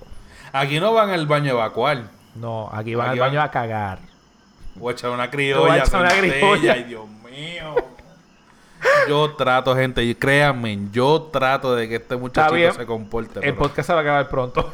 Aquí 0.52 0.80
no 0.80 0.94
van 0.94 1.10
al 1.12 1.28
baño 1.28 1.52
a 1.52 1.56
evacuar. 1.56 2.04
No, 2.36 2.70
aquí 2.74 2.96
van 2.96 3.10
Aquí 3.10 3.20
al 3.20 3.28
baño 3.28 3.40
van- 3.40 3.48
a 3.48 3.52
cagar. 3.52 4.00
O 4.80 4.90
a 4.90 4.92
echar 4.92 5.12
una 5.12 5.24
O 5.24 5.26
a 5.26 5.30
criolla. 5.30 5.78
echar 5.84 6.02
una 6.02 6.10
criolla. 6.10 6.74
Ay, 6.74 6.84
Dios 6.84 7.08
mío. 7.08 7.76
Yo 9.08 9.32
trato, 9.36 9.76
gente, 9.76 10.04
y 10.04 10.16
créanme, 10.16 10.80
yo 10.92 11.30
trato 11.34 11.76
de 11.76 11.90
que 11.90 11.96
este 11.96 12.16
muchachito 12.16 12.74
se 12.74 12.86
comporte. 12.86 13.40
El 13.40 13.42
pero- 13.42 13.58
podcast 13.58 13.88
se 13.88 13.94
va 13.94 14.00
a 14.00 14.02
acabar 14.04 14.30
pronto. 14.30 14.72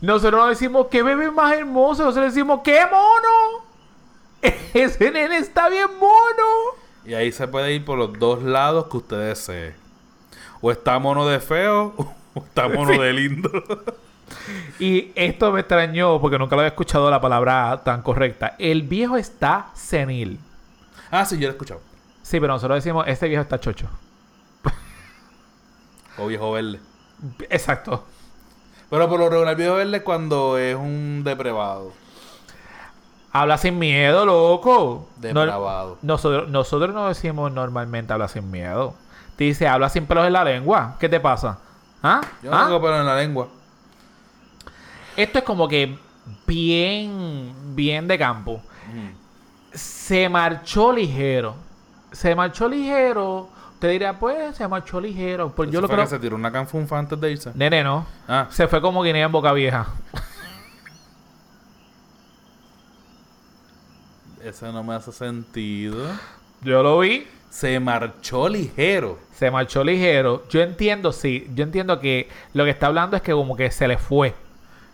Nosotros 0.00 0.40
no 0.40 0.48
decimos 0.48 0.86
qué 0.90 1.02
bebé 1.02 1.30
más 1.30 1.52
hermoso, 1.56 2.04
nosotros 2.04 2.34
decimos 2.34 2.60
qué 2.62 2.80
mono. 2.84 3.64
Ese 4.74 5.10
nene 5.10 5.38
está 5.38 5.68
bien 5.70 5.88
mono. 5.98 6.76
Y 7.06 7.14
ahí 7.14 7.32
se 7.32 7.48
puede 7.48 7.72
ir 7.72 7.84
por 7.84 7.96
los 7.98 8.18
dos 8.18 8.42
lados 8.42 8.86
que 8.90 8.96
usted 8.98 9.28
desee. 9.28 9.74
O 10.60 10.70
está 10.70 10.98
mono 10.98 11.26
de 11.26 11.40
feo, 11.40 11.94
o 12.34 12.40
está 12.44 12.68
mono 12.68 12.92
Sí. 12.92 12.98
de 12.98 13.12
lindo. 13.12 13.50
Y 14.78 15.12
esto 15.14 15.52
me 15.52 15.60
extrañó 15.60 16.20
porque 16.20 16.38
nunca 16.38 16.56
lo 16.56 16.60
había 16.62 16.68
escuchado 16.68 17.10
la 17.10 17.20
palabra 17.20 17.82
tan 17.84 18.02
correcta. 18.02 18.56
El 18.58 18.82
viejo 18.82 19.16
está 19.16 19.68
senil. 19.74 20.38
ah, 21.10 21.24
sí, 21.24 21.36
yo 21.36 21.42
lo 21.42 21.48
he 21.48 21.50
escuchado. 21.52 21.80
Sí, 22.24 22.40
pero 22.40 22.54
nosotros 22.54 22.76
decimos, 22.82 23.04
este 23.06 23.28
viejo 23.28 23.42
está 23.42 23.60
chocho. 23.60 23.86
O 26.18 26.26
viejo 26.26 26.52
verde. 26.52 26.80
Exacto. 27.50 28.04
Pero 28.90 29.08
por 29.08 29.18
lo 29.18 29.28
regular, 29.28 29.56
viejo 29.56 29.74
verde 29.74 29.96
es 29.98 30.02
cuando 30.02 30.56
es 30.58 30.74
un 30.76 31.22
depravado. 31.24 31.92
Habla 33.32 33.58
sin 33.58 33.78
miedo, 33.78 34.24
loco. 34.24 35.08
No- 35.16 35.20
Depravado. 35.20 35.98
nosotros, 36.02 36.48
nosotros 36.48 36.94
no 36.94 37.08
decimos 37.08 37.50
normalmente 37.52 38.12
habla 38.12 38.28
sin 38.28 38.48
miedo. 38.50 38.94
Te 39.36 39.44
dice, 39.44 39.66
habla 39.66 39.88
sin 39.88 40.06
pelos 40.06 40.24
en 40.26 40.32
la 40.34 40.44
lengua. 40.44 40.96
¿Qué 41.00 41.08
te 41.08 41.18
pasa? 41.18 41.58
¿Ah? 42.02 42.20
Yo 42.42 42.50
no 42.50 42.56
¿Ah? 42.56 42.64
tengo 42.66 42.80
pelo 42.80 43.00
en 43.00 43.06
la 43.06 43.16
lengua. 43.16 43.48
Esto 45.16 45.38
es 45.38 45.44
como 45.44 45.66
que 45.66 45.98
bien, 46.46 47.52
bien 47.74 48.06
de 48.06 48.16
campo. 48.16 48.62
Se 49.72 50.28
marchó 50.28 50.92
ligero. 50.92 51.56
Se 52.14 52.34
marchó 52.34 52.68
ligero. 52.68 53.48
Te 53.78 53.88
diría, 53.88 54.18
pues, 54.18 54.56
se 54.56 54.66
marchó 54.66 55.00
ligero. 55.00 55.50
Pues 55.50 55.70
yo 55.70 55.80
lo 55.80 55.88
creo. 55.88 56.00
que 56.00 56.06
se 56.06 56.18
tiró 56.18 56.36
una 56.36 56.50
canfunfa 56.50 56.98
antes 56.98 57.20
de 57.20 57.32
irse. 57.32 57.50
Nene, 57.54 57.84
no. 57.84 58.06
Ah, 58.26 58.46
Se 58.50 58.66
fue 58.68 58.80
como 58.80 59.02
Guinea 59.02 59.26
en 59.26 59.32
boca 59.32 59.52
vieja. 59.52 59.86
eso 64.42 64.70
no 64.72 64.82
me 64.82 64.94
hace 64.94 65.12
sentido. 65.12 66.06
Yo 66.62 66.82
lo 66.82 66.98
vi. 67.00 67.26
Se 67.50 67.78
marchó 67.78 68.48
ligero. 68.48 69.18
Se 69.32 69.50
marchó 69.50 69.84
ligero. 69.84 70.44
Yo 70.48 70.60
entiendo, 70.60 71.12
sí. 71.12 71.48
Yo 71.54 71.64
entiendo 71.64 72.00
que 72.00 72.28
lo 72.52 72.64
que 72.64 72.70
está 72.70 72.86
hablando 72.86 73.16
es 73.16 73.22
que 73.22 73.32
como 73.32 73.56
que 73.56 73.70
se 73.70 73.86
le 73.86 73.98
fue. 73.98 74.34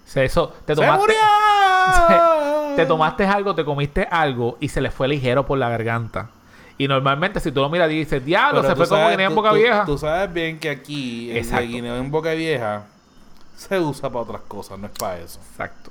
Se 0.05 0.25
eso, 0.25 0.49
te 0.67 0.75
¡Se 0.75 0.81
tomaste, 0.81 1.15
te 2.77 2.87
tomaste 2.87 3.25
algo, 3.25 3.55
te 3.55 3.65
comiste 3.65 4.09
algo 4.11 4.57
y 4.61 4.69
se 4.69 4.81
le 4.81 4.91
fue 4.91 5.07
ligero 5.07 5.47
por 5.47 5.59
la 5.59 5.69
garganta. 5.69 6.31
Y 6.81 6.89
normalmente 6.89 7.41
si 7.41 7.53
tú 7.53 7.61
lo 7.61 7.69
miras 7.69 7.91
y 7.91 7.97
dices, 7.99 8.25
diablo, 8.25 8.63
se 8.63 8.75
fue 8.75 8.89
como 8.89 9.11
Guinea 9.11 9.27
en 9.27 9.35
boca 9.35 9.51
tú- 9.51 9.57
vieja. 9.57 9.85
Tú 9.85 9.99
sabes 9.99 10.33
bien 10.33 10.59
que 10.59 10.71
aquí 10.71 11.31
el 11.31 11.69
guineo 11.69 11.97
en 11.97 12.11
boca 12.11 12.33
vieja 12.33 12.87
se 13.55 13.79
usa 13.79 14.09
para 14.09 14.23
otras 14.23 14.41
cosas, 14.49 14.79
no 14.79 14.87
es 14.87 14.93
para 14.99 15.19
eso. 15.19 15.39
Exacto. 15.51 15.91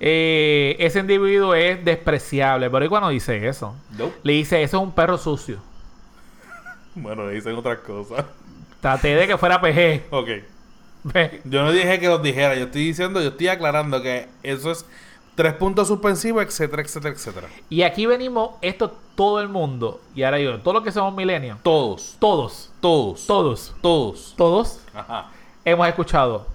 Eh, 0.00 0.76
ese 0.78 1.00
individuo 1.00 1.54
es 1.54 1.84
despreciable. 1.84 2.70
Pero 2.70 2.82
igual 2.84 3.02
no 3.02 3.10
dice 3.10 3.46
eso. 3.46 3.76
Nope. 3.90 4.14
Le 4.22 4.32
dice, 4.32 4.62
eso 4.62 4.78
es 4.78 4.82
un 4.82 4.92
perro 4.92 5.18
sucio. 5.18 5.58
Bueno, 6.94 7.26
le 7.26 7.34
dicen 7.34 7.54
otras 7.54 7.78
cosas. 7.80 8.24
Traté 8.80 9.14
de 9.16 9.26
que 9.26 9.36
fuera 9.36 9.60
PG. 9.60 10.04
Ok. 10.10 10.28
Yo 11.44 11.62
no 11.62 11.72
dije 11.72 12.00
que 12.00 12.08
los 12.08 12.22
dijera, 12.22 12.54
yo 12.54 12.64
estoy 12.64 12.86
diciendo, 12.86 13.20
yo 13.20 13.28
estoy 13.28 13.48
aclarando 13.48 14.00
que 14.00 14.28
eso 14.42 14.70
es 14.70 14.86
tres 15.34 15.54
puntos 15.54 15.88
suspensivos, 15.88 16.44
etcétera, 16.44 16.82
etcétera, 16.82 17.14
etcétera. 17.14 17.48
y 17.68 17.82
aquí 17.82 18.06
venimos, 18.06 18.50
esto 18.60 18.92
todo 19.14 19.40
el 19.40 19.48
mundo. 19.48 20.00
Y 20.14 20.22
ahora 20.22 20.38
yo, 20.38 20.58
todos 20.60 20.76
los 20.76 20.84
que 20.84 20.92
somos 20.92 21.14
milenios. 21.14 21.58
Todos, 21.62 22.16
Todos. 22.18 22.70
todos, 22.80 23.26
Todos. 23.26 23.74
todos. 23.80 24.34
Todos 24.36 24.80
Ajá. 24.94 25.26
hemos 25.64 25.86
escuchado. 25.88 26.46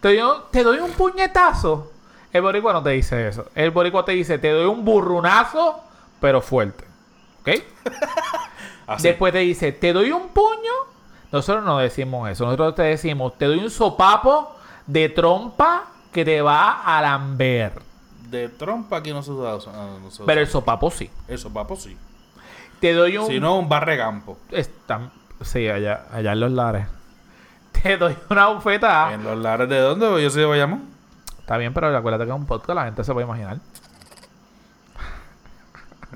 Te 0.00 0.16
doy, 0.16 0.36
te 0.50 0.62
doy 0.62 0.78
un 0.78 0.90
puñetazo. 0.92 1.90
El 2.32 2.42
boricua 2.42 2.72
no 2.72 2.82
te 2.82 2.90
dice 2.90 3.28
eso. 3.28 3.46
El 3.54 3.70
boricua 3.70 4.04
te 4.04 4.12
dice, 4.12 4.38
te 4.38 4.50
doy 4.50 4.66
un 4.66 4.84
burrunazo, 4.84 5.80
pero 6.20 6.40
fuerte. 6.40 6.84
¿Ok? 7.40 7.62
Así. 8.86 9.08
Después 9.08 9.32
te 9.32 9.38
dice, 9.40 9.72
te 9.72 9.92
doy 9.92 10.10
un 10.12 10.28
puño. 10.28 10.72
Nosotros 11.32 11.64
no 11.64 11.78
decimos 11.78 12.28
eso. 12.30 12.44
Nosotros 12.44 12.74
te 12.76 12.82
decimos, 12.82 13.36
te 13.38 13.46
doy 13.46 13.58
un 13.58 13.70
sopapo 13.70 14.54
de 14.86 15.08
trompa 15.08 15.86
que 16.12 16.24
te 16.24 16.40
va 16.40 16.82
a 16.82 17.02
lamber. 17.02 17.72
De 18.30 18.48
trompa 18.48 18.98
aquí 18.98 19.12
no 19.12 19.22
se 19.22 19.30
usa. 19.30 19.52
ah, 19.74 19.96
no 20.02 20.10
se 20.10 20.16
usa. 20.22 20.26
Pero 20.26 20.40
el 20.40 20.46
sopapo 20.48 20.90
sí. 20.90 21.10
Eso, 21.28 21.52
papo, 21.52 21.76
sí. 21.76 21.96
Te 22.80 22.92
doy 22.92 23.16
un... 23.16 23.26
Si 23.26 23.40
no, 23.40 23.58
un 23.58 23.68
barregampo. 23.68 24.36
Está- 24.50 25.10
Sí, 25.42 25.68
allá, 25.68 26.06
allá 26.12 26.32
en 26.32 26.40
los 26.40 26.50
lares. 26.50 26.86
Te 27.72 27.96
doy 27.98 28.16
una 28.30 28.48
bufeta. 28.48 29.12
En 29.12 29.22
los 29.22 29.36
lares 29.38 29.68
de 29.68 29.78
dónde, 29.78 30.06
yo 30.22 30.30
soy 30.30 30.40
de 30.40 30.46
Bayamón. 30.46 30.88
Está 31.40 31.56
bien, 31.58 31.72
pero 31.74 31.94
acuérdate 31.96 32.24
que 32.24 32.30
es 32.30 32.36
un 32.36 32.46
podcast, 32.46 32.74
la 32.74 32.84
gente 32.86 33.04
se 33.04 33.12
puede 33.12 33.26
imaginar. 33.26 33.58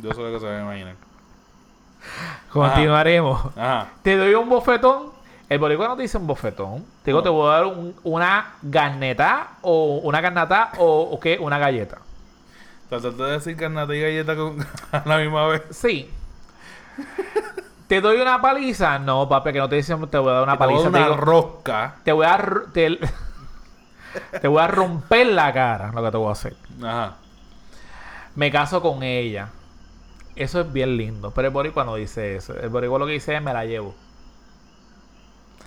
Yo 0.03 0.13
sé 0.13 0.21
lo 0.23 0.33
que 0.33 0.41
se 0.41 0.47
va 0.47 0.57
a 0.57 0.61
imaginar. 0.63 0.95
Continuaremos. 2.53 3.45
Ajá. 3.57 3.89
Te 4.03 4.17
doy 4.17 4.35
un 4.35 4.49
bofetón. 4.49 5.11
El 5.51 5.59
boricua 5.59 5.89
no 5.89 5.97
te 5.97 6.03
dice 6.03 6.17
un 6.17 6.27
bofetón. 6.27 6.85
Te 7.03 7.11
digo, 7.11 7.19
No. 7.19 7.23
te 7.25 7.29
voy 7.29 7.49
a 7.51 7.55
dar 7.57 7.67
un- 7.67 7.95
una 8.05 8.55
garneta 8.63 9.49
o 9.63 9.97
una 10.05 10.21
garnata 10.23 10.71
o, 10.79 11.03
o 11.13 11.21
qué, 11.21 11.39
una 11.41 11.59
galleta. 11.59 11.99
Trataste 12.89 13.23
de 13.23 13.31
decir 13.33 13.57
carnata 13.57 13.95
y 13.95 14.01
galleta 14.01 14.35
con, 14.37 14.59
a 14.93 15.03
la 15.05 15.19
misma 15.19 15.47
vez. 15.49 15.63
Sí. 15.71 16.09
¿Te 17.89 18.01
doy 18.01 18.21
una 18.21 18.41
paliza? 18.41 18.99
No, 19.01 19.29
papi, 19.29 19.53
que 19.53 19.59
no 19.59 19.69
te 19.69 19.77
dicen 19.77 20.07
te 20.09 20.19
voy 20.19 20.31
a 20.31 20.35
dar 20.35 20.43
una 20.45 20.57
Te 20.57 20.65
voy 20.65 20.75
a 20.75 20.77
paliza. 20.77 20.91
dar 20.91 20.93
Te, 20.93 20.99
una 20.99 21.09
digo, 21.17 21.17
rosca. 21.33 21.95
te 22.05 22.13
voy 22.13 22.27
a 22.27 22.39
te, 22.73 22.99
te 24.41 24.49
voy 24.49 24.63
a 24.63 24.67
romper 24.69 25.27
la 25.29 25.53
cara, 25.53 25.91
lo 25.93 26.03
que 26.03 26.11
te 26.13 26.17
voy 26.17 26.29
a 26.29 26.33
hacer. 26.33 26.55
Ajá. 26.83 27.17
Me 28.37 28.51
caso 28.53 28.81
con 28.81 29.03
ella. 29.03 29.49
Eso 30.37 30.61
es 30.61 30.73
bien 30.73 30.97
lindo. 30.97 31.33
Pero 31.33 31.49
el 31.49 31.53
boricua 31.55 31.85
no 31.85 31.97
dice 31.97 32.37
eso. 32.37 32.55
El 32.55 32.69
boricua 32.69 32.99
lo 33.01 33.07
que 33.07 33.13
dice 33.13 33.35
es 33.35 33.43
me 33.43 33.53
la 33.53 33.65
llevo. 33.65 33.95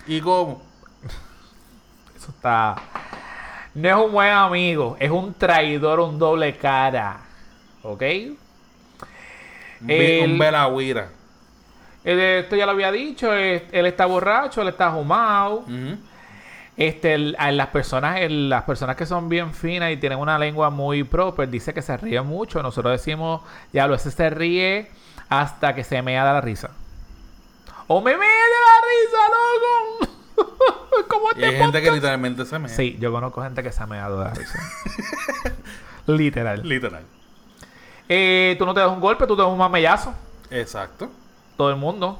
¿Y 0.07 0.19
cómo? 0.21 0.61
Eso 2.15 2.29
está. 2.29 2.75
No 3.73 3.89
es 3.89 4.05
un 4.05 4.11
buen 4.11 4.29
amigo, 4.31 4.95
es 4.99 5.09
un 5.09 5.33
traidor, 5.33 5.99
un 5.99 6.19
doble 6.19 6.55
cara. 6.57 7.17
¿Ok? 7.83 8.01
Un, 9.81 9.87
vi- 9.87 9.93
El- 10.21 10.31
un 10.31 10.37
velagüira. 10.37 11.09
Él, 12.03 12.19
Esto 12.19 12.55
ya 12.55 12.65
lo 12.65 12.73
había 12.73 12.91
dicho. 12.91 13.33
Él, 13.33 13.63
él 13.71 13.85
está 13.85 14.05
borracho, 14.05 14.61
él 14.61 14.67
está 14.69 14.91
fumado. 14.91 15.59
Ujú. 15.59 15.97
Este, 16.75 17.13
el- 17.13 17.35
a 17.39 17.51
las 17.51 17.67
personas, 17.67 18.19
el- 18.19 18.49
las 18.49 18.63
personas 18.63 18.95
que 18.95 19.05
son 19.05 19.29
bien 19.29 19.53
finas 19.53 19.91
y 19.91 19.97
tienen 19.97 20.19
una 20.19 20.37
lengua 20.39 20.69
muy 20.69 21.03
proper, 21.03 21.49
dice 21.49 21.73
que 21.73 21.81
se 21.81 21.95
ríe 21.97 22.21
mucho. 22.21 22.61
Nosotros 22.63 22.91
decimos, 22.93 23.41
diablo, 23.71 23.95
ese 23.95 24.11
se 24.11 24.29
ríe 24.29 24.89
hasta 25.29 25.73
que 25.75 25.83
se 25.83 26.01
mea 26.01 26.25
de 26.25 26.33
la 26.33 26.41
risa. 26.41 26.71
O 27.87 28.01
me 28.01 28.17
mea 28.17 28.29
de 28.29 28.59
la 28.65 28.81
risa, 28.89 29.21
loco. 29.29 31.07
Como 31.09 31.25
Y 31.35 31.43
hay 31.43 31.55
gente 31.57 31.81
que 31.81 31.91
literalmente 31.91 32.45
se 32.45 32.59
me. 32.59 32.69
Sí, 32.69 32.97
yo 32.99 33.11
conozco 33.11 33.41
gente 33.43 33.61
que 33.63 33.71
se 33.71 33.81
ha 33.83 33.87
meado 33.87 34.19
de 34.19 34.25
la 34.25 34.33
risa. 34.33 34.59
Literal. 36.07 36.61
Literal. 36.67 37.03
Eh, 38.09 38.55
tú 38.59 38.65
no 38.65 38.73
te 38.73 38.79
das 38.81 38.89
un 38.91 38.99
golpe, 38.99 39.25
tú 39.27 39.35
te 39.35 39.41
das 39.41 39.51
un 39.51 39.57
mamellazo. 39.57 40.13
Exacto. 40.49 41.09
Todo 41.57 41.69
el 41.69 41.77
mundo. 41.77 42.19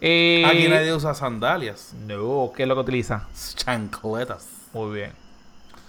Eh, 0.00 0.44
Aquí 0.46 0.68
nadie 0.68 0.92
usa 0.94 1.14
sandalias. 1.14 1.92
No, 2.06 2.52
¿qué 2.54 2.62
es 2.64 2.68
lo 2.68 2.74
que 2.74 2.80
utiliza? 2.82 3.26
Chancletas. 3.54 4.48
Muy 4.72 4.94
bien. 4.94 5.12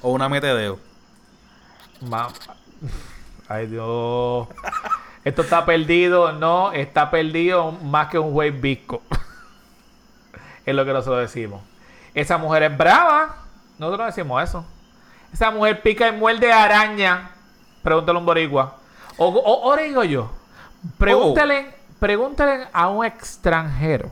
O 0.01 0.11
una 0.11 0.29
metedeo. 0.29 0.79
Ma- 2.01 2.29
Ay, 3.49 3.67
Dios. 3.67 4.47
Esto 5.28 5.41
está 5.41 5.65
perdido. 5.65 6.32
No, 6.32 6.71
está 6.71 7.11
perdido 7.11 7.73
más 7.73 8.07
que 8.07 8.17
un 8.17 8.32
güey 8.32 8.49
visco. 8.49 9.01
es 10.65 10.73
lo 10.73 10.86
que 10.86 10.93
nosotros 10.93 11.19
decimos. 11.19 11.61
Esa 12.13 12.38
mujer 12.38 12.63
es 12.63 12.78
brava. 12.78 13.36
Nosotros 13.78 13.99
no 13.99 14.05
decimos 14.05 14.41
eso. 14.41 14.65
Esa 15.34 15.51
mujer 15.51 15.82
pica 15.82 16.07
y 16.07 16.13
muerde 16.13 16.53
araña. 16.53 17.32
Pregúntale 17.84 18.15
a 18.15 18.19
un 18.21 18.25
boricua. 18.25 18.78
O, 19.17 19.28
o, 19.28 19.69
o 19.69 19.75
digo 19.75 20.05
yo. 20.05 20.32
Pregúntale, 20.97 21.73
pregúntale 21.99 22.67
a 22.71 22.88
un 22.88 23.05
extranjero. 23.05 24.09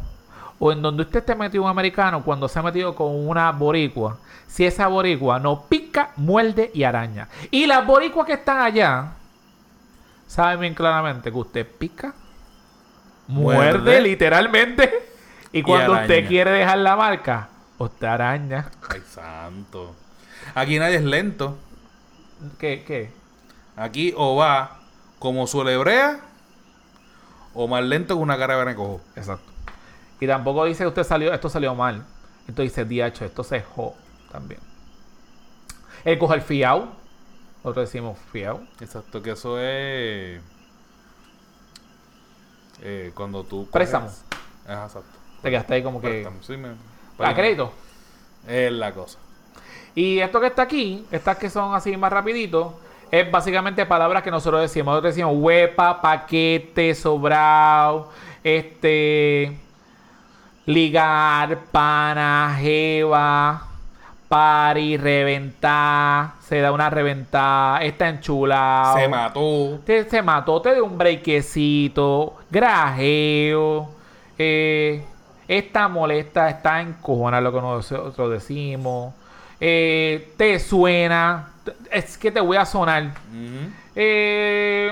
o 0.59 0.73
en 0.73 0.81
donde 0.81 1.03
usted 1.03 1.19
esté 1.19 1.33
metido 1.33 1.63
un 1.63 1.69
americano 1.69 2.25
cuando 2.25 2.49
se 2.49 2.59
ha 2.59 2.61
metido 2.61 2.93
con 2.93 3.25
una 3.25 3.53
boricua, 3.53 4.17
si 4.47 4.65
esa 4.65 4.87
boricua 4.87 5.39
no 5.39 5.61
pica, 5.61 6.09
muerde 6.17 6.71
y 6.73 6.83
araña. 6.83 7.29
Y 7.51 7.67
las 7.67 7.85
boricuas 7.87 8.27
que 8.27 8.33
están 8.33 8.59
allá, 8.59 9.13
saben 10.35 10.59
bien 10.59 10.73
claramente 10.73 11.31
que 11.31 11.37
usted 11.37 11.65
pica, 11.65 12.13
muerde, 13.27 13.79
Muerde. 13.79 14.01
literalmente, 14.01 15.09
y 15.53 15.63
cuando 15.63 15.93
usted 15.93 16.27
quiere 16.27 16.51
dejar 16.51 16.79
la 16.79 16.97
marca, 16.97 17.47
usted 17.77 18.05
araña. 18.05 18.69
Ay, 18.89 19.01
santo. 19.09 19.95
Aquí 20.53 20.77
nadie 20.77 20.97
es 20.97 21.03
lento. 21.03 21.57
¿Qué? 22.59 22.83
¿Qué? 22.85 23.11
Aquí 23.77 24.13
o 24.17 24.35
va 24.35 24.79
como 25.19 25.47
su 25.47 25.65
hebrea 25.67 26.19
o 27.53 27.67
más 27.69 27.83
lento 27.83 28.15
que 28.15 28.21
una 28.21 28.37
cara 28.37 28.63
de 28.63 28.75
cojo. 28.75 28.99
Exacto. 29.15 29.51
Y 30.19 30.27
tampoco 30.27 30.65
dice 30.65 30.83
que 30.83 30.87
usted 30.87 31.03
salió, 31.03 31.33
esto 31.33 31.49
salió 31.49 31.73
mal. 31.75 32.05
Entonces 32.47 32.75
dice 32.75 32.85
DH, 32.85 33.25
esto 33.25 33.43
se 33.43 33.61
jo 33.61 33.95
también. 34.31 34.59
El 36.03 36.19
coger 36.19 36.41
fiao. 36.41 37.04
Nosotros 37.65 37.89
decimos 37.91 38.17
fiao. 38.31 38.61
Exacto, 38.79 39.21
que 39.23 39.31
eso 39.31 39.59
es. 39.59 40.39
eh, 42.81 43.11
cuando 43.15 43.43
tú. 43.43 43.63
coges- 43.65 43.71
Préstamo. 43.71 44.09
Ajá, 44.67 44.85
exacto. 44.85 45.09
Te 45.41 45.49
quedaste 45.49 45.73
ahí 45.73 45.83
como 45.83 45.99
que. 45.99 46.07
Préstamo, 46.07 46.37
sí, 46.43 46.57
me- 46.57 47.25
A 47.25 47.33
crédito. 47.33 47.71
Es 48.47 48.71
la 48.71 48.93
cosa. 48.93 49.17
Y 49.95 50.19
esto 50.19 50.39
que 50.39 50.47
está 50.47 50.61
aquí, 50.63 51.05
estas 51.11 51.37
que 51.37 51.49
son 51.49 51.73
así 51.73 51.95
más 51.97 52.11
rapidito, 52.11 52.79
es 53.09 53.31
básicamente 53.31 53.85
palabras 53.85 54.21
que 54.23 54.29
nosotros 54.29 54.61
decimos. 54.61 54.91
Nosotros 54.91 55.15
decimos 55.15 55.33
huepa, 55.37 56.01
paquete, 56.01 56.93
sobrao, 56.93 58.11
este, 58.43 59.57
ligar, 60.65 61.59
pana, 61.71 62.57
jeva, 62.59 63.67
pari, 64.27 64.97
reventar, 64.97 66.33
se 66.41 66.59
da 66.59 66.71
una 66.71 66.89
reventada, 66.89 67.83
está 67.83 68.09
enchulado. 68.09 68.97
Se 68.97 69.07
mató. 69.07 69.79
Te, 69.85 70.09
se 70.09 70.21
mató, 70.21 70.61
te 70.61 70.73
dio 70.73 70.85
un 70.85 70.97
brequecito, 70.97 72.35
grajeo, 72.49 73.89
eh, 74.37 75.05
está 75.47 75.87
molesta, 75.87 76.49
está 76.49 76.81
encojona 76.81 77.39
lo 77.39 77.53
que 77.53 77.61
nosotros 77.61 78.31
decimos, 78.31 79.13
eh, 79.59 80.33
te 80.37 80.59
suena, 80.59 81.49
es 81.91 82.17
que 82.17 82.31
te 82.31 82.39
voy 82.39 82.57
a 82.57 82.65
sonar. 82.65 83.13
Eh, 83.95 84.91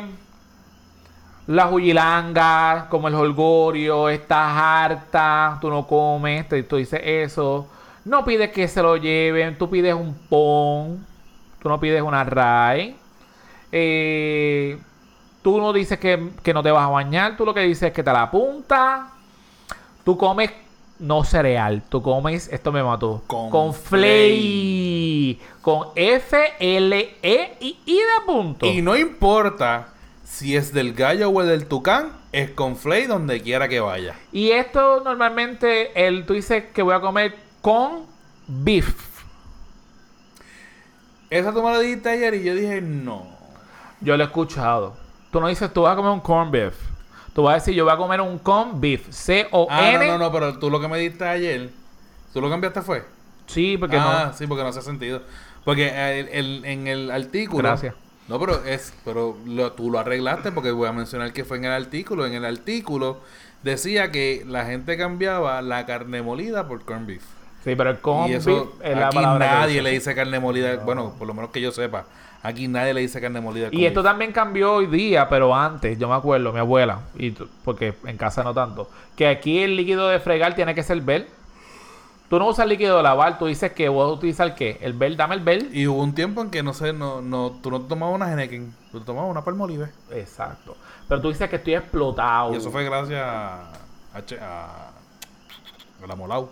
la 1.48 1.68
huyilanga, 1.68 2.88
como 2.90 3.10
el 3.10 3.16
holgorio, 3.16 4.08
estás 4.08 4.54
harta, 4.56 5.58
tú 5.60 5.70
no 5.70 5.86
comes, 5.86 6.48
te, 6.48 6.64
tú 6.64 6.78
dices 6.78 7.02
eso. 7.04 7.68
No 8.06 8.26
pides 8.26 8.52
que 8.52 8.68
se 8.68 8.82
lo 8.82 8.98
lleven, 8.98 9.58
tú 9.58 9.70
pides 9.70 9.94
un 9.94 10.14
pon, 10.30 11.06
tú 11.62 11.70
no 11.70 11.80
pides 11.80 12.02
una 12.02 12.24
ray. 12.24 12.96
Eh, 13.72 14.78
tú 15.42 15.60
no 15.60 15.74
dices 15.74 16.00
que, 16.00 16.32
que 16.44 16.54
no 16.54 16.62
te 16.62 16.72
vas 16.72 16.86
a 16.86 16.90
bañar, 16.90 17.38
tú 17.38 17.46
lo 17.46 17.54
que 17.54 17.62
dices 17.62 17.84
es 17.84 17.94
que 17.94 18.04
te 18.04 18.12
la 18.12 18.24
apunta. 18.24 19.10
Tú 20.04 20.18
comes 20.18 20.52
no 21.00 21.24
cereal, 21.24 21.84
tú 21.90 22.02
comes, 22.02 22.48
esto 22.50 22.72
me 22.72 22.84
mató, 22.84 23.24
Con 23.28 23.50
con 23.50 23.74
flay, 23.74 25.40
con 25.62 25.88
F, 25.96 26.38
L, 26.60 27.18
E 27.22 27.58
y 27.60 27.78
I 27.86 27.96
de 27.96 28.26
punto. 28.26 28.66
Y 28.66 28.82
no 28.82 28.96
importa 28.96 29.90
si 30.24 30.56
es 30.56 30.74
del 30.74 30.94
gallo 30.94 31.30
o 31.30 31.42
el 31.42 31.48
del 31.48 31.68
tucán, 31.68 32.14
es 32.32 32.52
con 32.52 32.76
flay 32.76 33.06
donde 33.06 33.42
quiera 33.42 33.68
que 33.68 33.80
vaya. 33.80 34.16
Y 34.32 34.52
esto 34.52 35.02
normalmente, 35.04 36.08
el, 36.08 36.26
tú 36.26 36.34
dices 36.34 36.66
que 36.74 36.82
voy 36.82 36.96
a 36.96 37.02
comer 37.02 37.36
con 37.64 38.06
beef. 38.46 38.94
Esa 41.30 41.54
tú 41.54 41.64
me 41.64 41.72
la 41.72 41.80
dijiste 41.80 42.10
ayer 42.10 42.34
y 42.36 42.44
yo 42.44 42.56
dije 42.56 42.82
no. 42.82 43.26
Yo 44.02 44.18
lo 44.18 44.24
he 44.24 44.28
escuchado. 44.28 44.96
Tú 45.32 45.40
no 45.40 45.48
dices, 45.48 45.72
tú 45.74 45.84
vas 45.84 45.94
a 45.94 45.96
comer 45.96 46.12
un 46.12 46.20
corn 46.20 46.52
beef. 46.52 46.76
Tú 47.34 47.44
vas 47.44 47.54
a 47.54 47.56
decir, 47.56 47.74
yo 47.74 47.86
voy 47.86 47.94
a 47.94 47.98
comer 47.98 48.20
un 48.20 48.38
corn 48.38 48.82
beef. 48.82 49.08
Ah, 49.08 49.12
C-O-N. 49.14 50.06
no, 50.08 50.12
no, 50.12 50.26
no, 50.26 50.32
pero 50.34 50.60
tú 50.60 50.70
lo 50.70 50.82
que 50.82 50.90
me 50.90 51.00
diste 51.00 51.26
ayer, 51.26 51.70
¿tú 52.34 52.42
lo 52.42 52.50
cambiaste 52.50 52.82
fue? 52.82 53.06
Sí, 53.48 53.78
porque 53.78 53.96
ah, 53.98 54.26
no. 54.28 54.38
sí, 54.38 54.46
porque 54.46 54.62
no 54.64 54.70
hace 54.70 54.82
sentido. 54.82 55.22
Porque 55.64 55.88
el- 56.20 56.28
el- 56.30 56.66
en 56.66 56.88
el 56.88 57.10
artículo. 57.12 57.64
Gracias. 57.70 57.96
No, 58.28 58.40
pero 58.40 58.64
es, 58.66 58.94
pero 59.06 59.38
lo- 59.46 59.72
tú 59.72 59.90
lo 59.90 60.00
arreglaste 60.00 60.52
porque 60.52 60.72
voy 60.72 60.90
a 60.90 60.92
mencionar 60.92 61.32
que 61.32 61.46
fue 61.46 61.58
en 61.58 61.66
el 61.66 61.72
artículo. 61.72 62.26
En 62.26 62.34
el 62.34 62.44
artículo 62.46 63.22
decía 63.64 64.12
que 64.12 64.44
la 64.46 64.66
gente 64.66 64.98
cambiaba 64.98 65.62
la 65.62 65.86
carne 65.86 66.22
molida 66.22 66.68
por 66.68 66.84
corn 66.84 67.08
beef. 67.08 67.24
Sí, 67.64 67.76
pero 67.76 67.92
el 67.92 68.00
corn 68.00 68.28
y 68.28 68.34
beef 68.34 68.42
eso 68.42 68.74
es 68.84 68.98
la 68.98 69.08
aquí 69.08 69.16
palabra 69.16 69.60
nadie 69.60 69.82
le 69.82 69.92
dice 69.92 70.14
carne 70.14 70.40
molida. 70.40 70.76
Bueno, 70.78 71.14
por 71.18 71.28
lo 71.28 71.34
menos 71.34 71.52
que 71.52 71.62
yo 71.62 71.72
sepa. 71.72 72.06
Aquí 72.42 72.68
nadie 72.68 72.94
le 72.94 73.00
dice 73.02 73.22
carne 73.22 73.40
molida. 73.40 73.70
Y 73.72 73.86
esto 73.86 74.02
beef. 74.02 74.12
también 74.12 74.34
cambió 74.34 74.74
hoy 74.74 74.88
día, 74.88 75.30
pero 75.30 75.56
antes, 75.56 75.98
yo 75.98 76.10
me 76.10 76.16
acuerdo, 76.16 76.52
mi 76.52 76.60
abuela, 76.60 77.00
y 77.18 77.32
porque 77.64 77.94
en 78.06 78.18
casa 78.18 78.44
no 78.44 78.54
tanto, 78.54 78.90
que 79.16 79.28
aquí 79.28 79.64
el 79.64 79.78
líquido 79.78 80.10
de 80.10 80.20
fregar 80.20 80.56
tiene 80.56 80.76
que 80.76 80.84
ser 80.84 81.00
bel. 81.02 81.26
Tú 82.30 82.40
no 82.40 82.48
usas 82.48 82.68
líquido 82.68 82.98
de 82.98 83.04
lavar, 83.04 83.38
tú 83.38 83.46
dices 83.46 83.72
que 83.74 83.88
vos 83.90 84.12
utilizas 84.12 84.48
el 84.48 84.56
qué? 84.56 84.80
El 84.82 84.94
bel, 84.94 85.16
dame 85.16 85.36
el 85.36 85.42
bel. 85.42 85.70
Y 85.72 85.88
hubo 85.88 86.02
un 86.02 86.16
tiempo 86.16 86.42
en 86.42 86.50
que 86.50 86.64
no 86.64 86.74
sé, 86.74 86.92
no, 86.92 87.22
no, 87.22 87.60
tú 87.62 87.70
no 87.70 87.82
tomabas 87.82 88.16
una 88.16 88.32
Henneken, 88.32 88.74
tú 88.92 89.00
tomabas 89.02 89.30
una 89.30 89.44
Palmolive. 89.44 89.90
Exacto. 90.12 90.76
Pero 91.08 91.22
tú 91.22 91.30
dices 91.30 91.48
que 91.50 91.58
estoy 91.58 91.76
explotado. 91.76 92.54
Y 92.54 92.58
eso 92.58 92.72
fue 92.72 92.84
gracias 92.84 93.22
a, 93.22 93.72
a, 94.14 94.90
a 96.04 96.08
la 96.08 96.16
Molau. 96.16 96.50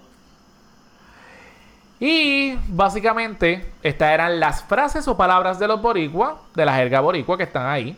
Y 2.01 2.57
básicamente, 2.67 3.63
estas 3.83 4.11
eran 4.11 4.39
las 4.39 4.63
frases 4.63 5.07
o 5.07 5.15
palabras 5.15 5.59
de 5.59 5.67
los 5.67 5.79
boricuas, 5.79 6.33
de 6.55 6.65
la 6.65 6.73
jerga 6.73 6.99
boricua 6.99 7.37
que 7.37 7.43
están 7.43 7.67
ahí. 7.67 7.95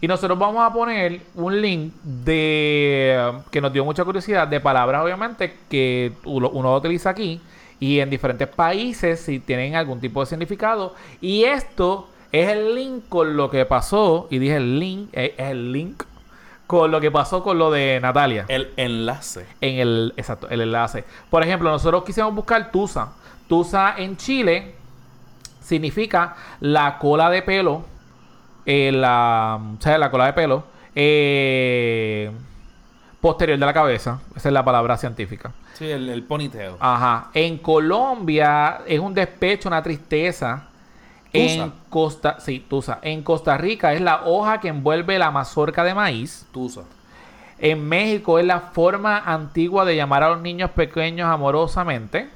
Y 0.00 0.06
nosotros 0.06 0.38
vamos 0.38 0.62
a 0.64 0.72
poner 0.72 1.20
un 1.34 1.60
link 1.60 1.92
de 2.04 3.32
que 3.50 3.60
nos 3.60 3.72
dio 3.72 3.84
mucha 3.84 4.04
curiosidad 4.04 4.46
de 4.46 4.60
palabras, 4.60 5.02
obviamente, 5.02 5.56
que 5.68 6.12
uno, 6.24 6.48
uno 6.50 6.76
utiliza 6.76 7.10
aquí 7.10 7.40
y 7.80 7.98
en 7.98 8.08
diferentes 8.08 8.46
países 8.46 9.20
si 9.20 9.40
tienen 9.40 9.74
algún 9.74 10.00
tipo 10.00 10.20
de 10.20 10.26
significado. 10.26 10.94
Y 11.20 11.42
esto 11.42 12.08
es 12.30 12.48
el 12.48 12.76
link 12.76 13.08
con 13.08 13.36
lo 13.36 13.50
que 13.50 13.64
pasó, 13.64 14.28
y 14.30 14.38
dije 14.38 14.56
el 14.56 14.78
link, 14.78 15.08
eh, 15.12 15.34
es 15.36 15.50
el 15.50 15.72
link 15.72 16.04
con 16.68 16.90
lo 16.90 17.00
que 17.00 17.10
pasó 17.10 17.42
con 17.42 17.58
lo 17.58 17.70
de 17.70 17.98
Natalia 18.00 18.46
El 18.48 18.72
enlace. 18.76 19.44
en 19.60 19.80
el 19.80 20.14
exacto 20.16 20.48
el 20.48 20.60
enlace. 20.60 21.04
Por 21.30 21.42
ejemplo, 21.42 21.70
nosotros 21.70 22.04
quisimos 22.04 22.32
buscar 22.34 22.70
Tusa. 22.70 23.12
Tusa 23.48 23.94
en 23.98 24.16
Chile 24.16 24.74
significa 25.60 26.36
la 26.60 26.98
cola 26.98 27.30
de 27.30 27.42
pelo, 27.42 27.84
eh, 28.66 28.90
la, 28.92 29.58
o 29.78 29.82
sea, 29.82 29.98
la 29.98 30.10
cola 30.10 30.26
de 30.26 30.32
pelo 30.32 30.64
eh, 30.94 32.30
posterior 33.20 33.58
de 33.58 33.66
la 33.66 33.72
cabeza. 33.72 34.20
Esa 34.36 34.48
es 34.48 34.52
la 34.52 34.64
palabra 34.64 34.96
científica. 34.96 35.52
Sí, 35.74 35.90
el, 35.90 36.08
el 36.08 36.22
ponytail. 36.22 36.72
Ajá. 36.78 37.30
En 37.34 37.58
Colombia 37.58 38.82
es 38.86 39.00
un 39.00 39.12
despecho, 39.14 39.68
una 39.68 39.82
tristeza. 39.82 40.68
En 41.32 41.58
Tusa. 41.58 41.72
Costa, 41.90 42.40
sí, 42.40 42.64
Tusa. 42.68 42.98
En 43.02 43.22
Costa 43.22 43.56
Rica 43.56 43.92
es 43.92 44.00
la 44.00 44.22
hoja 44.24 44.60
que 44.60 44.68
envuelve 44.68 45.18
la 45.18 45.30
mazorca 45.32 45.82
de 45.82 45.94
maíz. 45.94 46.46
Tusa. 46.52 46.82
En 47.58 47.88
México 47.88 48.38
es 48.38 48.44
la 48.44 48.60
forma 48.60 49.18
antigua 49.18 49.84
de 49.84 49.96
llamar 49.96 50.22
a 50.22 50.30
los 50.30 50.40
niños 50.42 50.70
pequeños 50.70 51.28
amorosamente. 51.28 52.28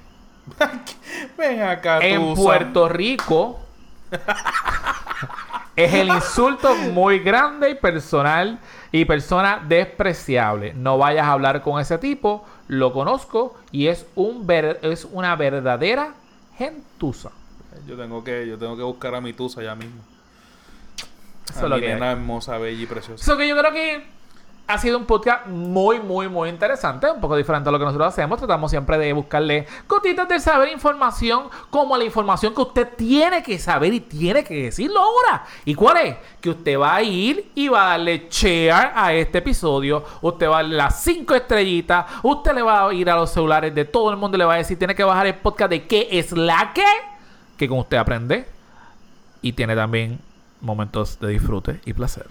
Ven 1.38 1.62
acá, 1.62 1.98
En. 2.00 2.34
Puerto 2.34 2.88
Rico 2.88 3.58
es 5.76 5.94
el 5.94 6.08
insulto 6.08 6.74
muy 6.92 7.20
grande 7.20 7.70
y 7.70 7.74
personal 7.74 8.58
y 8.90 9.04
persona 9.04 9.62
despreciable. 9.66 10.74
No 10.74 10.98
vayas 10.98 11.26
a 11.26 11.32
hablar 11.32 11.62
con 11.62 11.80
ese 11.80 11.98
tipo, 11.98 12.46
lo 12.66 12.92
conozco 12.92 13.56
y 13.70 13.86
es 13.88 14.06
un 14.14 14.46
ver- 14.46 14.78
es 14.82 15.04
una 15.04 15.36
verdadera 15.36 16.14
gentuza. 16.56 17.30
Yo 17.86 17.96
tengo 17.96 18.24
que, 18.24 18.46
yo 18.46 18.58
tengo 18.58 18.76
que 18.76 18.82
buscar 18.82 19.14
a 19.14 19.20
mi 19.20 19.32
Tusa 19.32 19.62
ya 19.62 19.74
mismo. 19.74 20.00
Eso 21.48 21.60
a 21.60 21.62
es 21.62 21.68
lo 21.68 21.76
mi 21.76 21.82
que 21.82 21.88
nena 21.94 22.10
hermosa, 22.12 22.58
bella 22.58 22.82
y 22.82 22.86
preciosa. 22.86 23.22
Eso 23.22 23.36
que 23.36 23.46
yo 23.48 23.56
creo 23.56 23.72
que 23.72 24.06
ha 24.68 24.76
sido 24.76 24.98
un 24.98 25.06
podcast 25.06 25.46
muy, 25.46 25.98
muy, 25.98 26.28
muy 26.28 26.50
interesante. 26.50 27.10
Un 27.10 27.22
poco 27.22 27.34
diferente 27.34 27.70
a 27.70 27.72
lo 27.72 27.78
que 27.78 27.86
nosotros 27.86 28.08
hacemos. 28.08 28.38
Tratamos 28.38 28.70
siempre 28.70 28.98
de 28.98 29.14
buscarle 29.14 29.66
gotitas 29.88 30.28
de 30.28 30.38
saber 30.38 30.68
información 30.70 31.44
como 31.70 31.96
la 31.96 32.04
información 32.04 32.54
que 32.54 32.60
usted 32.60 32.88
tiene 32.94 33.42
que 33.42 33.58
saber 33.58 33.94
y 33.94 34.00
tiene 34.00 34.44
que 34.44 34.64
decirlo 34.64 35.00
ahora. 35.00 35.46
¿Y 35.64 35.74
cuál 35.74 35.96
es? 35.96 36.16
Que 36.42 36.50
usted 36.50 36.78
va 36.78 36.96
a 36.96 37.02
ir 37.02 37.50
y 37.54 37.68
va 37.68 37.86
a 37.86 37.88
darle 37.92 38.28
share 38.30 38.92
a 38.94 39.14
este 39.14 39.38
episodio. 39.38 40.04
Usted 40.20 40.46
va 40.46 40.58
a 40.58 40.62
darle 40.62 40.76
las 40.76 41.02
cinco 41.02 41.34
estrellitas. 41.34 42.04
Usted 42.22 42.54
le 42.54 42.60
va 42.60 42.86
a 42.86 42.92
ir 42.92 43.08
a 43.08 43.16
los 43.16 43.30
celulares 43.30 43.74
de 43.74 43.86
todo 43.86 44.10
el 44.10 44.18
mundo 44.18 44.36
y 44.36 44.38
le 44.38 44.44
va 44.44 44.52
a 44.52 44.58
decir, 44.58 44.76
tiene 44.76 44.94
que 44.94 45.02
bajar 45.02 45.28
el 45.28 45.36
podcast 45.36 45.70
de 45.70 45.86
qué 45.86 46.08
es 46.10 46.32
la 46.32 46.72
que. 46.74 46.84
Que 47.56 47.66
con 47.66 47.78
usted 47.78 47.96
aprende. 47.96 48.46
Y 49.40 49.54
tiene 49.54 49.74
también 49.74 50.20
momentos 50.60 51.18
de 51.20 51.28
disfrute 51.28 51.80
y 51.86 51.94
placer. 51.94 52.26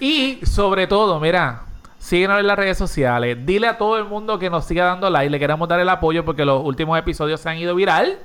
Y 0.00 0.40
sobre 0.44 0.88
todo, 0.88 1.20
mira, 1.20 1.67
Síguenos 1.98 2.38
en 2.40 2.46
las 2.46 2.56
redes 2.56 2.78
sociales. 2.78 3.38
Dile 3.44 3.66
a 3.66 3.76
todo 3.76 3.98
el 3.98 4.04
mundo 4.04 4.38
que 4.38 4.50
nos 4.50 4.64
siga 4.64 4.84
dando 4.84 5.10
like. 5.10 5.30
Le 5.30 5.38
queremos 5.38 5.68
dar 5.68 5.80
el 5.80 5.88
apoyo 5.88 6.24
porque 6.24 6.44
los 6.44 6.64
últimos 6.64 6.98
episodios 6.98 7.40
se 7.40 7.48
han 7.50 7.58
ido 7.58 7.74
viral. 7.74 8.18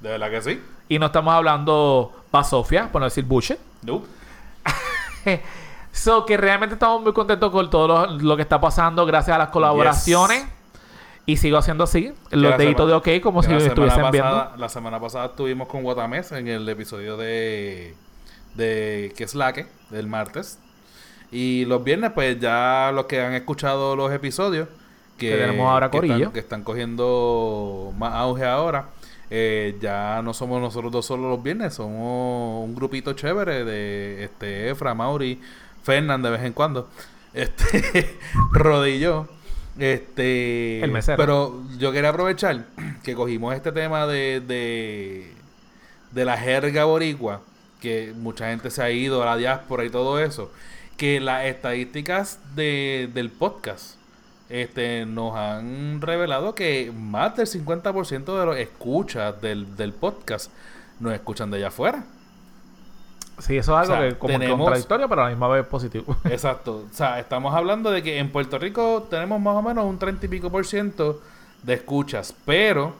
De 0.00 0.10
verdad 0.10 0.30
que 0.30 0.42
sí. 0.42 0.62
Y 0.88 0.98
no 0.98 1.06
estamos 1.06 1.32
hablando 1.34 2.12
Sofia, 2.42 2.90
por 2.90 3.00
no 3.00 3.06
decir 3.06 3.24
bullshit. 3.24 3.58
No. 3.82 4.02
so 5.92 6.26
que 6.26 6.36
realmente 6.36 6.74
estamos 6.74 7.00
muy 7.02 7.12
contentos 7.12 7.50
con 7.50 7.70
todo 7.70 7.88
lo, 7.88 8.06
lo 8.18 8.36
que 8.36 8.42
está 8.42 8.60
pasando 8.60 9.06
gracias 9.06 9.34
a 9.36 9.38
las 9.38 9.48
colaboraciones. 9.48 10.46
Y 11.26 11.38
sigo 11.38 11.56
haciendo 11.56 11.84
así, 11.84 12.12
los 12.30 12.58
deditos 12.58 12.86
de 12.86 12.92
OK 12.92 13.08
como 13.22 13.42
si 13.42 13.50
estuviesen 13.50 14.02
pasada- 14.02 14.10
viendo. 14.10 14.56
La 14.58 14.68
semana 14.68 15.00
pasada 15.00 15.26
estuvimos 15.26 15.68
con 15.68 15.82
Guatamés 15.82 16.32
en 16.32 16.48
el 16.48 16.68
episodio 16.68 17.16
de, 17.16 17.94
de 18.54 19.14
que 19.16 19.24
es 19.24 19.34
la 19.34 19.54
que, 19.54 19.66
del 19.88 20.06
martes. 20.06 20.58
Y 21.34 21.64
los 21.64 21.82
viernes, 21.82 22.12
pues 22.14 22.38
ya 22.38 22.92
los 22.94 23.06
que 23.06 23.20
han 23.20 23.34
escuchado 23.34 23.96
los 23.96 24.12
episodios, 24.12 24.68
que, 25.18 25.30
Que 25.30 25.36
tenemos 25.36 25.68
ahora 25.68 25.90
que 25.90 25.98
están, 25.98 26.32
que 26.32 26.38
están 26.38 26.62
cogiendo 26.62 27.92
más 27.98 28.14
auge 28.14 28.44
ahora, 28.44 28.90
eh, 29.30 29.76
ya 29.80 30.22
no 30.22 30.32
somos 30.32 30.60
nosotros 30.60 30.92
dos 30.92 31.06
solos 31.06 31.28
los 31.28 31.42
viernes, 31.42 31.74
somos 31.74 32.64
un 32.64 32.76
grupito 32.76 33.14
chévere 33.14 33.64
de 33.64 34.22
este 34.22 34.70
Efra, 34.70 34.94
Mauri, 34.94 35.40
Fernán 35.82 36.22
de 36.22 36.30
vez 36.30 36.42
en 36.44 36.52
cuando, 36.52 36.88
este 37.32 38.16
Rodillo. 38.52 39.26
Este 39.76 40.84
El 40.84 40.92
mesero. 40.92 41.16
pero 41.16 41.64
yo 41.78 41.90
quería 41.90 42.10
aprovechar 42.10 42.66
que 43.02 43.16
cogimos 43.16 43.56
este 43.56 43.72
tema 43.72 44.06
de, 44.06 44.40
de, 44.40 45.32
de 46.12 46.24
la 46.24 46.36
jerga 46.36 46.84
boricua, 46.84 47.40
que 47.80 48.12
mucha 48.16 48.50
gente 48.50 48.70
se 48.70 48.84
ha 48.84 48.90
ido 48.92 49.20
a 49.24 49.26
la 49.26 49.36
diáspora 49.36 49.84
y 49.84 49.90
todo 49.90 50.20
eso, 50.20 50.52
que 50.96 51.20
las 51.20 51.44
estadísticas 51.46 52.38
de, 52.54 53.10
del 53.12 53.30
podcast 53.30 53.96
este, 54.48 55.06
nos 55.06 55.34
han 55.36 56.00
revelado 56.00 56.54
que 56.54 56.92
más 56.94 57.36
del 57.36 57.46
50% 57.46 58.38
de 58.38 58.46
los 58.46 58.56
escuchas 58.56 59.40
del, 59.40 59.76
del 59.76 59.92
podcast 59.92 60.50
nos 61.00 61.12
escuchan 61.12 61.50
de 61.50 61.56
allá 61.58 61.68
afuera. 61.68 62.04
Sí, 63.38 63.56
eso 63.56 63.72
es 63.80 63.88
algo 63.90 63.94
O 63.94 63.96
sea, 64.00 64.08
que 64.10 64.18
como 64.18 64.32
tenemos- 64.38 64.58
contradictorio, 64.60 65.08
pero 65.08 65.22
a 65.22 65.24
la 65.24 65.30
misma 65.30 65.48
vez 65.48 65.66
positivo. 65.66 66.16
Exacto. 66.24 66.84
O 66.90 66.94
sea, 66.94 67.18
estamos 67.18 67.52
hablando 67.54 67.90
de 67.90 68.02
que 68.02 68.18
en 68.18 68.30
Puerto 68.30 68.58
Rico 68.58 69.06
tenemos 69.10 69.40
más 69.40 69.56
o 69.56 69.62
menos 69.62 69.84
un 69.86 69.98
30 69.98 70.26
y 70.26 70.28
pico 70.28 70.50
por 70.50 70.64
ciento 70.64 71.20
de 71.64 71.74
escuchas, 71.74 72.32
pero 72.44 72.94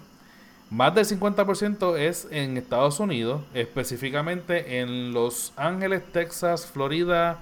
más 0.71 0.93
del 0.95 1.05
50% 1.07 1.97
es 1.99 2.27
en 2.33 2.57
Estados 2.57 2.99
Unidos, 2.99 3.43
específicamente 3.55 4.81
en 4.81 5.13
Los 5.13 5.53
Ángeles, 5.57 6.03
Texas, 6.13 6.67
Florida 6.67 7.39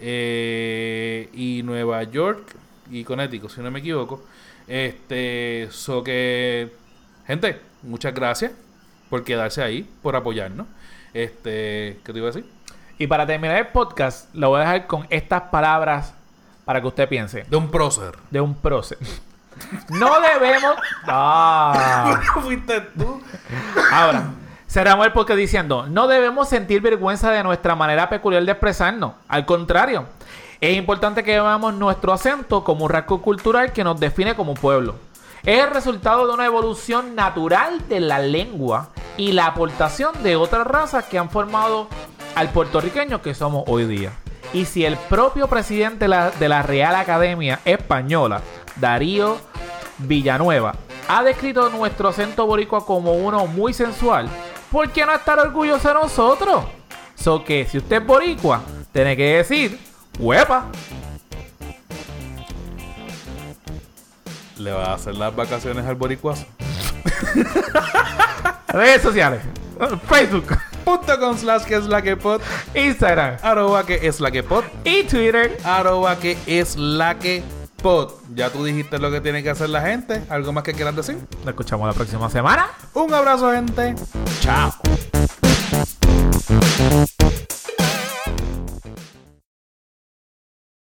eh, 0.00 1.28
y 1.32 1.62
Nueva 1.62 2.02
York 2.04 2.56
y 2.90 3.04
Connecticut, 3.04 3.50
si 3.50 3.60
no 3.60 3.70
me 3.70 3.80
equivoco. 3.80 4.24
Este, 4.66 5.68
so 5.70 6.02
que, 6.02 6.72
gente, 7.26 7.60
muchas 7.82 8.14
gracias 8.14 8.52
por 9.08 9.24
quedarse 9.24 9.62
ahí, 9.62 9.88
por 10.02 10.16
apoyarnos. 10.16 10.66
Este, 11.12 11.98
¿qué 12.04 12.12
te 12.12 12.18
iba 12.18 12.28
a 12.28 12.32
decir? 12.32 12.60
y 13.00 13.06
para 13.06 13.26
terminar 13.26 13.56
el 13.56 13.68
podcast, 13.68 14.28
lo 14.34 14.50
voy 14.50 14.58
a 14.58 14.64
dejar 14.64 14.86
con 14.86 15.06
estas 15.08 15.44
palabras 15.44 16.12
para 16.66 16.82
que 16.82 16.86
usted 16.86 17.08
piense. 17.08 17.46
De 17.48 17.56
un 17.56 17.70
prócer. 17.70 18.12
De 18.30 18.40
un 18.40 18.54
proceso. 18.54 19.02
No 19.88 20.20
debemos... 20.20 20.76
Ah. 21.06 22.20
fuiste 22.42 22.80
tú? 22.96 23.20
Ahora, 23.90 24.30
cerramos 24.70 25.04
el 25.04 25.12
podcast 25.12 25.36
diciendo, 25.36 25.86
no 25.88 26.06
debemos 26.06 26.48
sentir 26.48 26.80
vergüenza 26.80 27.32
de 27.32 27.42
nuestra 27.42 27.74
manera 27.74 28.08
peculiar 28.08 28.44
de 28.44 28.52
expresarnos. 28.52 29.14
Al 29.26 29.44
contrario, 29.44 30.04
es 30.60 30.76
importante 30.76 31.24
que 31.24 31.40
veamos 31.40 31.74
nuestro 31.74 32.12
acento 32.12 32.62
como 32.62 32.84
un 32.84 32.90
rasgo 32.90 33.20
cultural 33.20 33.72
que 33.72 33.82
nos 33.82 33.98
define 33.98 34.36
como 34.36 34.54
pueblo. 34.54 34.94
Es 35.42 35.64
el 35.64 35.70
resultado 35.70 36.26
de 36.28 36.34
una 36.34 36.46
evolución 36.46 37.16
natural 37.16 37.88
de 37.88 37.98
la 37.98 38.20
lengua 38.20 38.90
y 39.16 39.32
la 39.32 39.46
aportación 39.46 40.22
de 40.22 40.36
otras 40.36 40.66
razas 40.66 41.04
que 41.06 41.18
han 41.18 41.30
formado 41.30 41.88
al 42.36 42.50
puertorriqueño 42.50 43.22
que 43.22 43.34
somos 43.34 43.64
hoy 43.66 43.86
día. 43.86 44.12
Y 44.52 44.66
si 44.66 44.84
el 44.84 44.96
propio 44.96 45.48
presidente 45.48 46.06
de 46.06 46.48
la, 46.48 46.62
Real 46.62 46.94
Academia 46.94 47.58
Española, 47.64 48.42
Darío 48.76 49.38
Villanueva, 49.98 50.74
ha 51.08 51.24
descrito 51.24 51.70
nuestro 51.70 52.10
acento 52.10 52.46
boricua 52.46 52.86
como 52.86 53.14
uno 53.14 53.46
muy 53.46 53.72
sensual, 53.72 54.28
¿por 54.70 54.90
qué 54.90 55.04
no 55.04 55.14
estar 55.14 55.38
orgulloso 55.38 55.88
de 55.88 55.94
nosotros? 55.94 56.64
So 57.14 57.44
que 57.44 57.66
si 57.66 57.78
usted 57.78 58.00
es 58.00 58.06
boricua, 58.06 58.62
tiene 58.92 59.16
que 59.16 59.36
decir, 59.36 59.78
huepa. 60.18 60.66
¿Le 64.58 64.72
va 64.72 64.86
a 64.86 64.94
hacer 64.94 65.14
las 65.14 65.34
vacaciones 65.34 65.86
al 65.86 65.94
boricuazo? 65.94 66.44
Redes 68.68 69.02
sociales, 69.02 69.42
Facebook, 70.08 70.56
Punto 70.84 71.18
con 71.18 71.38
slash 71.38 71.64
que 71.64 71.74
es 71.76 71.84
la 71.84 72.02
que 72.02 72.16
pod. 72.16 72.40
Instagram 72.74 73.36
Arroba 73.42 73.84
que 73.84 74.06
es 74.06 74.20
la 74.20 74.30
que 74.30 74.42
pod. 74.42 74.64
y 74.84 75.02
Twitter. 75.04 75.58
Arroba 75.64 76.16
que 76.16 76.36
es 76.46 76.76
la 76.76 77.18
que 77.18 77.42
pod. 77.80 78.12
Ya 78.34 78.50
tú 78.50 78.64
dijiste 78.64 78.98
lo 78.98 79.10
que 79.10 79.20
tiene 79.20 79.42
que 79.42 79.50
hacer 79.50 79.68
la 79.70 79.82
gente. 79.82 80.22
¿Algo 80.28 80.52
más 80.52 80.64
que 80.64 80.72
quieras 80.72 80.94
decir? 80.96 81.16
Nos 81.40 81.48
escuchamos 81.48 81.86
la 81.86 81.94
próxima 81.94 82.30
semana. 82.30 82.66
Un 82.94 83.12
abrazo, 83.12 83.52
gente. 83.52 83.94
Chao. 84.40 84.72